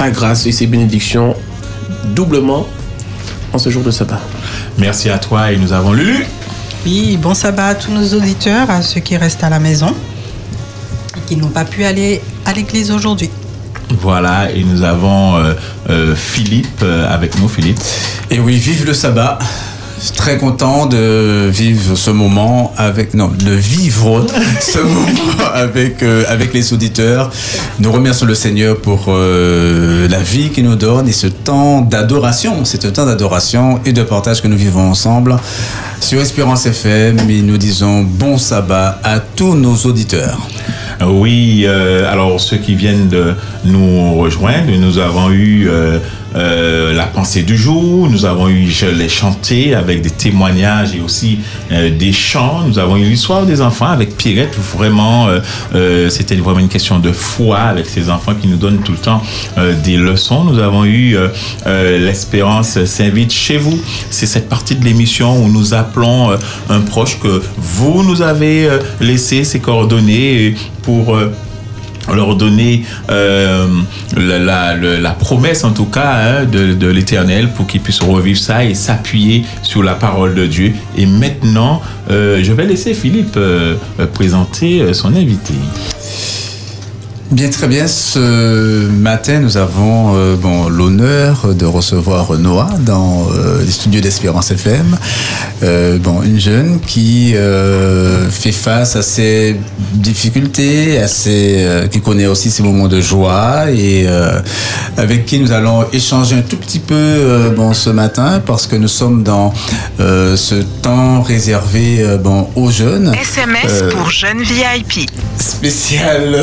[0.00, 1.36] sa grâce et ses bénédictions
[2.14, 2.66] doublement
[3.52, 4.18] en ce jour de sabbat.
[4.78, 6.24] Merci à toi et nous avons Lulu.
[6.86, 9.94] Oui, bon sabbat à tous nos auditeurs, à ceux qui restent à la maison
[11.14, 13.28] et qui n'ont pas pu aller à l'église aujourd'hui.
[13.90, 15.52] Voilà, et nous avons euh,
[15.90, 17.46] euh, Philippe euh, avec nous.
[17.46, 17.78] Philippe.
[18.30, 19.38] Et oui, vive le sabbat.
[20.16, 24.24] Très content de vivre ce moment avec non de vivre
[24.60, 27.30] ce moment avec euh, avec les auditeurs.
[27.78, 32.64] Nous remercions le Seigneur pour euh, la vie qu'il nous donne et ce temps d'adoration,
[32.64, 35.36] c'est un temps d'adoration et de partage que nous vivons ensemble
[36.00, 37.18] sur Espérance FM.
[37.28, 40.38] Et nous disons bon sabbat à tous nos auditeurs.
[41.06, 45.68] Oui, euh, alors ceux qui viennent de nous rejoindre, nous avons eu
[46.36, 51.00] euh, la pensée du jour, nous avons eu Je l'ai chanté avec des témoignages et
[51.00, 51.40] aussi
[51.72, 52.62] euh, des chants.
[52.66, 54.56] Nous avons eu l'histoire des enfants avec Pierrette.
[54.76, 55.28] Vraiment,
[55.74, 58.98] euh, c'était vraiment une question de foi avec ces enfants qui nous donnent tout le
[58.98, 59.22] temps
[59.84, 60.44] des leçons.
[60.44, 61.16] Nous avons eu
[61.66, 63.78] l'espérance s'invite chez vous.
[64.10, 66.30] C'est cette partie de l'émission où nous appelons
[66.68, 68.68] un proche que vous nous avez
[69.00, 71.16] laissé ses coordonnées pour
[72.14, 73.66] leur donner euh,
[74.16, 79.44] la, promesse en tout cas hein, de, l'éternel pour qu'ils puissent revivre ça et s'appuyer
[79.62, 80.72] sur la parole de Dieu.
[80.96, 83.76] Et maintenant, euh, je vais laisser Philippe euh,
[84.14, 85.54] présenter son invité.
[87.30, 87.86] Bien, très bien.
[87.86, 93.28] Ce matin, nous avons bon, l'honneur de recevoir Noah dans
[93.64, 94.96] les studios d'Espérance FM.
[95.62, 99.56] Euh, bon, une jeune qui euh, fait face à ses
[99.92, 104.06] difficultés, à ses, euh, qui connaît aussi ses moments de joie et
[104.96, 108.88] avec qui nous allons échanger un tout petit peu bon, ce matin parce que nous
[108.88, 109.52] sommes dans
[109.98, 113.12] ce temps réservé bon, aux jeunes.
[113.20, 115.10] SMS pour jeunes VIP.
[115.38, 116.36] spécial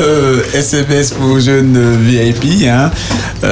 [0.54, 2.68] SMS pour jeunes VIP.
[2.68, 2.92] Hein.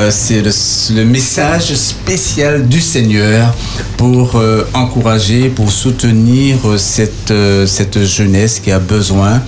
[0.09, 0.51] C'est le,
[0.95, 3.53] le message spécial du Seigneur
[3.97, 4.39] pour
[4.73, 9.41] encourager, pour soutenir euh, cette, euh, cette jeunesse qui a besoin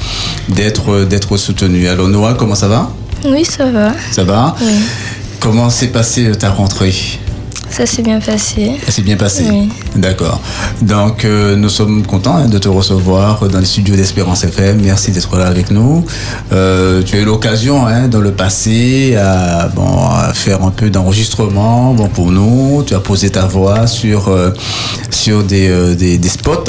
[0.50, 1.88] d'être euh, d'être soutenue.
[1.88, 2.92] Alors Noah, comment ça va?
[3.26, 3.92] Oui, ça va.
[4.12, 4.56] Ça va?
[4.62, 4.74] Oui.
[5.40, 6.94] Comment s'est passée ta rentrée?
[7.69, 8.72] Ça s'est bien passé.
[8.85, 9.69] Ça s'est bien passé Oui.
[9.95, 10.41] D'accord.
[10.81, 14.81] Donc, euh, nous sommes contents hein, de te recevoir dans les studios d'Espérance FM.
[14.81, 16.06] Merci d'être là avec nous.
[16.52, 20.89] Euh, tu as eu l'occasion, hein, dans le passé, à, bon, à faire un peu
[20.89, 22.84] d'enregistrement bon, pour nous.
[22.85, 24.52] Tu as posé ta voix sur, euh,
[25.10, 26.64] sur des, des, des spots.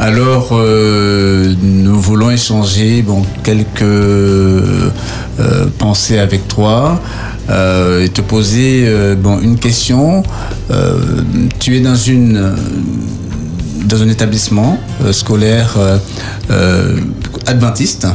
[0.00, 3.84] Alors, nous voulons échanger bon, quelques
[5.78, 7.00] pensées avec toi
[7.48, 10.22] et te poser euh, bon, une question.
[10.70, 10.98] Euh,
[11.58, 12.56] tu es dans une euh,
[13.84, 15.98] dans un établissement euh, scolaire euh,
[16.50, 16.96] euh,
[17.46, 18.06] adventiste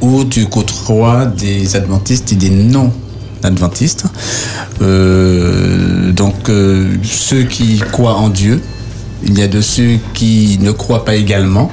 [0.00, 4.04] où tu côtoies des adventistes et des non-adventistes.
[4.82, 8.60] Euh, donc, euh, ceux qui croient en Dieu,
[9.26, 11.70] il y a de ceux qui ne croient pas également.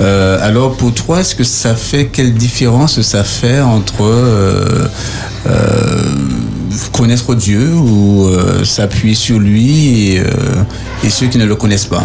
[0.00, 4.88] Euh, alors, pour toi, est-ce que ça fait quelle différence ça fait entre euh,
[5.46, 6.02] euh,
[6.92, 8.28] connaître Dieu ou
[8.64, 12.02] s'appuyer sur lui et, ceux qui ne le connaissent pas?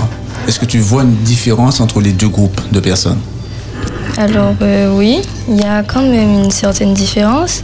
[0.47, 3.19] Est-ce que tu vois une différence entre les deux groupes de personnes?
[4.17, 4.55] Alors
[4.93, 7.63] oui, il y a quand même une certaine différence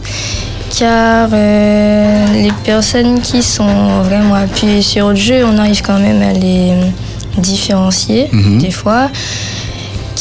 [0.78, 6.32] car euh, les personnes qui sont vraiment appuyées sur Dieu, on arrive quand même à
[6.32, 6.72] les
[7.38, 8.58] différencier Mhm.
[8.58, 9.10] des fois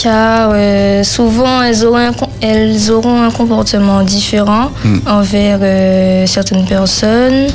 [0.02, 4.98] car euh, souvent elles auront, un, com- elles auront un comportement différent Mm.
[5.08, 7.46] envers euh, certaines personnes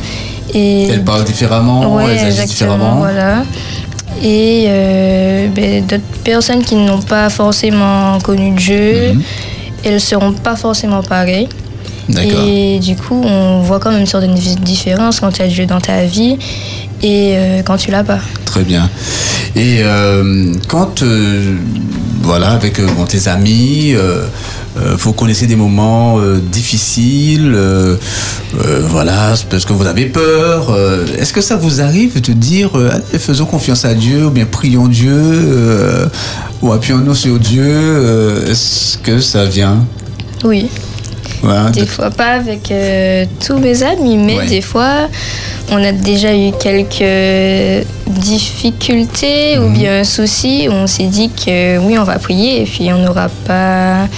[0.55, 2.97] et Elles parlent différemment, Ouais, elles agissent différemment.
[2.97, 3.43] Voilà.
[4.23, 4.69] Et
[5.55, 9.23] ben, d'autres personnes qui n'ont pas forcément connu Dieu, Mhm.
[9.85, 11.49] elles seront pas forcément pareilles.
[12.17, 15.81] Et du coup, on voit quand même une certaine différence quand tu as Dieu dans
[15.81, 16.39] ta vie
[17.03, 18.21] et euh, quand tu l'as pas.
[18.45, 18.89] Très bien.
[19.55, 21.57] Et euh, quand, euh,
[22.23, 23.95] voilà, avec bon, tes amis,
[24.77, 26.19] vous connaissez des moments
[26.53, 27.57] difficiles,
[28.53, 30.77] voilà, parce que vous avez peur.
[31.19, 34.87] Est-ce que ça vous arrive de dire, allez, faisons confiance à Dieu, ou bien prions
[34.87, 36.11] Dieu,
[36.63, 39.85] ou appuyons-nous sur Dieu Est-ce que ça vient?
[40.45, 40.69] Oui.
[41.73, 44.47] Des de- fois pas avec euh, tous mes amis, mais Ouais.
[44.47, 45.09] des fois
[45.71, 49.65] on a déjà eu quelques difficultés Mhm.
[49.65, 52.91] ou bien un souci où on s'est dit que oui on va prier et puis
[52.93, 54.09] on n'aura pas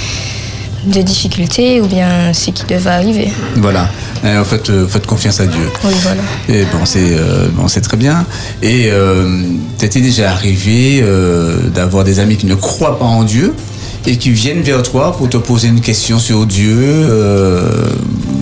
[0.87, 3.29] de difficultés ou bien ce qui devait arriver.
[3.57, 3.87] Voilà.
[4.25, 5.69] Et en fait, euh, faites confiance à Dieu.
[5.85, 6.23] Oui voilà.
[6.49, 8.25] Et bon, c'est euh, bon, c'est très bien.
[8.63, 9.43] Et euh,
[9.79, 13.55] t'étais déjà arrivé euh, d'avoir des amis qui ne croient pas en Dieu?
[14.07, 17.71] Et qui viennent vers toi pour te poser une question sur Dieu, euh,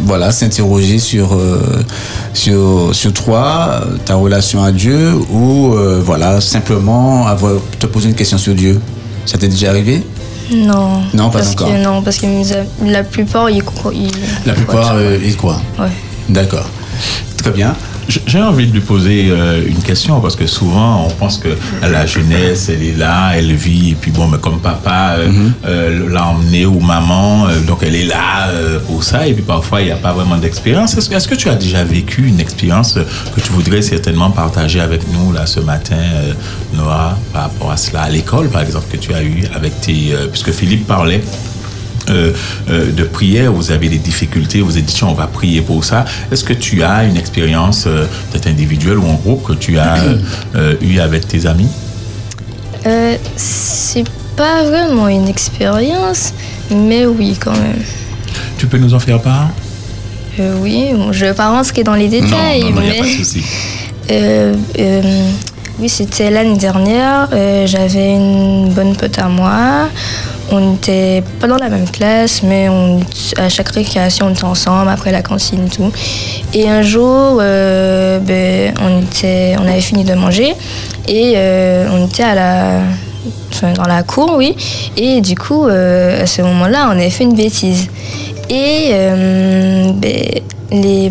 [0.04, 1.84] voilà, s'interroger sur, euh,
[2.32, 8.14] sur sur toi, ta relation à Dieu, ou euh, voilà, simplement avoir, te poser une
[8.14, 8.80] question sur Dieu.
[9.26, 10.02] Ça t'est déjà arrivé?
[10.50, 11.02] Non.
[11.12, 11.68] Non, pas parce encore.
[11.68, 12.26] Que, non, parce que
[12.86, 13.62] la plupart ils,
[13.92, 14.10] ils
[14.46, 15.60] La plupart, ils croient.
[15.78, 15.90] Ouais.
[16.28, 16.66] D'accord.
[17.36, 17.74] Très bien.
[18.08, 21.48] J'ai envie de lui poser euh, une question parce que souvent on pense que
[21.82, 25.30] la jeunesse elle est là, elle vit et puis bon mais comme papa euh,
[25.66, 28.48] euh, l'a emmené ou maman donc elle est là
[28.86, 30.96] pour ça et puis parfois il n'y a pas vraiment d'expérience.
[30.96, 35.32] Est-ce que, tu as déjà vécu une expérience que tu voudrais certainement partager avec nous
[35.32, 35.96] là ce matin
[36.74, 40.14] Noah par rapport à cela à l'école par exemple que tu as eu avec tes
[40.30, 41.20] puisque Philippe parlait
[42.10, 42.32] euh,
[42.70, 46.04] euh, de prière, vous avez des difficultés, vous avez dit on va prier pour ça.
[46.32, 49.96] Est-ce que tu as une expérience euh, peut-être individuelle ou en groupe que tu as
[50.80, 51.68] eu avec tes amis?
[53.36, 54.04] C'est
[54.36, 56.32] pas vraiment une expérience,
[56.70, 57.82] mais oui quand même.
[58.56, 59.50] Tu peux nous en faire part?
[60.38, 62.98] Oui, je vais pas rentrer dans les détails, Non, non, non, il n'y a mais
[63.00, 63.42] pas de souci.
[65.80, 67.28] Oui, c'était l'année dernière.
[67.66, 69.88] J'avais une bonne pote à moi.
[70.50, 73.00] On n'était pas dans la même classe, mais on,
[73.36, 75.92] à chaque récréation, on était ensemble après la cantine et tout.
[76.54, 80.54] Et un jour, euh, ben, on, était, on avait fini de manger
[81.06, 82.80] et euh, on était à la,
[83.52, 84.56] enfin, dans la cour, oui.
[84.96, 87.88] Et du coup, euh, à ce moment-là, on avait fait une bêtise.
[88.50, 91.08] Et ben, les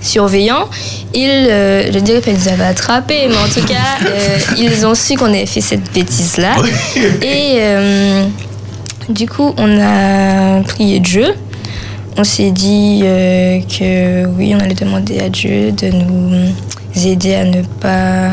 [0.00, 0.68] surveillants,
[1.14, 4.86] ils, euh, je dirais pas qu'ils nous avaient attrapés, mais en tout cas, euh, ils
[4.86, 6.56] ont su qu'on avait fait cette bêtise-là.
[7.22, 8.26] Et euh,
[9.08, 11.34] du coup, on a prié Dieu.
[12.18, 16.52] On s'est dit euh, que oui, on allait demander à Dieu de nous
[17.04, 18.30] aider à ne pas.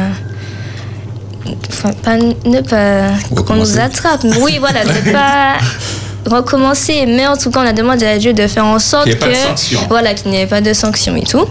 [1.70, 3.10] Enfin, pas, ne pas.
[3.44, 4.24] qu'on nous attrape.
[4.42, 5.58] Oui, voilà, ne pas
[6.26, 7.06] recommencer.
[7.06, 9.88] Mais en tout cas, on a demandé à Dieu de faire en sorte Qu'il que.
[9.90, 11.46] Voilà, qu'il n'y ait pas de sanction et tout.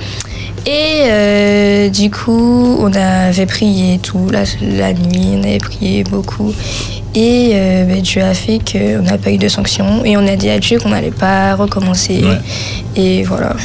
[0.65, 6.55] Et euh, du coup, on avait prié tout la, la nuit, on avait prié beaucoup.
[7.15, 10.05] Et euh, ben, Dieu a fait qu'on n'a pas eu de sanction.
[10.05, 12.23] Et on a dit à Dieu qu'on n'allait pas recommencer.
[12.23, 12.39] Ouais.
[12.95, 13.57] Et voilà.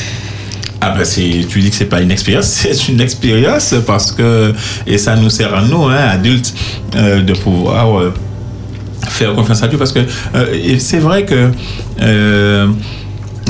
[0.81, 4.53] Ah ben c'est, tu dis que c'est pas une expérience, c'est une expérience parce que
[4.85, 6.53] et ça nous sert à nous, hein, adultes,
[6.95, 8.13] euh, de pouvoir
[9.09, 10.01] faire confiance à Dieu parce que
[10.77, 11.51] c'est vrai que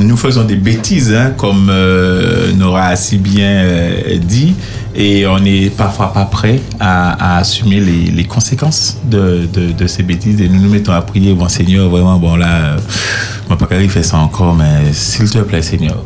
[0.01, 4.53] nous faisons des bêtises, hein, comme euh, Nora a si bien euh, dit,
[4.95, 9.87] et on n'est parfois pas prêt à, à assumer les, les conséquences de, de, de
[9.87, 10.41] ces bêtises.
[10.41, 12.77] Et nous nous mettons à prier, bon Seigneur, vraiment, bon là,
[13.49, 15.97] euh, pas qu'à fait ça encore, mais s'il te plaît, Seigneur.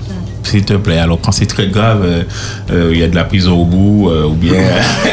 [0.43, 0.97] S'il te plaît.
[0.97, 2.03] Alors quand c'est très grave,
[2.72, 4.53] il y a de la prison au bout, ou bien,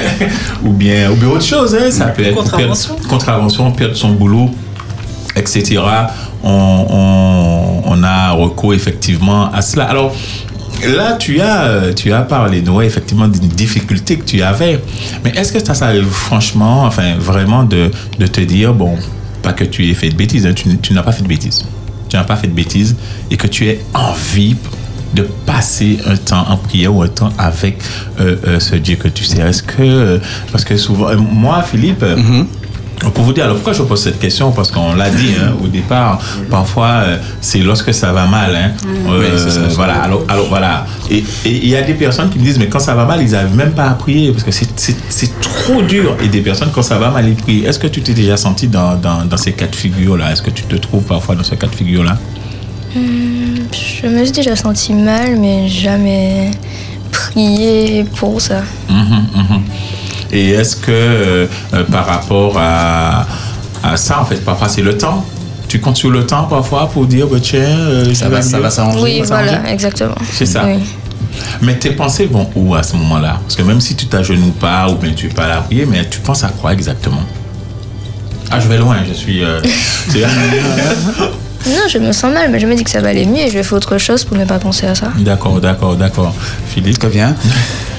[0.65, 1.75] ou bien, ou bien autre chose.
[1.79, 2.95] Hein, ça peut être Contravention.
[2.95, 4.51] perdre- contravention, perdre son boulot,
[5.39, 5.81] etc.
[6.43, 7.19] On, on,
[8.39, 9.85] recours effectivement à cela.
[9.85, 10.15] Alors,
[10.87, 14.81] Là, tu as, tu as parlé, Noé, effectivement, d'une difficulté que tu avais.
[15.25, 18.97] Mais est-ce que ça s'arrive franchement, enfin, vraiment, de, de te dire, bon,
[19.43, 21.65] pas que tu aies fait de bêtises, hein, tu, n'as pas fait de bêtises.
[22.09, 22.95] Tu n'as pas fait de bêtises
[23.29, 24.57] et que tu aies envie
[25.15, 27.79] de passer un temps en prière ou un temps avec
[28.21, 29.41] euh, euh, ce Dieu que tu sais.
[29.41, 30.19] Est-ce que, euh,
[30.53, 32.45] parce que souvent, moi, Philippe, euh,
[33.15, 34.51] pour vous dire, alors pourquoi je pose cette question?
[34.53, 36.21] Parce qu'on l'a dit hein, au départ,
[36.51, 38.55] parfois euh, c'est lorsque ça va mal.
[38.57, 38.73] Hein,
[39.09, 40.87] Euh, Oui, c'est ça, voilà, alors, alors voilà.
[41.11, 43.31] Et il y a des personnes qui me disent, mais quand ça va mal, ils
[43.31, 44.69] n'arrivent même pas à prier parce que c'est-
[45.41, 46.17] trop dur.
[46.23, 47.65] Et des personnes, quand ça va mal, ils prient.
[47.65, 50.33] Est-ce que tu t'es déjà senti dans, dans, dans ces cas de figure-là?
[50.33, 52.17] Est-ce que tu te trouves parfois dans ce cas de figure-là?
[52.97, 53.03] Hum,
[54.03, 56.51] je me suis déjà senti mal, mais jamais
[57.13, 58.63] prié pour ça.
[58.89, 59.61] Mhm, mhm.
[60.33, 63.27] Et est-ce que euh, euh, par rapport à,
[63.83, 65.25] à ça, en fait, parfois c'est le temps
[65.69, 68.71] tu comptes sur le temps parfois pour dire, bah, tiens, euh, Ça va- ça va
[68.71, 70.15] s'arranger, Oui, voilà, exactement.
[70.33, 70.65] C'est ça.
[70.65, 70.79] Oui.
[71.61, 73.39] Mais tes pensées vont où à ce moment-là?
[73.43, 75.85] Parce que même si tu t'agenouilles pas ou bien tu es pas à la prier,
[75.85, 77.21] mais tu penses à quoi exactement?
[78.51, 79.45] Ah, je vais loin, je suis.
[79.45, 79.61] euh,
[81.67, 83.49] Non, je me sens mal, mais je me dis que ça va aller mieux et
[83.49, 85.09] je vais faire autre chose pour ne pas penser à ça.
[85.19, 86.33] d'accord, d'accord, d'accord.
[86.69, 87.05] Philippe?
[87.07, 87.35] Bien.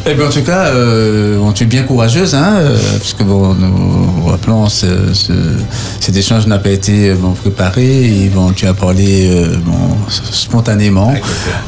[0.06, 3.24] Eh bien, en tout cas, euh, bon, tu es bien courageuse, hein, euh, parce que
[3.24, 5.34] bon, nous rappelons, ce, ce-
[6.00, 9.78] cet échange n'a pas été euh, bon, préparé et bon, tu as parlé euh, bon,
[10.32, 11.14] spontanément.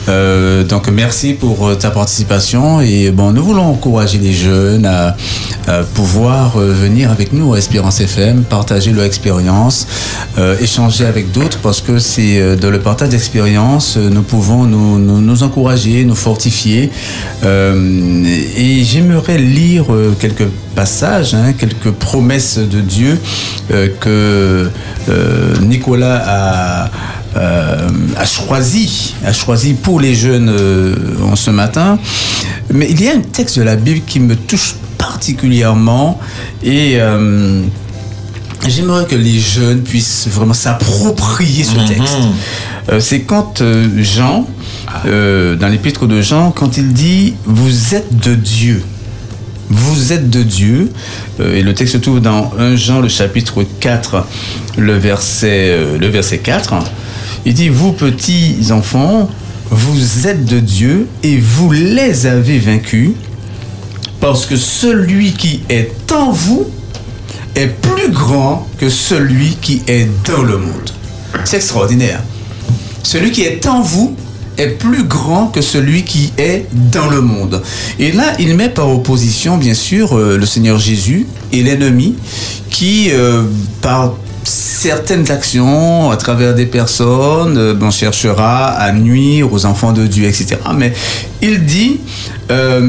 [0.09, 5.15] Euh, donc, merci pour euh, ta participation et bon, nous voulons encourager les jeunes à,
[5.67, 9.85] à pouvoir euh, venir avec nous à Espérance FM, partager leur expérience,
[10.39, 14.63] euh, échanger avec d'autres, parce que c'est euh, dans le partage d'expérience, euh, nous pouvons
[14.63, 16.89] nous, nous, nous encourager, nous fortifier.
[17.43, 23.19] Euh, et j'aimerais lire euh, quelques passages, hein, quelques promesses de Dieu
[23.71, 24.69] euh, que
[25.09, 26.91] euh, Nicolas a,
[27.35, 31.97] euh, a choisi, a choisi pour les jeunes euh, en ce matin.
[32.73, 36.19] Mais il y a un texte de la Bible qui me touche particulièrement
[36.63, 37.61] et euh,
[38.67, 42.15] J'aimerais que les jeunes puissent vraiment s'approprier ce texte.
[42.91, 43.63] Euh, c'est quand
[43.97, 44.45] Jean,
[45.05, 48.83] euh, dans l'épître de Jean, quand il dit Vous êtes de Dieu.
[49.69, 50.91] Vous êtes de Dieu.
[51.39, 54.25] Euh, et le texte se trouve dans 1 Jean, le chapitre 4,
[54.77, 56.75] le verset, euh, le verset 4.
[57.45, 59.29] Il dit Vous, petits enfants,
[59.69, 63.11] vous êtes de Dieu et vous les avez vaincus,
[64.19, 66.67] parce que celui qui est en vous
[67.55, 70.91] est plus grand que celui qui est dans le monde.
[71.45, 72.21] C'est extraordinaire.
[73.03, 74.15] Celui qui est en vous
[74.67, 77.61] plus grand que celui qui est dans le monde.
[77.99, 82.15] Et là, il met par opposition, bien sûr, euh, le Seigneur Jésus et l'ennemi
[82.69, 83.43] qui, euh,
[83.81, 84.13] par
[84.43, 90.25] certaines actions, à travers des personnes, euh, bon, cherchera à nuire aux enfants de Dieu,
[90.25, 90.57] etc.
[90.75, 90.93] Mais
[91.41, 91.99] il dit,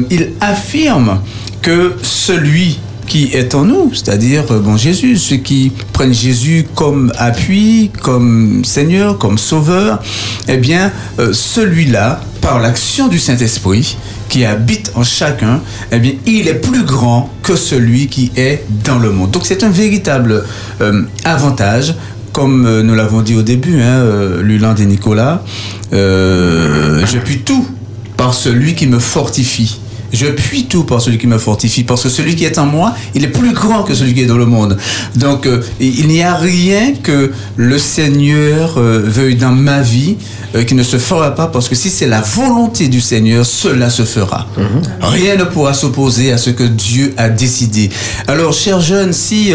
[0.09, 1.21] il affirme
[1.61, 7.11] que celui qui est en nous, c'est-à-dire euh, bon Jésus, ceux qui prennent Jésus comme
[7.17, 10.01] appui, comme Seigneur, comme Sauveur,
[10.47, 13.97] eh bien euh, celui-là, par l'action du Saint-Esprit
[14.29, 15.61] qui habite en chacun,
[15.91, 19.31] eh bien il est plus grand que celui qui est dans le monde.
[19.31, 20.43] Donc c'est un véritable
[20.81, 21.95] euh, avantage.
[22.31, 24.03] Comme nous l'avons dit au début, hein,
[24.41, 25.43] Luland et Nicolas,
[25.93, 27.67] euh, je puis tout
[28.17, 29.79] par celui qui me fortifie.
[30.13, 32.93] Je puis tout par celui qui me fortifie, parce que celui qui est en moi,
[33.15, 34.77] il est plus grand que celui qui est dans le monde.
[35.15, 40.17] Donc, euh, il n'y a rien que le Seigneur euh, veuille dans ma vie
[40.55, 43.89] euh, qui ne se fera pas, parce que si c'est la volonté du Seigneur, cela
[43.89, 44.47] se fera.
[45.01, 47.89] Rien ne pourra s'opposer à ce que Dieu a décidé.
[48.27, 49.51] Alors, chers jeunes, si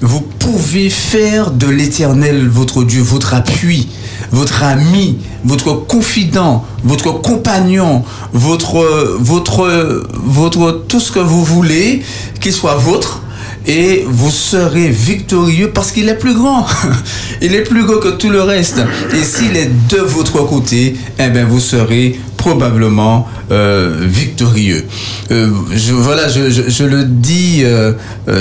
[0.00, 3.88] vous pouvez faire de l'Éternel votre Dieu, votre appui,
[4.30, 12.02] votre ami, votre confident, votre compagnon, votre, votre, votre, tout ce que vous voulez,
[12.40, 13.22] qu'il soit vôtre,
[13.66, 16.66] et vous serez victorieux parce qu'il est plus grand.
[17.42, 18.80] Il est plus grand que tout le reste.
[19.12, 24.86] Et s'il est de votre côté, eh bien, vous serez probablement euh, victorieux.
[25.30, 27.92] Euh, je, voilà, je, je, je le dis, euh,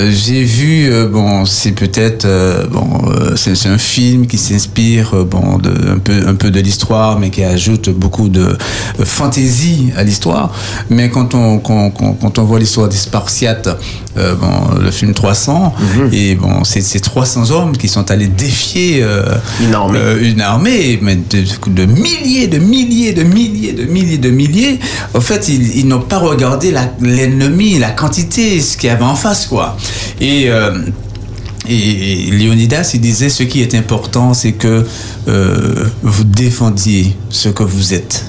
[0.09, 2.27] j'ai vu, bon, c'est peut-être,
[2.71, 2.87] bon,
[3.35, 7.43] c'est un film qui s'inspire, bon, de, un peu, un peu de l'histoire, mais qui
[7.43, 8.57] ajoute beaucoup de
[9.03, 10.53] fantaisie à l'histoire.
[10.89, 13.69] Mais quand on, quand, quand, quand on voit l'histoire des Spartiates,
[14.15, 15.73] bon, le film 300,
[16.11, 19.03] et bon, c'est ces 300 hommes qui sont allés défier
[19.61, 24.79] une armée, une armée mais de, de milliers, de milliers, de milliers, milliers, de milliers.
[25.13, 29.15] En fait, ils, ils n'ont pas regardé l'ennemi, la quantité, ce qu'il y avait en
[29.15, 29.75] face, quoi.
[30.21, 30.71] Et euh,
[31.69, 34.85] Et Léonidas, il disait ce qui est important, c'est que
[35.27, 38.23] euh, vous défendiez ce que vous êtes.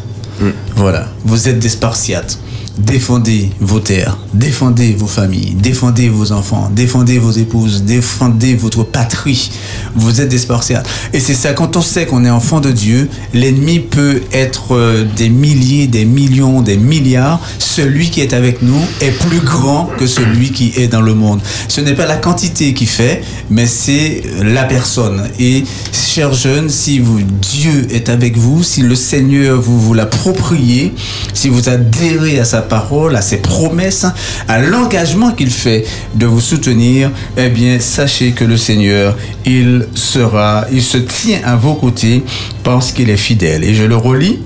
[0.75, 2.39] Voilà, vous êtes des Spartiates.
[2.79, 9.51] Défendez vos terres, défendez vos familles, défendez vos enfants, défendez vos épouses, défendez votre patrie.
[9.97, 10.89] Vous êtes des Spartiates.
[11.13, 15.05] Et c'est ça, quand on sait qu'on est enfant de Dieu, l'ennemi peut être euh,
[15.17, 17.41] des milliers, des millions, des milliards.
[17.59, 21.41] Celui qui est avec nous est plus grand que celui qui est dans le monde.
[21.67, 25.29] Ce n'est pas la quantité qui fait, mais c'est la personne.
[25.41, 30.95] Et chers jeunes, si vous, Dieu est avec vous, si le Seigneur vous, vous l'appropriez,
[31.35, 34.07] si vous adhérez à sa parole, à ses promesses,
[34.47, 35.85] à l'engagement qu'il fait
[36.15, 41.57] de vous soutenir, eh bien, sachez que le Seigneur, il sera, il se tient à
[41.57, 42.23] vos côtés
[42.63, 43.65] parce qu'il est fidèle.
[43.65, 44.41] Et je le relis,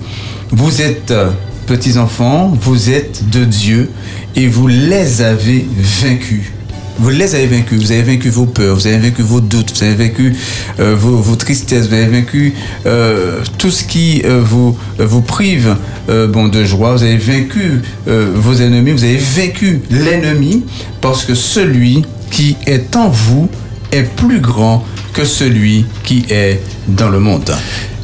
[0.51, 1.29] vous êtes euh,
[1.67, 3.91] petits enfants, vous êtes de Dieu
[4.35, 6.51] et vous les avez vaincus.
[6.99, 9.83] Vous les avez vaincus, vous avez vaincu vos peurs, vous avez vaincu vos doutes, vous
[9.83, 10.35] avez vaincu
[10.79, 12.53] euh, vos, tristesses, vous avez vaincu
[12.85, 15.75] euh, tout ce qui euh, vous, vous prive
[16.07, 20.63] de joie, vous avez vaincu vos ennemis, vous avez vaincu l'ennemi
[21.01, 23.49] parce que celui qui est en vous
[23.91, 27.53] est plus grand que celui qui est dans le monde.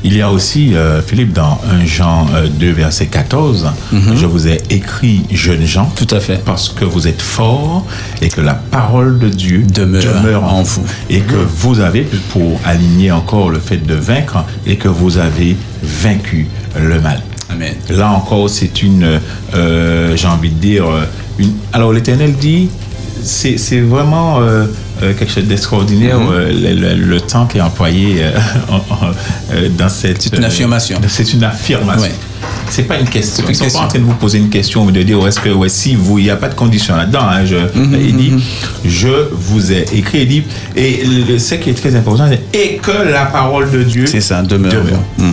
[0.03, 3.67] Il y a aussi, euh, Philippe, dans 1 Jean euh, 2, verset 14,
[4.15, 6.41] je vous ai écrit, jeunes gens, Tout à fait.
[6.43, 7.85] parce que vous êtes forts
[8.21, 10.83] et que la parole de Dieu demeure, en vous.
[11.09, 15.57] Et que vous avez, pour aligner encore le fait de vaincre, et que vous avez
[15.83, 16.47] vaincu
[16.79, 17.21] le mal.
[17.49, 17.73] Amen.
[17.89, 19.19] Là encore, c'est une,
[19.55, 21.03] euh, j'ai envie de dire, euh,
[21.39, 21.53] une...
[21.73, 22.69] alors l'Éternel dit,
[23.23, 24.65] c'est vraiment euh,
[25.03, 26.31] euh, quelque chose d'extraordinaire, Mhm.
[26.31, 28.23] euh, le, le- le temps qui est employé
[29.77, 30.21] dans cette...
[30.21, 30.99] C'est une affirmation.
[31.07, 32.03] c'est une affirmation.
[32.03, 32.11] Ouais.
[32.69, 33.43] C'est pas une question.
[33.49, 33.79] Ils sont question.
[33.79, 35.95] pas en train de vous poser une question ou de dire est-ce que ouais, si
[35.95, 37.21] vous, il n'y a pas de condition là-dedans.
[37.23, 38.33] hein, je, Mhm, il dit
[38.85, 40.21] je vous ai écrit.
[40.21, 40.43] Il dit
[40.75, 44.21] et le- ce qui est très important, c'est et que la parole de Dieu C'est
[44.21, 44.73] ça, demeure.
[45.17, 45.31] Mm.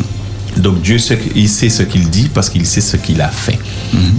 [0.63, 3.59] Donc Dieu sait, il sait ce qu'il dit parce qu'il sait ce qu'il a fait.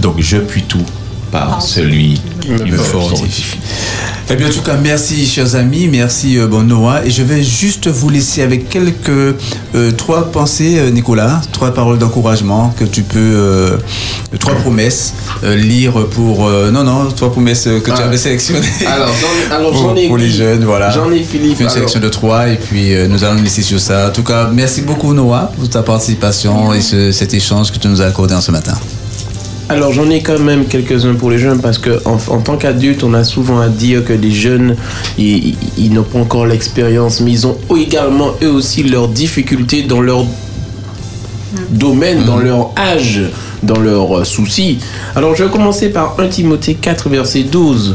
[0.00, 0.84] Donc je puis tout
[1.30, 3.58] par celui qui me fortifie.
[4.30, 7.04] Eh bien, en tout cas, merci, chers amis, merci, euh, bon, Noah.
[7.06, 9.08] Et je vais juste vous laisser avec quelques
[9.74, 13.76] euh, trois pensées, euh, Nicolas, trois paroles d'encouragement que tu peux, euh,
[14.38, 15.14] trois promesses,
[15.44, 16.46] euh, lire pour.
[16.46, 18.04] euh, non, non, trois promesses que tu Ah.
[18.04, 18.66] avais sélectionnées.
[18.86, 20.90] Alors, j'en- alors, pour, j'en ai- pour les jeunes, voilà.
[20.90, 21.72] j'en ai, Philippe, une alors.
[21.72, 24.08] sélection de trois et puis euh, nous allons nous laisser sur ça.
[24.08, 27.88] En tout cas, merci beaucoup, Noah, pour ta participation et ce- cet échange que tu
[27.88, 28.74] nous as accordé en ce matin.
[29.70, 33.04] Alors j'en ai quand même quelques-uns pour les jeunes parce que en, en tant qu'adulte,
[33.04, 34.76] on a souvent à dire que les jeunes,
[35.18, 40.24] ils, n'ont pas encore l'expérience, mais ils ont également eux aussi leurs difficultés dans leur
[41.68, 43.20] domaine, dans leur âge,
[43.62, 44.78] dans leurs soucis.
[45.14, 47.94] Alors je vais commencer par 1 Timothée 4, verset 12.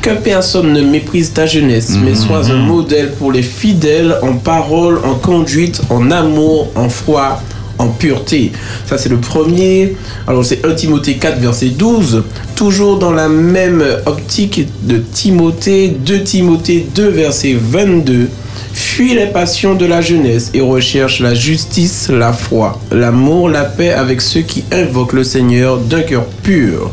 [0.00, 4.98] Que personne ne méprise ta jeunesse, mais sois un modèle pour les fidèles en parole,
[5.04, 7.40] en conduite, en amour, en foi,
[7.88, 8.52] pureté.
[8.86, 9.96] Ça, c'est le premier.
[10.26, 12.22] Alors, c'est 1 Timothée 4, verset 12.
[12.56, 18.28] Toujours dans la même optique de Timothée, 2 Timothée 2, verset 22.
[18.74, 23.90] Fuis les passions de la jeunesse et recherche la justice, la foi, l'amour, la paix
[23.90, 26.90] avec ceux qui invoquent le Seigneur d'un cœur pur.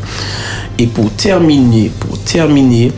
[0.78, 2.92] Et pour terminer, pour terminer,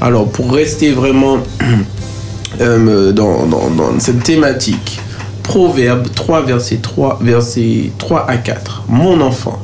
[0.00, 1.38] alors pour rester vraiment
[2.60, 5.00] euh, dans- dans cette thématique,
[5.42, 8.84] Proverbe 3, verset 3, verset 3 à 4.
[8.88, 9.58] Mon enfant,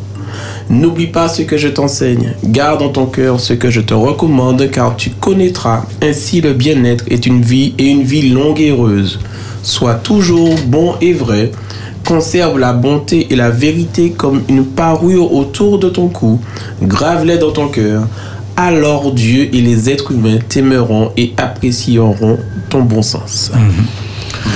[0.68, 4.70] n'oublie pas ce que je t'enseigne, garde en ton cœur ce que je te recommande,
[4.70, 9.18] car tu connaîtras ainsi le bien-être est une vie et une vie longue et heureuse.
[9.62, 11.52] Sois toujours bon et vrai,
[12.06, 16.40] conserve la bonté et la vérité comme une parure autour de ton cou,
[16.82, 18.02] grave-les dans ton cœur.
[18.56, 22.38] Alors Dieu et les êtres humains t'aimeront et apprécieront
[22.68, 23.52] ton bon sens.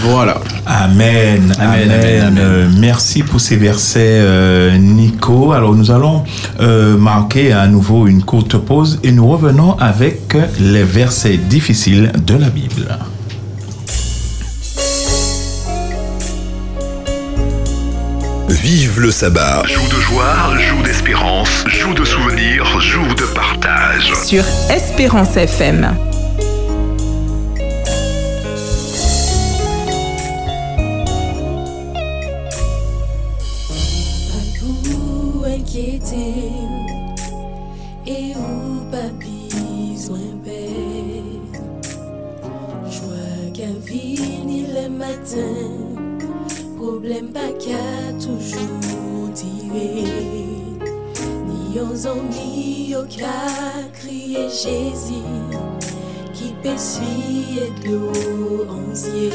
[0.02, 0.40] Voilà.
[0.66, 5.52] Amen, amen, amen, Euh, merci pour ces versets, euh, Nico.
[5.52, 6.24] Alors, nous allons
[6.60, 12.34] euh, marquer à nouveau une courte pause et nous revenons avec les versets difficiles de
[12.36, 12.98] la Bible.
[18.48, 19.62] Vive le sabbat.
[19.66, 24.12] Joue de joie, joue d'espérance, joue de souvenirs, joue de partage.
[24.24, 26.11] Sur Espérance FM.
[47.32, 48.58] Pas qu'à toujours
[51.46, 55.24] Ni aux ennuis au qu'à crier Jésus
[56.34, 59.32] qui essuie de l'eau en ciel.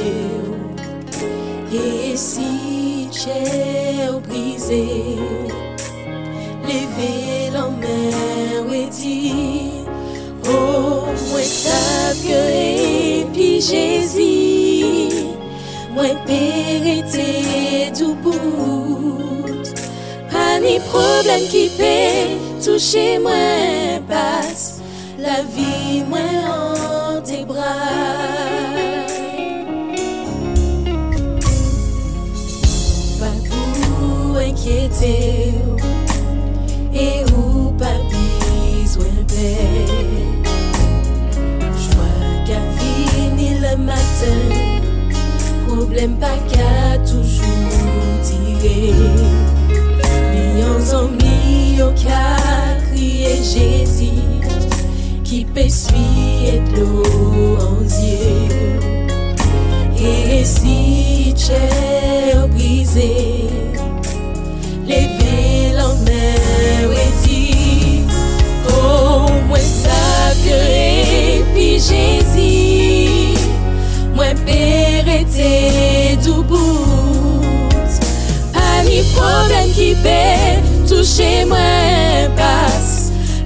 [1.74, 5.18] Et si chair brisée,
[6.64, 9.86] lever la mer et dire,
[10.49, 11.06] oh,
[11.41, 14.36] savent que et puis Jésus,
[15.98, 19.64] moi périté tout bout.
[20.32, 24.80] Pas ni problème qui peut toucher moi passe,
[25.18, 27.64] la vie moi en tes bras.
[33.19, 35.53] Pas pour inquiéter
[36.94, 39.88] et ou pas besoin de paix.
[41.84, 44.40] Joie qu'à fini le matin,
[45.88, 47.41] problème pas qu'à toujours
[48.22, 48.93] tirer.
[50.34, 54.22] Millions en millions qu'à crier Jésus,
[55.23, 58.80] qui peut de l'eau en yeux.
[59.99, 63.49] Et si chair brisée,
[64.85, 68.14] lever la mer et dire
[68.69, 73.39] Oh, moi savent que et puis Jésus,
[74.14, 74.34] moi
[75.18, 77.91] rete dubout
[78.53, 80.22] Pa mi problem ki pe
[80.89, 82.88] touche mwen pas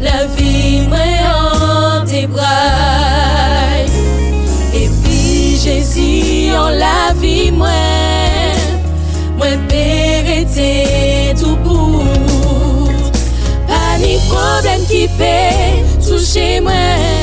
[0.04, 3.88] La vi mwen an te bray
[4.76, 8.78] E pi jesi an la vi mwen
[9.40, 9.88] Mwen pe
[10.28, 10.72] rete
[11.40, 13.20] dubout
[13.72, 15.36] Pa mi problem ki pe
[16.04, 17.21] touche mwen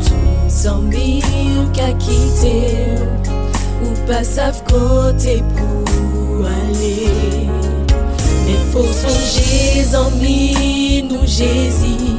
[0.00, 1.22] Tous amis
[1.74, 2.94] qu'à quitter
[3.84, 7.48] ou pas savent côté pour aller.
[8.46, 12.16] Mais faut songer amis nous Jésus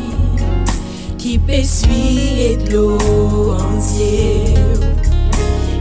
[1.17, 4.53] qui essuyer de l'eau en ciel.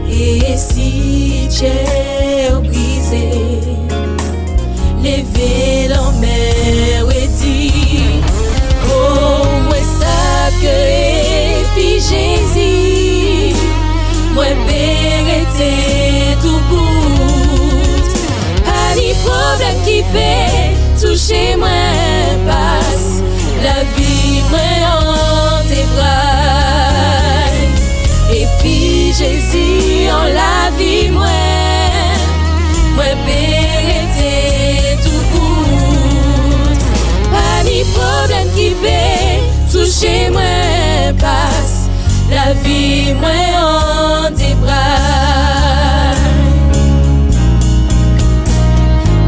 [0.09, 3.59] Et si chair brisée,
[5.03, 7.12] lever la mer
[10.63, 10.79] ke
[11.59, 12.71] epi Jezi
[14.33, 15.73] Mwen berete
[16.43, 18.07] tou bout.
[18.63, 20.31] Pa ni problem ki pe
[21.01, 23.03] touche mwen pas
[23.65, 27.59] La vi mwen an te bray
[28.39, 28.77] Epi
[29.19, 29.67] Jezi
[30.15, 32.25] an la vi mwen
[32.95, 34.33] Mwen berete
[35.03, 36.89] tou bout.
[37.35, 39.32] Pa ni problem ki pe
[40.03, 41.89] toucher moi passe,
[42.29, 44.31] la vie moi en
[44.61, 46.15] bras.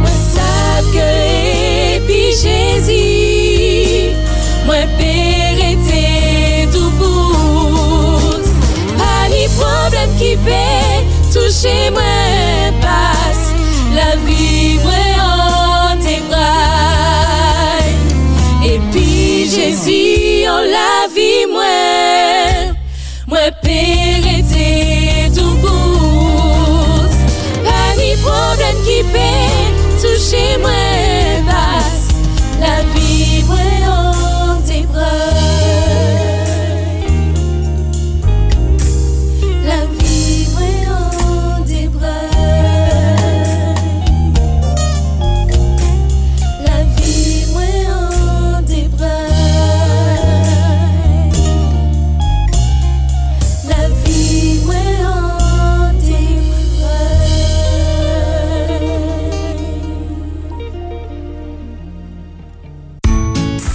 [0.01, 1.09] Moi savent que
[1.95, 4.15] et puis Jésus,
[4.65, 4.75] moi
[5.71, 8.43] était tout bout.
[8.97, 12.34] Pas ni problème qui peut toucher moi
[30.31, 30.84] peut toucher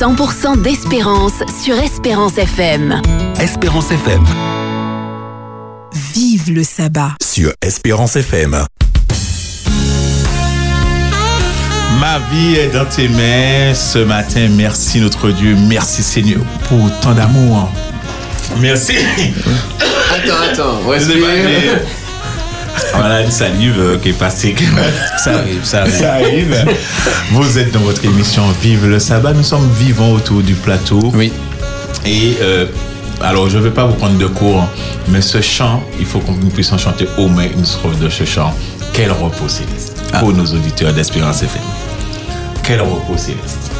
[0.01, 3.03] 100% d'espérance sur Espérance FM.
[3.39, 4.25] Espérance FM.
[6.15, 7.11] Vive le sabbat.
[7.23, 8.65] Sur Espérance FM.
[12.01, 14.49] Ma vie est dans tes mains ce matin.
[14.53, 15.55] Merci notre Dieu.
[15.69, 16.41] Merci Seigneur
[16.71, 17.69] pour tant d'amour.
[18.59, 18.95] Merci.
[20.15, 21.83] Attends, attends, respire.
[22.95, 24.55] Voilà une salive euh, qui est passée.
[25.19, 25.95] Ça arrive, ça arrive.
[25.95, 26.65] Ça arrive.
[27.33, 29.33] Vous êtes dans votre émission Vive le sabbat.
[29.33, 31.01] Nous sommes vivants autour du plateau.
[31.15, 31.33] Oui.
[32.07, 32.67] Et euh,
[33.23, 34.67] alors, je ne vais pas vous prendre de cours,
[35.09, 38.25] mais ce chant, il faut qu'on puisse en chanter au moins une strophe de ce
[38.25, 38.55] chant.
[38.95, 41.61] Quel repos céleste pour nos auditeurs d'Espérance FM.
[42.63, 43.71] Quel repos céleste.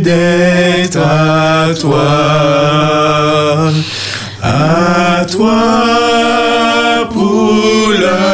[0.00, 2.06] d'être à toi,
[4.40, 8.31] à toi pour la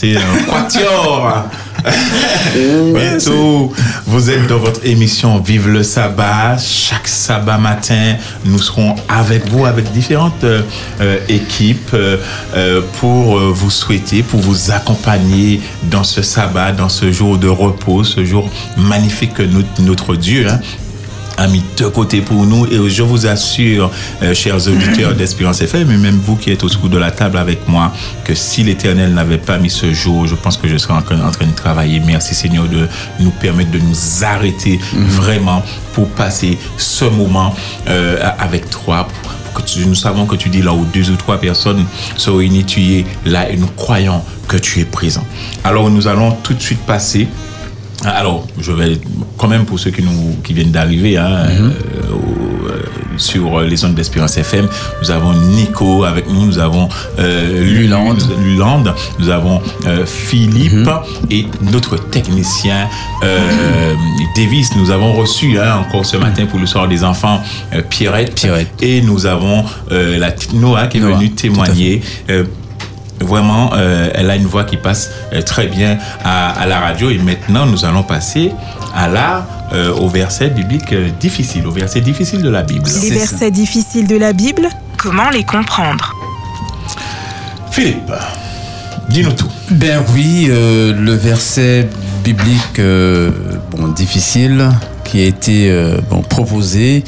[0.00, 1.44] monter un quatuor.
[2.94, 3.72] Bientôt,
[4.06, 6.58] vous êtes dans votre émission Vive le sabbat.
[6.58, 12.18] Chaque sabbat matin, nous serons avec vous, avec différentes euh, équipes euh,
[12.54, 17.48] euh, pour euh, vous souhaiter, pour vous accompagner dans ce sabbat, dans ce jour de
[17.48, 20.60] repos, ce jour magnifique que notre, notre Dieu hein,
[21.40, 22.66] a mis de côté pour nous.
[22.66, 23.90] Et je vous assure,
[24.22, 27.66] euh, chers auditeurs d'Espérance FM, et même vous qui êtes autour de la table avec
[27.66, 27.92] moi,
[28.24, 31.20] que si l'Éternel n'avait pas mis ce jour, je pense que je serais en, train-
[31.26, 32.00] en train de travailler.
[32.00, 32.86] Merci Seigneur de
[33.20, 35.62] nous permettre de nous arrêter vraiment
[35.94, 37.54] pour passer ce moment
[37.88, 39.08] euh, avec toi.
[39.54, 41.84] que tu- nous savons que tu dis là où deux ou trois personnes
[42.16, 45.24] sont réunies, tu y es là et nous croyons que tu es présent.
[45.64, 47.26] Alors nous allons tout de suite passer
[48.04, 48.98] alors, je vais
[49.40, 51.70] quand même pour ceux qui nous qui viennent d'arriver hein, euh,
[52.12, 52.82] au- euh,
[53.16, 54.66] sur les zones d'Espérance FM,
[55.02, 56.88] nous avons Nico avec nous, nous avons
[57.18, 58.84] euh, Luland, Luland,
[59.18, 60.88] nous avons euh, Philippe
[61.30, 62.88] et notre technicien
[63.24, 63.94] euh,
[64.36, 64.70] Davis.
[64.76, 67.40] Nous avons reçu hein, encore ce matin pour le soir des enfants
[67.74, 68.34] euh, Pierrette,
[68.80, 72.02] et nous avons euh, la Noah qui est venue témoigner.
[72.30, 72.44] Euh,
[73.22, 77.10] Vraiment, euh, elle a une voix qui passe euh, très bien à, à la radio.
[77.10, 78.50] Et maintenant, nous allons passer
[78.94, 82.88] à euh, au verset biblique euh, difficile, au verset difficile de la Bible.
[83.02, 86.14] Les versets difficiles de la Bible, comment les comprendre?
[87.70, 88.12] Philippe,
[89.08, 89.50] dis-nous tout.
[89.70, 91.88] Ben oui, euh, le verset
[92.24, 93.30] biblique euh,
[93.70, 94.68] bon, difficile
[95.04, 97.04] qui a été euh, bon, proposé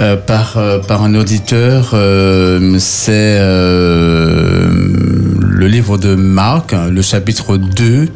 [0.00, 4.68] euh, par, euh, par un auditeur, euh, c'est euh,
[5.38, 8.08] le livre de Marc, hein, le chapitre 2.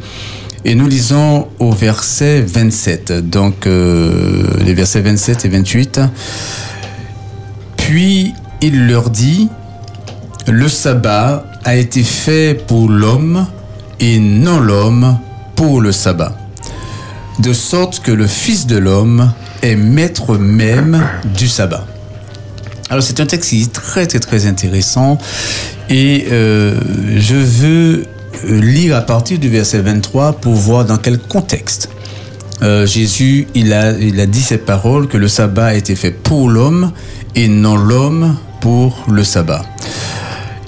[0.68, 6.00] Et nous lisons au verset 27, donc euh, les versets 27 et 28.
[7.78, 9.48] Puis il leur dit,
[10.46, 13.46] le sabbat a été fait pour l'homme
[13.98, 15.18] et non l'homme
[15.56, 16.36] pour le sabbat.
[17.38, 19.32] De sorte que le Fils de l'homme
[19.62, 21.02] est maître même
[21.34, 21.86] du sabbat.
[22.90, 25.16] Alors c'est un texte qui est très très très intéressant
[25.88, 26.78] et euh,
[27.16, 28.04] je veux
[28.44, 31.90] lire à partir du verset 23 pour voir dans quel contexte
[32.62, 36.10] euh, Jésus, il a, il a dit cette parole que le sabbat a été fait
[36.10, 36.92] pour l'homme
[37.36, 39.64] et non l'homme pour le sabbat.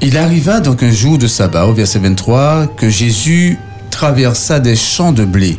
[0.00, 3.58] Il arriva donc un jour de sabbat, au verset 23, que Jésus
[3.90, 5.58] traversa des champs de blé.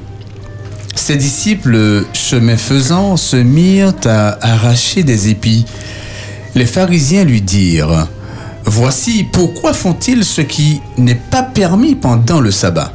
[0.96, 5.66] Ses disciples, chemin faisant, se mirent à arracher des épis.
[6.56, 8.08] Les pharisiens lui dirent,
[8.74, 12.94] Voici pourquoi font-ils ce qui n'est pas permis pendant le sabbat.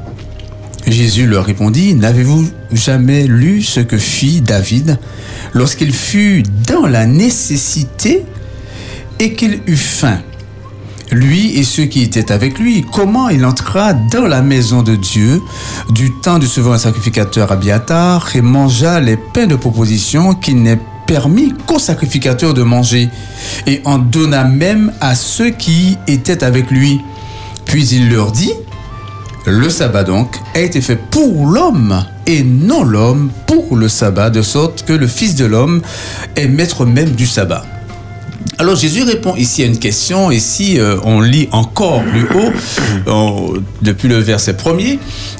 [0.86, 4.98] Jésus leur répondit, N'avez-vous jamais lu ce que fit David
[5.52, 8.24] lorsqu'il fut dans la nécessité
[9.18, 10.20] et qu'il eut faim?
[11.12, 15.42] Lui et ceux qui étaient avec lui, comment il entra dans la maison de Dieu
[15.90, 21.54] du temps du souverain sacrificateur Abiatar et mangea les pains de proposition qu'il n'est permis
[21.66, 23.08] qu'au sacrificateur de manger,
[23.66, 27.00] et en donna même à ceux qui étaient avec lui.
[27.64, 28.52] Puis il leur dit,
[29.46, 34.42] le sabbat donc a été fait pour l'homme et non l'homme pour le sabbat, de
[34.42, 35.82] sorte que le Fils de l'homme
[36.34, 37.64] est maître même du sabbat.
[38.58, 42.52] Alors Jésus répond ici à une question, et si euh, on lit encore plus haut,
[43.10, 43.52] en-
[43.82, 44.98] depuis le verset premier,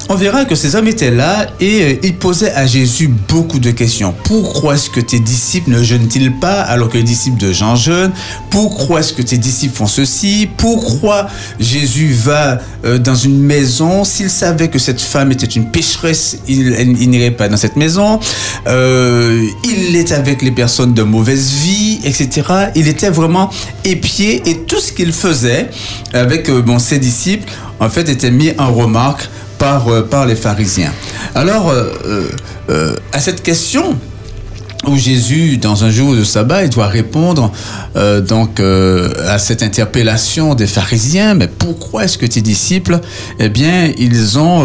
[0.08, 3.70] on verra que ces hommes étaient là et euh, ils posaient à Jésus beaucoup de
[3.70, 4.14] questions.
[4.24, 8.12] Pourquoi est-ce que tes disciples ne jeûnent-ils pas alors que les disciples de Jean jeûnent?
[8.50, 10.48] Pourquoi est-ce que tes disciples font ceci?
[10.56, 11.26] Pourquoi
[11.58, 14.04] Jésus va euh, dans une maison?
[14.04, 18.20] S'il savait que cette femme était une pécheresse, il, il n'irait pas dans cette maison.
[18.68, 22.42] Euh, il est avec les personnes de mauvaise vie, etc.
[22.74, 23.50] Il était vraiment
[23.84, 25.68] épié et tout ce qu'il faisait
[26.14, 30.34] avec euh, bon, ses disciples, en fait, était mis en remarque par, euh, par les
[30.34, 30.92] pharisiens.
[31.34, 33.98] Alors, euh, à cette question,
[34.86, 37.50] où Jésus, dans un jour de sabbat, il doit répondre
[38.28, 41.34] donc à cette interpellation des pharisiens.
[41.34, 43.00] Mais pourquoi est-ce que tes disciples,
[43.40, 44.64] eh bien, ils ont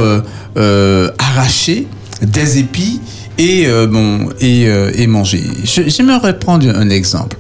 [1.17, 1.87] arraché
[2.21, 3.01] des épis
[3.39, 5.41] et bon et, et mangé?
[5.63, 7.37] J'aimerais prendre un exemple.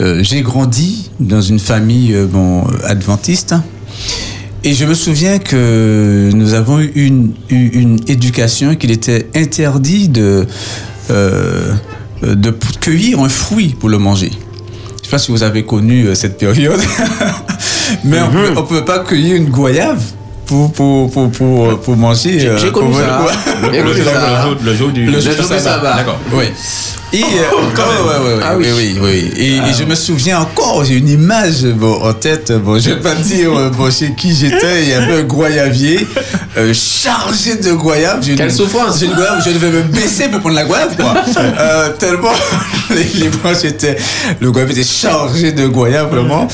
[0.00, 3.54] Euh, J'ai grandi dans une famille euh, bon adventiste.
[4.64, 10.46] Et je me souviens que nous avons eu une, une éducation qu'il était interdit de,
[11.10, 11.72] euh,
[12.22, 14.30] de cueillir un fruit pour le manger.
[14.32, 16.80] Je ne sais pas si vous avez connu cette période,
[18.04, 20.02] mais on ne pouvait pas cueillir une goyave
[20.44, 22.38] pour, pour, pour, pour, pour manger.
[22.40, 23.24] J'ai- connu pour- ça.
[23.62, 24.46] Le- ça.
[24.60, 25.06] le- Le jour du.
[25.06, 25.58] le jour Le du jour du sabbat.
[25.60, 25.94] sabbat.
[25.96, 26.18] D'accord.
[26.32, 26.44] Oui.
[27.12, 28.98] Et, euh, Oh, ouais, ouais, ouais, Ah oui, oui.
[29.00, 29.32] oui, oui.
[29.36, 32.52] Et, et je me souviens encore, j'ai une image bon, en tête.
[32.52, 34.82] Bon, je vais pas dire euh, bon, chez qui j'étais.
[34.82, 36.06] Il y avait un goyavier
[36.58, 38.98] euh, chargé de une- Quelle souffrance.
[39.00, 41.14] J'ai une goyave, je devais me baisser pour prendre la goyave, quoi.
[41.60, 42.32] Euh, tellement
[42.90, 43.96] les, les branches étaient,
[44.40, 46.46] le goyave était chargé de goyaves, vraiment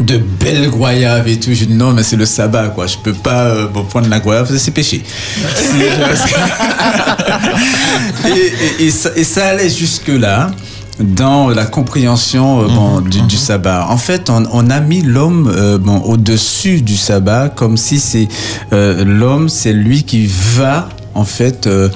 [0.00, 1.50] de belles goyaves et tout.
[1.52, 2.86] Je dis non, mais c'est le sabbat, quoi.
[2.86, 5.02] Je peux pas euh, bon, prendre la goyave, c'est péché.
[8.26, 10.50] et, et- et ça, et ça allait jusque-là
[10.98, 13.86] dans la compréhension euh, bon, du, du sabbat.
[13.88, 18.28] En fait, on, on a mis l'homme euh, bon, au-dessus du sabbat, comme si c'est
[18.72, 21.88] euh, l'homme, c'est lui qui va en fait euh,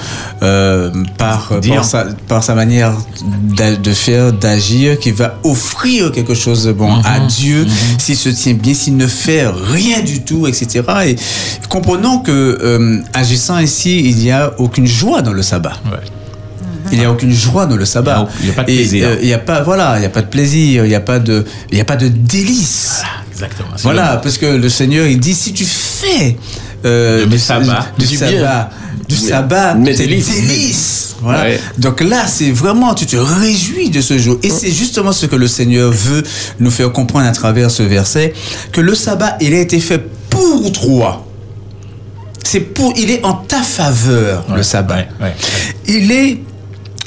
[0.42, 1.52] euh, par,
[1.82, 2.94] sa, par sa manière
[3.56, 7.66] de faire, d'agir, qui va offrir quelque chose bon à Dieu
[7.98, 10.82] s'il se tient bien, s'il ne fait rien du tout, etc.
[11.06, 11.16] Et
[11.68, 15.74] comprenons que euh, agissant ainsi, il n'y a aucune joie dans le sabbat.
[16.92, 18.28] Il n'y a aucune joie dans le sabbat.
[18.40, 19.08] Il n'y a pas de plaisir.
[19.08, 21.00] euh, il n'y a pas, voilà, il n'y a pas de plaisir, il n'y a
[21.00, 23.02] pas de, il n'y a pas de délice.
[23.32, 23.70] Exactement.
[23.78, 26.36] Voilà, parce que le Seigneur, il dit, si tu fais
[26.84, 27.86] euh, Du sabbat.
[27.98, 28.70] du sabbat,
[29.08, 31.16] du Mais- sabbat, mais délices.
[31.22, 31.42] Voilà.
[31.44, 31.60] Ouais.
[31.78, 34.36] Donc là, c'est vraiment, tu te réjouis de ce jour.
[34.42, 36.22] Et c'est justement ce que le Seigneur veut
[36.60, 38.34] nous faire comprendre à travers ce verset,
[38.72, 41.24] que le sabbat, il a été fait pour toi.
[42.44, 45.04] C'est pour, il est en ta faveur, le sabbat.
[45.86, 46.40] Il est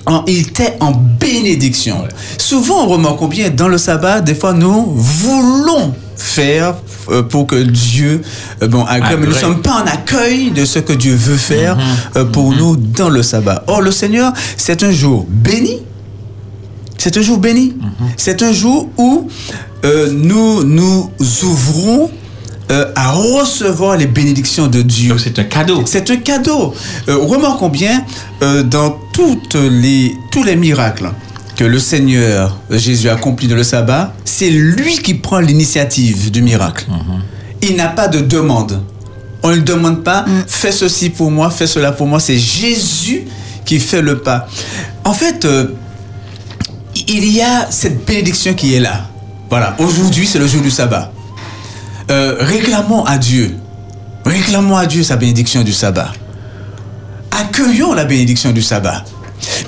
[0.07, 1.97] en- il t'est en bénédiction.
[2.37, 6.75] Souvent, on remarque combien dans le sabbat, des fois, nous voulons faire
[7.09, 8.21] euh, pour que Dieu
[8.63, 11.75] euh, bon, mais nous ne sommes pas en accueil de ce que Dieu veut faire
[11.77, 11.83] Mhm.
[12.17, 13.63] euh, pour nous dans le sabbat.
[13.67, 15.77] Or, le Seigneur, c'est un jour béni.
[16.97, 17.75] C'est un jour béni.
[17.79, 18.07] Mhm.
[18.17, 19.27] C'est un jour où
[19.85, 21.11] euh, nous nous
[21.43, 22.09] ouvrons
[22.71, 25.17] euh, à recevoir les bénédictions de Dieu.
[25.17, 25.83] C'est un cadeau.
[25.85, 26.73] C'est un cadeau.
[27.07, 28.03] Euh, remarquons bien,
[28.41, 31.11] euh, dans toutes les, tous les miracles
[31.55, 36.85] que le Seigneur Jésus accomplit dans le sabbat, c'est lui qui prend l'initiative du miracle.
[37.61, 38.81] Il n'a pas de demande.
[39.41, 42.19] On ne lui demande pas, fais ceci pour moi, fais cela pour moi.
[42.19, 43.25] C'est Jésus
[43.65, 44.47] qui fait le pas.
[45.03, 45.67] En fait, euh,
[47.07, 49.07] il y a cette bénédiction qui est là.
[49.49, 51.11] Voilà, aujourd'hui c'est le jour du sabbat.
[52.09, 53.55] Euh, réclamons à Dieu,
[54.25, 56.11] réclamons à Dieu sa bénédiction du sabbat.
[57.31, 59.03] accueillons la bénédiction du sabbat.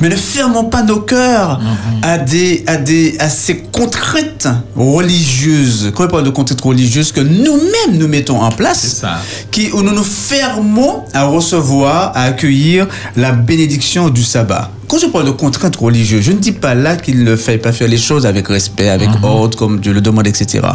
[0.02, 1.60] Mais ne fermons pas nos cœurs
[2.02, 5.92] à, des, à, des, à ces contraintes religieuses.
[5.96, 9.04] Quand on parle de contraintes religieuses que nous-mêmes nous mettons en place,
[9.52, 14.72] qui, où nous nous fermons à recevoir, à accueillir la bénédiction du sabbat.
[14.90, 17.72] Quand je parle de contraintes religieuses, je ne dis pas là qu'il ne fait pas
[17.72, 20.68] faire les choses avec respect, avec ordre, comme Dieu le demande, etc.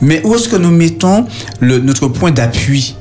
[0.00, 1.24] Mais où est-ce que nous mettons
[1.60, 2.96] le, notre point d'appui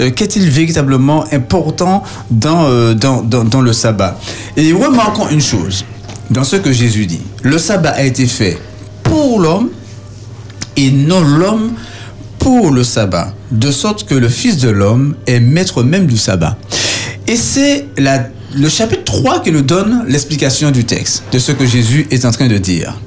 [0.00, 4.18] euh, qu'est-il véritablement important dans, euh, dans, dans, dans le sabbat?
[4.56, 5.84] Et remarquons une chose,
[6.30, 7.20] dans ce que Jésus dit.
[7.42, 8.58] Le sabbat a été fait
[9.02, 9.70] pour l'homme
[10.76, 11.72] et non l'homme
[12.38, 16.56] pour le sabbat, de sorte que le Fils de l'homme est maître même du sabbat.
[17.26, 21.66] Et c'est la- le chapitre 3 qui nous donne l'explication du texte, de ce que
[21.66, 22.98] Jésus est en train de dire.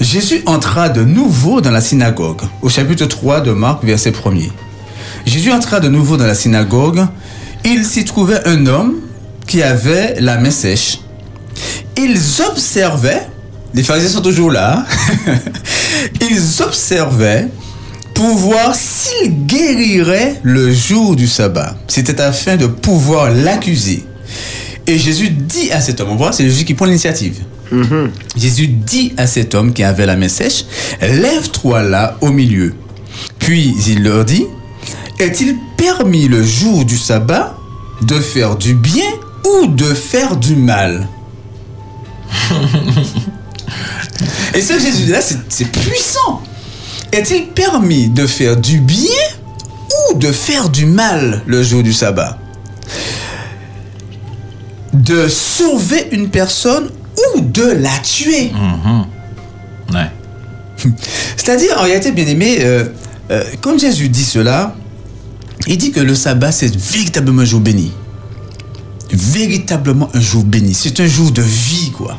[0.00, 4.50] Jésus entra de nouveau dans la synagogue, au chapitre 3 de Marc, verset 1er.
[5.26, 7.06] Jésus entra de nouveau dans la synagogue.
[7.64, 8.94] Il s'y trouvait un homme
[9.46, 11.00] qui avait la main sèche.
[11.96, 13.28] Ils observaient,
[13.74, 14.86] les pharisiens sont toujours là,
[16.22, 17.48] ils observaient
[18.20, 21.74] pour voir s'il guérirait le jour du sabbat.
[21.88, 24.04] C'était afin de pouvoir l'accuser.
[24.86, 27.38] Et Jésus dit à cet homme, on voit, c'est Jésus qui prend l'initiative.
[28.36, 30.66] Jésus dit à cet homme qui avait la main sèche,
[31.00, 32.74] lève-toi là au milieu.
[33.38, 34.44] Puis il leur dit,
[35.18, 37.56] est-il permis le jour du sabbat
[38.02, 39.08] de faire du bien
[39.46, 41.08] ou de faire du mal?
[44.52, 46.42] Et ce que Jésus dit là, c'est c'est puissant.
[47.12, 49.10] Est-il permis de faire du bien
[50.10, 52.38] ou de faire du mal le jour du sabbat?
[54.92, 56.90] De sauver une personne
[57.34, 58.52] ou de la tuer?
[61.36, 62.84] C'est-à-dire, en réalité, bien aimé, euh,
[63.30, 64.74] euh, quand Jésus dit cela,
[65.66, 67.92] il dit que le sabbat, c'est véritablement un jour béni.
[69.12, 70.74] Véritablement un jour béni.
[70.74, 72.18] C'est un jour de vie, quoi.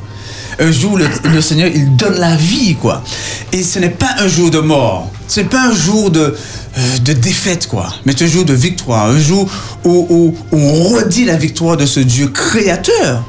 [0.61, 3.03] Un jour, le, le Seigneur, il donne la vie, quoi.
[3.51, 5.09] Et ce n'est pas un jour de mort.
[5.27, 6.22] Ce n'est pas un jour de,
[6.77, 7.91] euh, défaite, quoi.
[8.06, 9.07] Mais un jour de victoire.
[9.07, 9.49] Un jour
[9.83, 13.23] où, où- où on redit la victoire de ce Dieu créateur.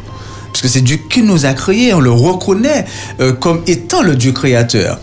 [0.48, 2.84] Parce que c'est Dieu qui nous a créés, on le reconnaît
[3.20, 4.98] euh, comme étant le Dieu créateur.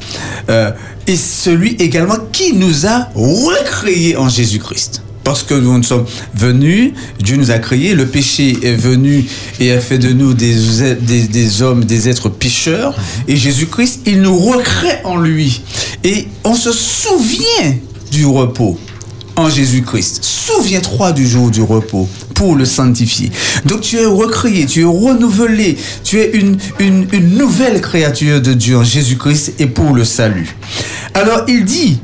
[0.51, 0.71] Euh,
[1.07, 5.01] et celui également qui nous a recréés en Jésus-Christ.
[5.29, 9.23] Parce que nous sommes venus, Dieu nous a créés, le péché est venu
[9.59, 12.95] et a fait de nous des, hommes, des êtres pécheurs.
[13.27, 15.61] Et Jésus-Christ, il nous recrée en lui.
[16.03, 17.75] Et on se souvient
[18.11, 18.79] du repos
[19.35, 20.21] en Jésus-Christ.
[20.23, 23.31] Souviens-toi du jour du repos pour le sanctifier.
[23.65, 26.31] Donc tu es recréé, tu es renouvelé, tu es
[26.79, 30.55] une nouvelle créature de Dieu en Jésus-Christ et pour le salut.
[31.13, 31.99] Alors il dit,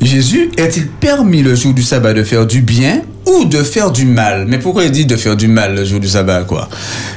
[0.00, 4.04] Jésus, est-il permis le jour du sabbat de faire du bien ou de faire du
[4.04, 4.46] mal?
[4.46, 6.46] Mais pourquoi il dit de faire du mal le jour du sabbat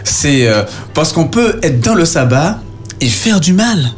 [0.04, 2.60] C'est euh, parce qu'on peut être dans le sabbat
[3.00, 3.92] et faire du mal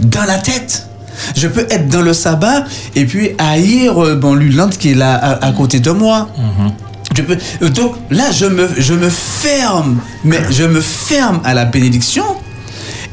[0.00, 0.86] dans la tête.
[1.36, 2.64] Je peux être dans le sabbat
[2.96, 6.28] et puis haïr euh, l'ulante qui est là à, côté de moi.
[7.18, 12.24] Euh, donc là, je me ferme, mais je me ferme à la bénédiction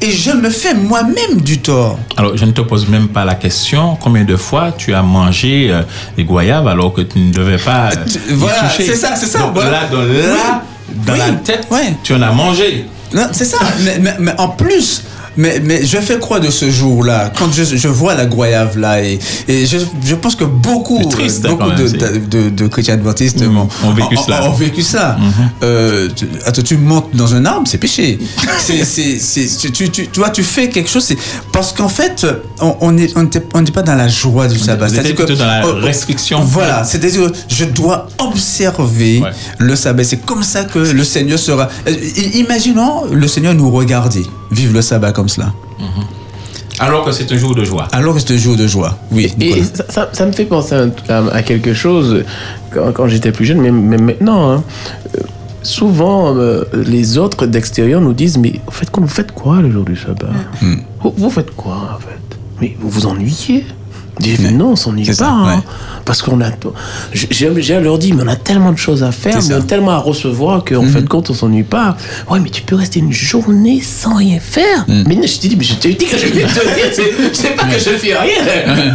[0.01, 1.97] et je me fais moi-même du tort.
[2.17, 5.69] Alors, je ne te pose même pas la question combien de fois tu as mangé
[5.71, 5.81] euh,
[6.15, 7.89] des goyaves alors que tu ne devais pas.
[7.89, 9.71] euh, y voilà, c'est ça, c'est ça, Donc, voilà.
[9.71, 10.61] là, dans, là,
[11.05, 11.19] dans Oui.
[11.19, 11.67] la tête,
[12.03, 12.85] tu en as mangé.
[13.13, 13.57] Non, c'est ça.
[13.83, 15.03] mais, mais- mais en plus,
[15.37, 19.01] mais, mais je fais quoi de ce jour-là Quand je, je vois la goyave là,
[19.03, 23.43] et, et je, je pense que beaucoup, triste, beaucoup même, de, de, de chrétiens adventistes
[23.43, 24.43] bon, ont vécu cela.
[24.49, 25.17] Ont vécu ça.
[25.63, 28.19] Euh, tu, attends, tu montes dans un arbre, c'est péché.
[28.59, 31.17] C'est- c'est- c'est- tu, tu, tu vois, tu fais quelque chose, c'est
[31.53, 32.25] parce qu'en fait,
[32.59, 34.89] on n'est on n'était- on pas dans la joie du sabbat.
[34.89, 36.39] C'est-à-dire plutôt dans la oh, oh, restriction.
[36.41, 39.21] Voilà, c'est-à-dire que je dois observer
[39.59, 40.03] le sabbat.
[40.03, 41.69] C'est comme ça que le Seigneur sera.
[41.87, 41.91] Euh,
[42.33, 45.53] Imaginons le Seigneur nous regarder, vivre le sabbat comme cela.
[46.79, 47.87] Alors que c'est un jour de joie.
[47.91, 49.33] Alors que c'est un jour de joie, oui.
[49.41, 50.75] Et ça, ça- ça me fait penser
[51.09, 52.23] à, quelque chose
[52.71, 54.63] quand, quand j'étais plus jeune, mais, mais maintenant, hein,
[55.63, 59.71] souvent euh, les autres d'extérieur nous disent Mais vous faites, quoi- vous faites quoi le
[59.71, 60.27] jour du sabbat?
[61.01, 62.37] Vous, vous faites quoi en fait?
[62.61, 63.65] Mais vous vous ennuyez?
[64.19, 65.27] Dis, mais non, on s'ennuie pas.
[65.29, 65.63] hein.
[66.05, 66.49] Parce qu'on a.
[67.13, 69.91] J'ai leur dire, mais on a tellement de choses à faire, mais on a tellement
[69.91, 71.97] à recevoir qu'en fait, compte, on s'ennuie pas.
[72.29, 74.85] Ouais, mais tu peux rester une journée sans rien faire.
[74.87, 76.47] Mais je t'ai dit, mais je t'ai dit que je vais te dire,
[77.33, 78.93] c'est- pas que je fais rien.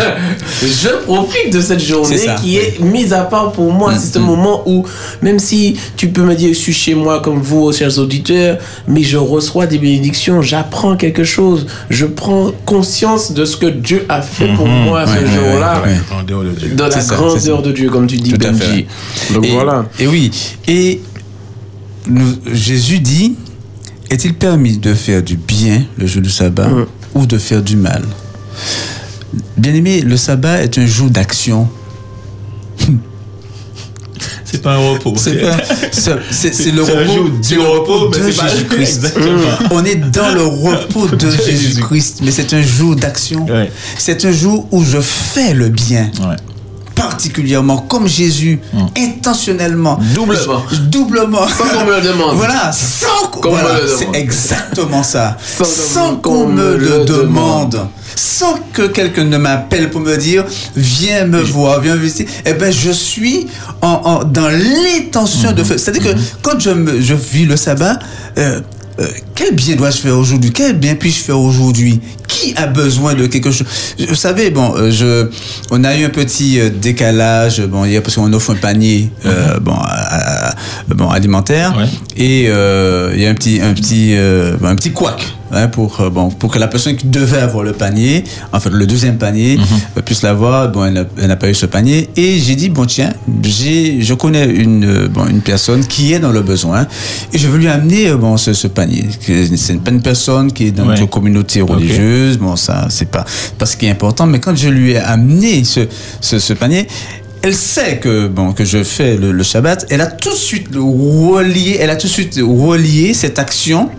[0.63, 3.95] je profite de cette journée C'est ça, qui est mise à part pour moi.
[3.97, 4.85] C'est ce moment où,
[5.23, 9.03] même si tu peux me dire, je suis chez moi comme vous, chers auditeurs, mais
[9.03, 14.23] je reçois des bénédictions, j'apprends quelque chose, je prends conscience de ce que Dieu a
[14.23, 15.05] fait pour Mhm, moi.
[15.21, 15.83] Ce jour-là,
[16.75, 18.33] dans la grandeur de Dieu, comme tu dis.
[18.33, 18.87] Benji.
[19.33, 19.87] Donc et, voilà.
[19.99, 20.31] Et oui.
[20.67, 21.01] Et
[22.07, 23.37] nous- Jésus dit
[24.11, 26.69] Est-il permis de faire du bien le jour du sabbat
[27.15, 28.03] ou de faire du mal?
[29.57, 31.69] Bien aimé, le sabbat est un jour d'action.
[34.53, 35.15] C'est pas un repos.
[35.17, 35.33] C'est
[36.73, 39.19] le repos, du de Jésus-Christ.
[39.71, 43.47] On est dans le repos de Jésus-Christ, mais c'est un jour d'action.
[43.97, 46.11] C'est un jour où je fais le bien.
[46.95, 48.61] Particulièrement comme Jésus,
[48.97, 49.99] intentionnellement.
[50.15, 50.63] Doublement.
[50.91, 51.47] Doublement.
[51.49, 52.37] Sans qu'on me le demande.
[52.37, 53.59] Voilà, sans qu'on me
[53.99, 55.37] C'est exactement ça.
[55.43, 57.87] Sans Sans, qu'on me le demande.
[58.15, 60.45] Sans que quelqu'un ne m'appelle pour me dire
[60.77, 62.27] viens me voir, viens me visiter.
[62.45, 63.47] Eh ben je suis
[63.81, 65.79] en, en- dans l'intention de faire.
[65.79, 67.99] C'est-à-dire que quand je, me, je vis le sabbat,
[68.39, 68.61] euh,
[69.01, 70.51] euh, quel bien dois-je faire aujourd'hui?
[70.53, 72.01] Quel bien puis-je faire aujourd'hui?
[72.29, 73.67] Qui a besoin de quelque chose?
[74.09, 75.29] Vous savez, bon, euh, je,
[75.71, 79.59] on a eu un petit euh, décalage bon, hier parce qu'on offre un panier euh,
[79.61, 80.55] bon, à- à-
[80.95, 81.75] bon, alimentaire.
[82.17, 85.25] Et il y a un petit, un petit, un petit couac.
[85.53, 88.71] Hein, pour, euh, bon, pour que la personne qui devait avoir le panier, en fait
[88.71, 89.59] le deuxième panier,
[89.97, 90.71] euh, puisse l'avoir.
[90.71, 92.09] Bon, elle n'a- pas eu ce panier.
[92.17, 96.19] Et j'ai dit, bon tiens, j'ai, je connais une, euh, bon, une personne qui est
[96.19, 96.87] dans le besoin
[97.33, 99.05] et je veux lui amener bon, ce, ce panier.
[99.57, 100.99] C'est pas une personne qui est dans Ouais.
[100.99, 102.39] notre communauté religieuse.
[102.39, 103.25] Bon, ça, c'est pas,
[103.59, 104.27] pas ce qui est important.
[104.27, 105.81] Mais quand je lui ai amené ce,
[106.21, 106.87] ce, ce panier,
[107.45, 109.87] elle sait que bon que je fais le, le Shabbat.
[109.91, 113.91] Elle a tout de suite relié, elle a tout de suite relié cette action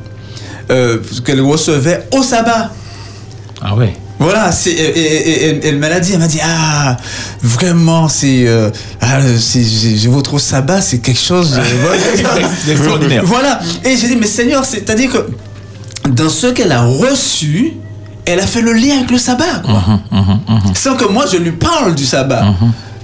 [0.74, 2.72] euh, qu'elle recevait au sabbat.
[3.62, 3.94] Ah ouais.
[4.20, 4.76] Voilà, et, et-
[5.50, 6.96] et- et elle m'a dit, elle m'a dit ah
[7.42, 8.70] vraiment c'est euh,
[9.02, 9.20] ah,
[10.08, 11.52] votre sabbat c'est quelque chose
[13.08, 13.60] de- voilà.
[13.84, 17.74] Et j'ai dit mais Seigneur c'est à dire que dans ce qu'elle a reçu,
[18.26, 19.84] elle a fait le lien avec le sabbat quoi.
[20.76, 22.46] Sans que moi je lui parle du sabbat.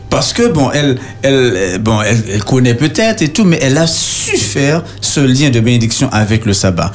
[0.10, 3.78] Parce que bon, elle, elle, euh, bon, elle, elle connaît peut-être et tout, mais elle
[3.78, 6.92] a su faire ce lien de bénédiction avec le sabbat.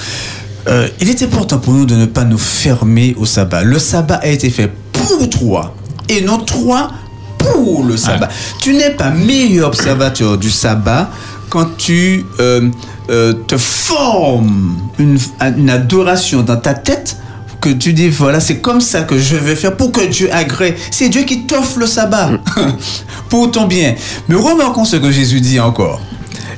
[0.67, 3.63] Euh, il est important pour nous de ne pas nous fermer au sabbat.
[3.65, 5.75] Le sabbat a été fait pour toi
[6.09, 6.91] et non toi
[7.39, 8.29] pour le sabbat.
[8.61, 11.11] Tu n'es pas meilleur observateur du sabbat
[11.51, 12.71] quand tu euh,
[13.11, 15.19] euh, te formes une,
[15.59, 17.17] une adoration dans ta tête
[17.61, 20.77] que tu dis voilà c'est comme ça que je vais faire pour que Dieu agrée.
[20.91, 22.31] C'est Dieu qui t'offre le sabbat
[23.29, 23.95] pour ton bien.
[24.29, 26.01] Mais remarquons ce que Jésus dit encore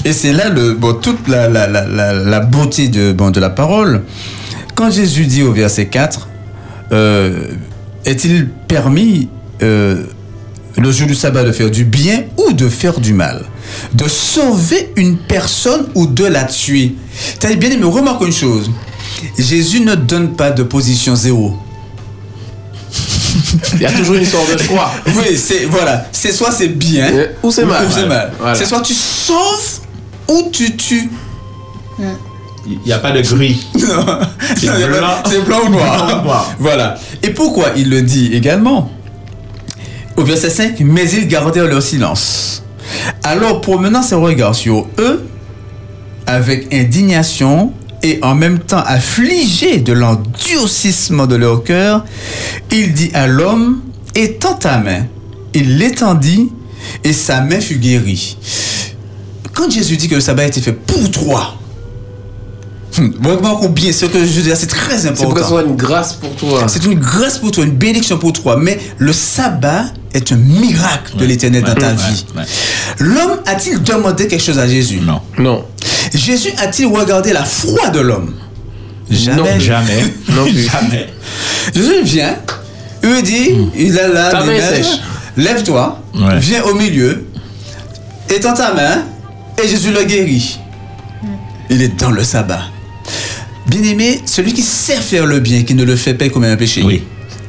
[0.07, 3.41] et c'est là le, bon, toute la, la, la, la, la beauté de, bon, de
[3.41, 4.03] la parole
[4.77, 6.29] quand Jésus dit au verset 4
[6.93, 7.49] euh,
[8.05, 9.29] est-il permis
[9.65, 10.05] euh,
[10.79, 13.43] le jour du sabbat de faire du bien ou de faire du mal?
[13.95, 16.95] De sauver une personne ou de la tuer?
[17.41, 18.71] T'as bien aimé remarque une chose
[19.37, 21.57] Jésus ne donne pas de position zéro.
[23.75, 24.93] Il y a toujours une histoire de choix.
[25.17, 27.11] Oui, c'est voilà, c'est soit c'est bien
[27.43, 27.87] ou c'est mal.
[27.87, 28.33] Ou c'est mal.
[28.39, 28.55] Voilà.
[28.55, 29.81] C'est soit tu sauves
[30.29, 31.11] ou tu tues.
[32.67, 33.67] Il n'y a pas de gris.
[34.57, 35.23] C'est ou noir.
[35.47, 36.55] Blanc ou noir.
[36.59, 36.99] Voilà.
[37.23, 38.91] Et pourquoi il le dit également
[40.17, 42.65] Au verset 5, mais ils gardèrent leur silence.
[43.23, 45.29] Alors, promenant ses regards sur eux,
[46.27, 47.73] avec indignation
[48.03, 52.05] et en même temps affligé de l'endurcissement de leur cœur,
[52.73, 53.81] il dit à l'homme,
[54.15, 55.07] étends ta main.
[55.55, 56.51] Il l'étendit
[57.05, 58.37] et sa main fut guérie.
[59.57, 61.55] Quand Jésus dit que le sabbat a été fait pour toi,
[63.21, 65.25] vraiment combien ce que je veux dire, c'est très C'est important.
[65.25, 66.65] pour que ce soit une grâce pour toi.
[66.69, 68.57] C'est une grâce pour toi, une bénédiction pour toi.
[68.61, 72.25] Mais le sabbat est un miracle de l'éternel dans ta vie.
[72.99, 75.01] L'homme a-t-il demandé quelque chose à Jésus?
[75.01, 75.21] Non.
[75.39, 75.65] Non.
[76.15, 78.35] Jésus a-t-il regardé la foi de l'homme?
[79.11, 79.55] Jamais.
[79.55, 80.05] Non, jamais.
[80.31, 80.63] Non plus.
[80.71, 81.09] Jamais.
[81.75, 82.37] Jésus vient,
[83.03, 84.87] il lui dit, il a sèche.
[85.37, 86.39] lève-toi, Ouais.
[86.39, 87.27] viens au milieu,
[88.29, 89.05] étends ta main,
[89.63, 90.59] et Jésus le guérit.
[91.71, 92.63] Il est dans le sabbat.
[93.67, 96.83] Bien-aimé, celui qui sait faire le bien, qui ne le fait pas, commet un péché.
[96.85, 97.03] Oui.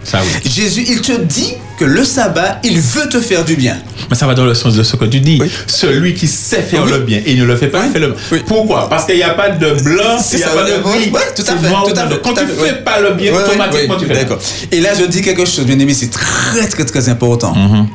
[0.03, 0.49] Ça oui.
[0.49, 3.77] Jésus, il te dit que le sabbat, il veut te faire du bien.
[4.09, 5.39] Mais ça va dans le sens de ce que tu dis.
[5.67, 6.91] Celui qui sait faire Oui.
[6.91, 8.43] le bien et il ne le fait pas, il fait le mal.
[8.47, 8.89] Pourquoi?
[8.89, 11.11] Parce qu'il n'y a pas de blanc, C'est il n'y a ça, pas de gris.
[11.11, 12.83] ouais, tout à fait, tout à fait, Quand tout tu fait, fais ouais.
[12.83, 14.13] pas le bien, Ouais, automatiquement tu fais.
[14.15, 14.39] D'accord.
[14.71, 17.53] Et là, je dis quelque chose, bien aimé, c'est très, très, très important.
[17.53, 17.87] Mhm.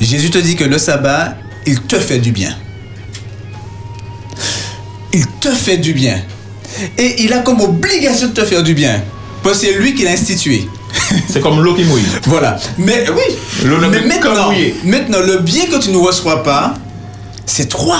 [0.00, 1.36] Jésus te dit que le sabbat,
[1.66, 2.54] il te fait du bien.
[5.16, 6.18] Il te fait du bien.
[6.98, 9.02] Et il a comme obligation de te faire du bien.
[9.42, 10.68] Parce que c'est lui qui l'a institué.
[11.28, 12.02] C'est comme l'eau qui mouille.
[12.26, 12.58] Voilà.
[12.76, 13.34] Mais oui.
[13.64, 14.50] L'eau ne mais maintenant,
[14.84, 16.74] maintenant, le bien que tu ne reçois pas,
[17.46, 17.98] c'est toi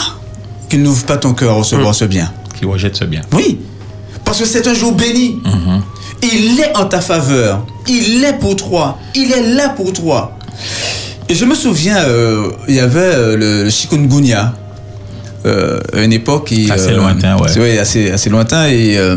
[0.68, 2.30] qui n'ouvres pas ton cœur à recevoir ce bien.
[2.58, 3.22] Qui rejette ce bien.
[3.32, 3.60] Oui.
[4.24, 5.40] Parce que c'est un jour béni.
[6.22, 7.64] Il est en ta faveur.
[7.88, 8.98] Il est pour toi.
[9.14, 10.36] Il est là pour toi.
[11.28, 14.54] Et je me souviens, euh, il y avait euh, le, le chikungunya,
[15.47, 16.52] euh, une époque.
[16.70, 17.58] Assez lointain, ouais.
[17.58, 18.66] ouais, assez, assez lointain.
[18.68, 19.16] Et, euh,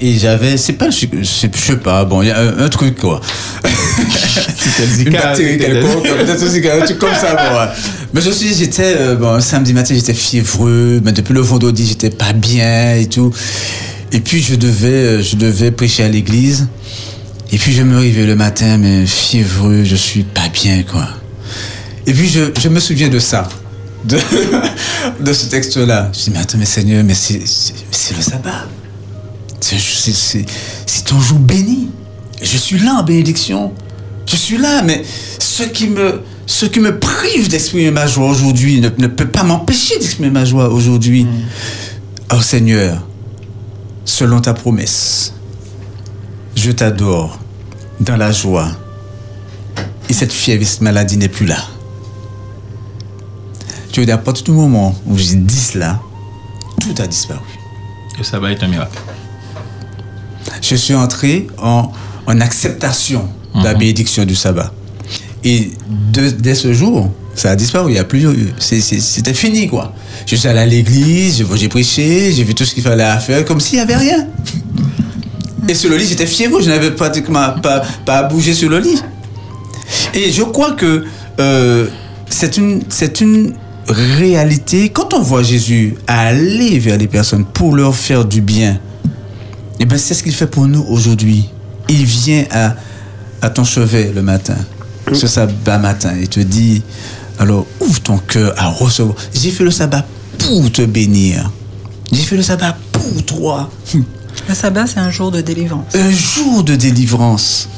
[0.00, 3.20] et j'avais, c'est pas, je sais pas, bon, il y a un, un truc quoi.
[4.98, 7.34] une bactérie quelconque, peut-être aussi un truc comme ça.
[7.34, 7.68] Bon, ouais.
[8.12, 12.10] Mais je suis, j'étais, euh, bon, samedi matin, j'étais fiévreux, mais depuis le vendredi, j'étais
[12.10, 13.32] pas bien et tout.
[14.12, 16.68] Et puis je devais, euh, je devais prêcher à l'église.
[17.52, 21.08] Et puis je me réveille le matin, mais fiévreux, je suis pas bien, quoi.
[22.06, 23.48] Et puis je, je me souviens de ça,
[24.06, 24.18] de,
[25.24, 26.10] de ce texte-là.
[26.12, 28.66] Je dis, mais attends, mais Seigneur, mais c'est le sabbat.
[29.60, 31.88] C'est- ton jour béni.
[32.42, 33.72] Je suis là en bénédiction.
[34.26, 35.02] Je suis là, mais
[35.38, 39.44] ce qui me, ce qui me prive d'exprimer ma joie aujourd'hui ne, ne peut pas
[39.44, 41.26] m'empêcher d'exprimer ma joie aujourd'hui.
[42.32, 43.06] Oh Seigneur,
[44.04, 45.32] selon ta promesse,
[46.56, 47.38] je t'adore
[48.00, 48.68] dans la joie.
[50.08, 51.58] Et cette fièvre et cette maladie n'est plus là.
[53.96, 55.98] Tu veux dire, à partir du moment où j'ai dit cela,
[56.82, 57.40] tout a disparu.
[58.18, 58.98] Le sabbat est un miracle.
[60.60, 61.90] Je suis entré en,
[62.26, 64.70] en acceptation de la bénédiction du sabbat.
[65.44, 65.70] Et
[66.12, 67.92] de- dès ce jour, ça a disparu.
[67.92, 68.26] Il y a plus,
[68.58, 69.94] c'était fini, quoi.
[70.26, 73.46] Je suis allé à l'église, j'ai- prêché, j'ai vu tout ce qu'il fallait à faire,
[73.46, 74.26] comme s'il n'y avait rien.
[75.66, 77.54] Et sur le lit, j'étais fiévreux, je n'avais pratiquement
[78.04, 79.00] pas, bouger sur le lit.
[80.12, 81.06] Et je crois que
[81.40, 81.86] euh,
[82.28, 83.54] c'est une, c'est une
[83.88, 84.88] réalité.
[84.90, 88.80] Quand on voit Jésus aller vers les personnes pour leur faire du bien,
[89.78, 91.48] et ben c'est ce qu'il fait pour nous aujourd'hui.
[91.88, 92.74] Il vient à,
[93.42, 94.56] à ton chevet le matin,
[95.12, 96.82] ce sabbat matin, et te dit,
[97.38, 99.16] alors ouvre ton cœur à recevoir.
[99.34, 100.04] J'ai fait le sabbat
[100.38, 101.50] pour te bénir.
[102.12, 103.70] J'ai fait le sabbat pour toi.
[104.48, 105.94] Le sabbat, c'est un jour de délivrance.
[105.94, 107.68] Un jour de délivrance.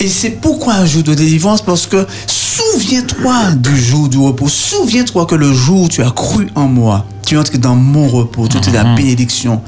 [0.00, 1.62] Et c'est pourquoi un jour de délivrance?
[1.62, 2.06] Parce que
[2.54, 4.48] souviens-toi du jour du repos.
[4.48, 8.46] Souviens-toi que le jour où tu as cru en moi, tu entres dans mon repos.
[8.48, 9.60] Tout est la bénédiction.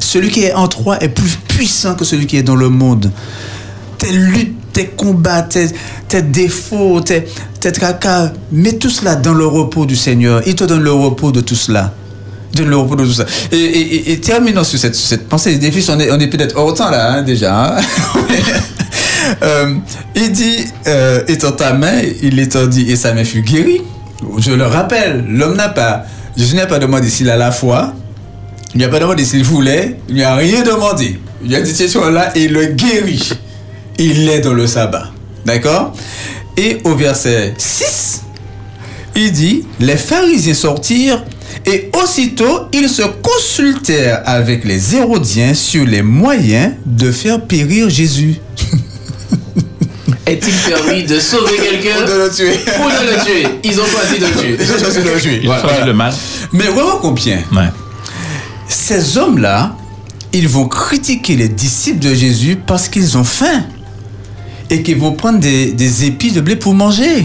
[0.00, 3.10] Celui qui est en toi est plus puissant que celui qui est dans le monde.
[3.98, 5.68] Tes luttes, tes combats, tes,
[6.08, 7.24] tes défauts, tes,
[7.60, 10.42] tes tracas, mets tout cela dans le repos du Seigneur.
[10.46, 11.94] Il te donne le repos de tout cela.
[12.52, 13.24] Donne le repos de tout ça.
[13.50, 15.56] Et, et- et- et terminons sur cette, cette pensée.
[15.58, 17.78] Des fils, on est, on est peut-être hors temps là, hein, déjà.
[17.78, 17.80] hein.
[19.42, 19.74] Euh,
[20.14, 23.82] il dit, euh, étant ta main, il étendit et sa main fut guérie.
[24.38, 26.04] Je le rappelle, l'homme n'a pas,
[26.36, 27.94] Jésus n'a pas demandé s'il a la foi,
[28.74, 31.18] il n'a pas demandé s'il voulait, il n'a rien demandé.
[31.44, 33.30] Il a dit, tiens, là et il le guérit.
[33.98, 35.10] Il est dans le sabbat.
[35.44, 35.94] D'accord?
[36.56, 38.22] Et au verset 6,
[39.14, 41.24] il dit, les pharisiens sortirent
[41.64, 48.36] et aussitôt ils se consultèrent avec les Hérodiens sur les moyens de faire périr Jésus.
[50.26, 52.58] Est-il permis de sauver quelqu'un Ou de le tuer.
[52.80, 53.48] Ou de le tuer.
[53.62, 54.56] Ils ont choisi de le tuer.
[54.60, 55.40] Ils ont choisi de le tuer.
[55.44, 56.12] Ils ont choisi le mal.
[56.52, 57.38] Mais vraiment combien
[58.68, 59.76] Ces hommes-là,
[60.32, 63.62] ils vont critiquer les disciples de Jésus parce qu'ils ont faim
[64.68, 67.24] et qu'ils vont prendre des, des épis de blé pour manger.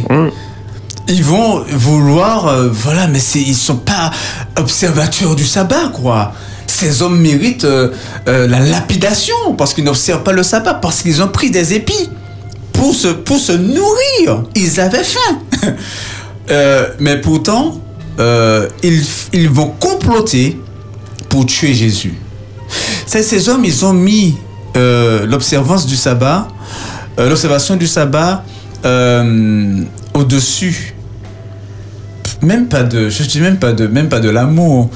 [1.07, 4.11] Ils vont vouloir, euh, voilà, mais c'est- ils sont pas
[4.57, 6.33] observateurs du sabbat, quoi.
[6.67, 7.89] Ces hommes méritent euh,
[8.27, 12.09] euh, la lapidation parce qu'ils n'observent pas le sabbat, parce qu'ils ont pris des épis
[12.81, 14.43] pour se, nourrir.
[14.55, 15.39] Ils avaient faim.
[16.49, 17.79] Euh, mais pourtant,
[18.19, 20.59] euh, ils, vont comploter
[21.29, 22.15] pour tuer Jésus.
[23.05, 24.35] Ces hommes, ils ont mis
[24.75, 26.49] euh, l'observance du sabbat,
[27.17, 28.43] l'observation du sabbat
[30.13, 30.95] au-dessus.
[32.41, 34.89] Même pas de, je dis même pas de, même pas de l'amour.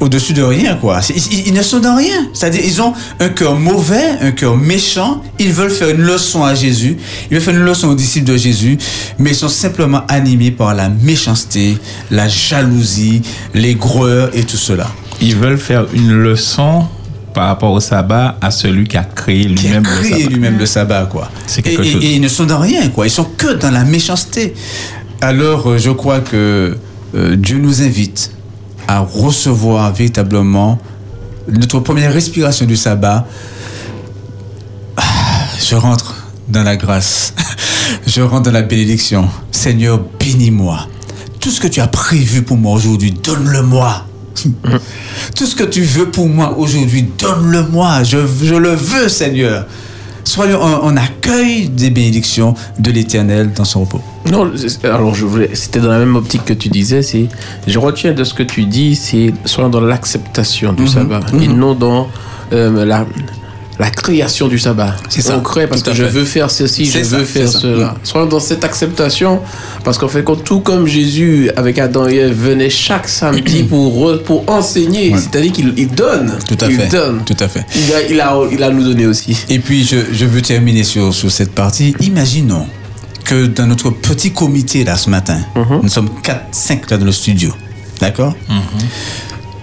[0.00, 1.00] Au-dessus de rien, quoi.
[1.46, 2.28] Ils, ne sont dans rien.
[2.32, 5.22] C'est-à-dire, ils ont un cœur mauvais, un cœur méchant.
[5.40, 6.96] Ils veulent faire une leçon à Jésus.
[7.30, 8.78] Ils veulent faire une leçon aux disciples de Jésus.
[9.18, 11.76] Mais ils sont simplement animés par la méchanceté,
[12.12, 13.22] la jalousie,
[13.54, 14.86] l'aigreur et tout cela.
[15.20, 16.84] Ils veulent faire une leçon
[17.34, 20.26] par rapport au sabbat à celui qui a créé lui-même le sabbat.
[20.28, 21.28] lui-même le sabbat, quoi.
[21.46, 22.04] C'est Et, quelque et- chose.
[22.04, 23.06] et ils ne sont dans rien, quoi.
[23.06, 24.54] Ils sont que dans la méchanceté.
[25.20, 26.76] Alors, euh, je crois que
[27.16, 28.30] euh, Dieu nous invite
[28.88, 30.78] à recevoir véritablement
[31.46, 33.26] notre première respiration du sabbat.
[34.96, 35.02] Ah,
[35.64, 36.14] Je rentre
[36.48, 37.34] dans la grâce.
[38.06, 39.28] Je rentre dans la bénédiction.
[39.52, 40.86] Seigneur, bénis-moi.
[41.38, 44.04] Tout ce que tu as prévu pour moi aujourd'hui, donne-le-moi.
[45.34, 48.02] Tout ce que tu veux pour moi aujourd'hui, donne-le-moi.
[48.04, 49.66] Je, je le veux, Seigneur.
[50.28, 54.02] Soyons en, en accueil des bénédictions de l'Éternel dans son repos.
[54.30, 54.50] Non,
[54.84, 57.28] alors je voulais, c'était dans la même optique que tu disais, c'est,
[57.66, 61.42] je retiens de ce que tu dis, c'est soyons dans l'acceptation du Mhm, sabbat mhm.
[61.42, 62.08] et non dans
[62.52, 63.06] euh, la,
[63.78, 64.96] la création du sabbat.
[65.08, 67.52] C'est ça, Concret, parce tout que je veux faire ceci, je ça, veux faire c'est
[67.52, 67.60] ça.
[67.60, 67.94] cela.
[68.02, 69.40] Soyons dans cette acceptation,
[69.84, 74.44] parce qu'en fait, quand tout comme Jésus avec Adam et Ève venait chaque samedi pour,
[74.48, 76.32] enseigner, c'est-à-dire qu'il il donne.
[76.46, 76.88] Tout à il fait.
[76.88, 77.22] donne.
[77.24, 77.64] Tout à fait.
[77.76, 79.36] Il a, il, a, il a nous donné aussi.
[79.48, 81.94] Et puis, je, je veux terminer sur, sur cette partie.
[82.00, 82.66] Imaginons
[83.24, 85.38] que dans notre petit comité là ce matin,
[85.82, 86.08] nous sommes
[86.52, 87.52] 4-5 là dans le studio.
[88.00, 88.34] D'accord?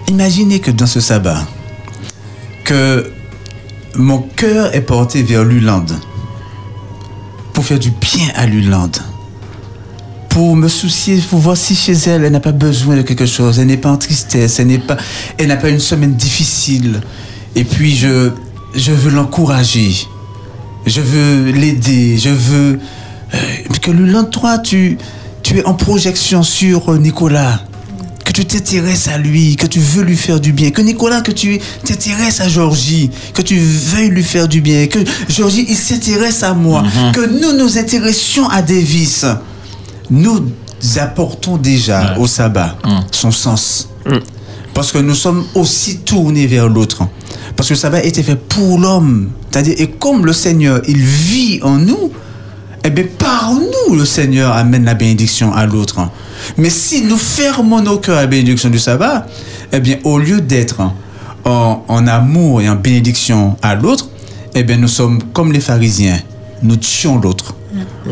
[0.08, 1.44] Imaginez que dans ce sabbat,
[2.64, 3.10] que
[3.96, 5.92] mon cœur est porté vers l'Ulande
[7.52, 8.98] pour faire du bien à l'Ulande.
[10.28, 13.58] Pour me soucier, pour voir si chez elle, elle n'a pas besoin de quelque chose,
[13.58, 14.98] elle n'est pas en tristesse, elle n'est pas,
[15.38, 17.00] elle n'a pas une semaine difficile.
[17.54, 18.32] Et puis je,
[18.74, 20.06] veux l'encourager,
[20.84, 22.78] je veux l'aider, je veux
[23.34, 23.38] euh,
[23.80, 24.98] que l'Ulande, toi, tu,
[25.54, 27.62] es en projection sur Nicolas,
[28.26, 31.30] que tu t'intéresses à lui, que tu veux lui faire du bien, que Nicolas, que
[31.30, 34.98] tu t'intéresses à Georgie, que tu veuilles lui faire du bien, que
[35.28, 36.82] Georgie, il s'intéresse à moi,
[37.14, 39.24] que nous nous intéressions à Davis.
[40.10, 40.44] Nous
[40.96, 42.76] apportons déjà au sabbat
[43.12, 43.88] son sens.
[44.74, 47.06] Parce que nous sommes aussi tournés vers l'autre.
[47.54, 49.30] Parce que le sabbat a été fait pour l'homme.
[49.50, 52.10] C'est-à-dire, et comme le Seigneur, il vit en nous,
[52.86, 55.98] eh bien, par nous, le Seigneur amène la bénédiction à l'autre.
[56.56, 59.26] Mais si nous fermons nos cœurs à la bénédiction du sabbat,
[59.72, 60.80] eh bien, au lieu d'être
[61.44, 64.08] en, en amour et en bénédiction à l'autre,
[64.54, 66.18] eh bien, nous sommes comme les pharisiens.
[66.62, 67.54] Nous tuons l'autre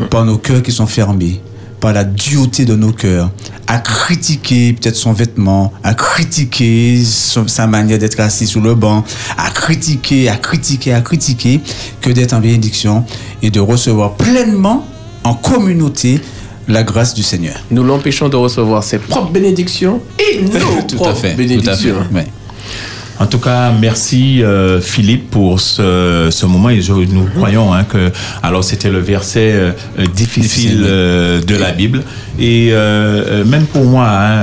[0.09, 1.41] par nos cœurs qui sont fermés,
[1.85, 3.29] par la dureté de nos cœurs,
[3.67, 9.03] à critiquer peut-être son vêtement, à critiquer son- sa manière d'être assis sur le banc,
[9.37, 11.59] à critiquer, à critiquer, à critiquer,
[12.01, 13.05] que d'être en bénédiction
[13.43, 14.83] et de recevoir pleinement
[15.23, 16.19] en communauté
[16.67, 17.53] la grâce du Seigneur.
[17.69, 21.33] Nous l'empêchons de recevoir ses propres bénédictions et nos propres fait, tout à fait.
[21.35, 21.97] bénédictions.
[22.11, 22.25] Ouais.
[23.17, 26.69] En tout cas, merci euh, Philippe pour ce, ce moment.
[26.69, 28.11] Et je- nous croyons hein, que
[28.43, 29.71] alors c'était le verset euh,
[30.13, 32.03] difficile euh, de la Bible.
[32.37, 34.33] Et euh, euh, même pour moi hein,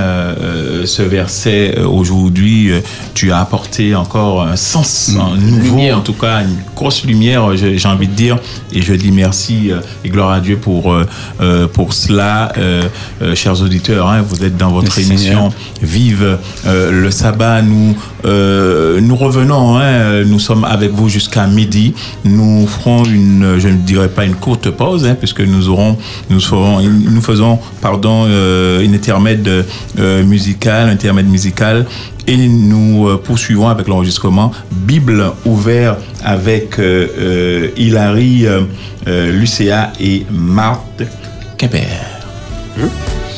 [0.40, 2.70] euh, ce verset aujourd'hui
[3.12, 7.76] tu as apporté encore un sens un nouveau en tout cas une grosse lumière j'ai
[7.86, 8.38] envie de dire.
[8.72, 10.96] Et je dis merci euh, et gloire à Dieu pour
[11.74, 12.52] pour cela.
[13.34, 15.52] Chers auditeurs hein, vous êtes dans votre Merci, émission Seigneur.
[15.82, 17.60] vive euh, le sabbat.
[17.62, 17.94] Nous,
[18.62, 21.94] euh, nous revenons, hein, nous sommes avec vous jusqu'à midi.
[22.24, 25.96] Nous ferons une, je ne dirais pas une courte pause, hein, puisque nous aurons,
[26.30, 29.48] nous ferons, nous faisons, pardon, euh, une intermède
[29.98, 31.86] euh, musicale, intermède musical.
[32.26, 36.80] Et nous euh, poursuivons avec l'enregistrement Bible ouvert avec
[37.76, 38.46] Hilary
[39.06, 41.02] Lucéa et Marthe
[41.58, 41.88] Quimper.
[42.76, 43.31] Dans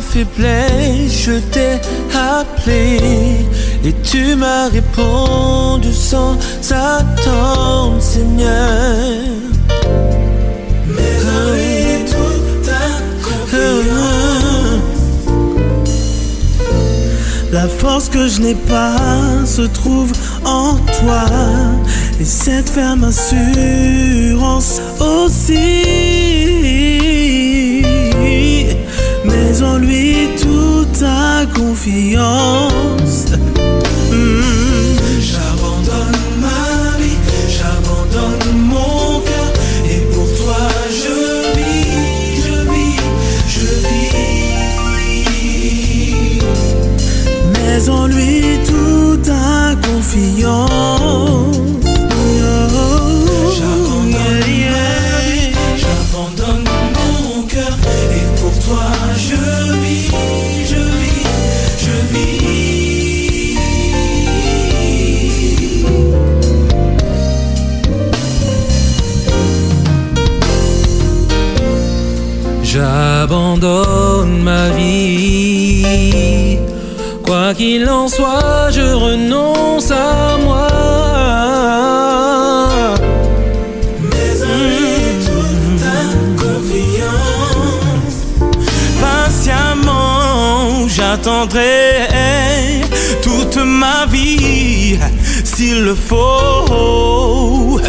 [0.00, 1.78] ma faiblesse, je t'ai
[2.14, 2.98] appelé
[3.84, 6.36] et tu m'as répondu sans
[6.70, 8.96] attendre, Seigneur.
[10.86, 12.86] Mais toute ta
[13.22, 13.80] confiance,
[17.52, 20.12] la force que je n'ai pas se trouve
[20.44, 21.24] en toi
[22.20, 26.59] et cette ferme assurance aussi.
[29.50, 33.26] Mais en lui toute ta confiance.
[34.12, 34.96] Hmm.
[35.18, 39.52] J'abandonne ma vie, j'abandonne mon cœur
[39.90, 41.16] et pour toi je
[41.58, 43.00] vis, je vis,
[43.48, 44.20] je vis
[47.52, 50.99] mais en lui toute ta confiance.
[73.30, 76.58] J'abandonne ma vie.
[77.24, 80.66] Quoi qu'il en soit, je renonce à moi.
[84.10, 86.00] Mais avec toute ta
[86.42, 88.18] confiance,
[89.00, 92.08] patiemment j'attendrai
[93.22, 94.98] toute ma vie,
[95.44, 97.80] s'il le faut,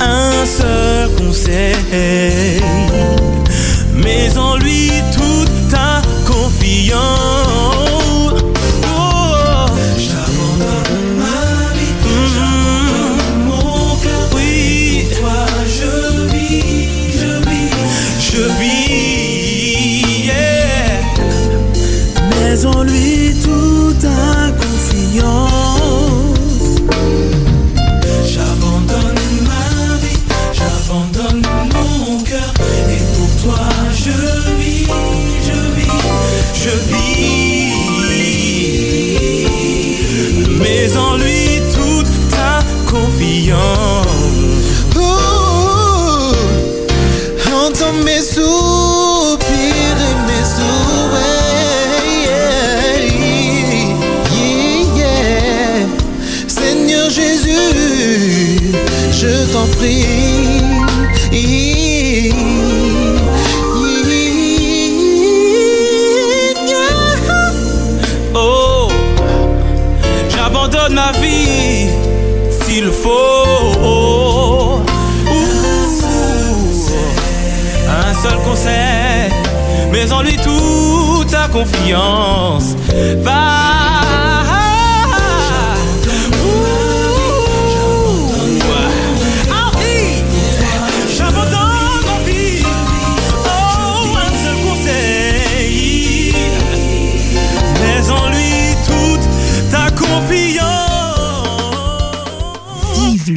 [0.00, 2.60] un seul conseil
[4.02, 4.90] mais en lui
[68.34, 68.88] Oh,
[70.34, 71.88] j'abandonne ma vie
[72.50, 74.82] s'il faut.
[77.88, 79.30] Un seul conseil,
[79.92, 82.74] mais en lui toute ta confiance
[83.18, 83.91] va.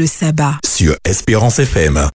[0.07, 0.59] Le.
[0.65, 1.99] Sur Espérance FM.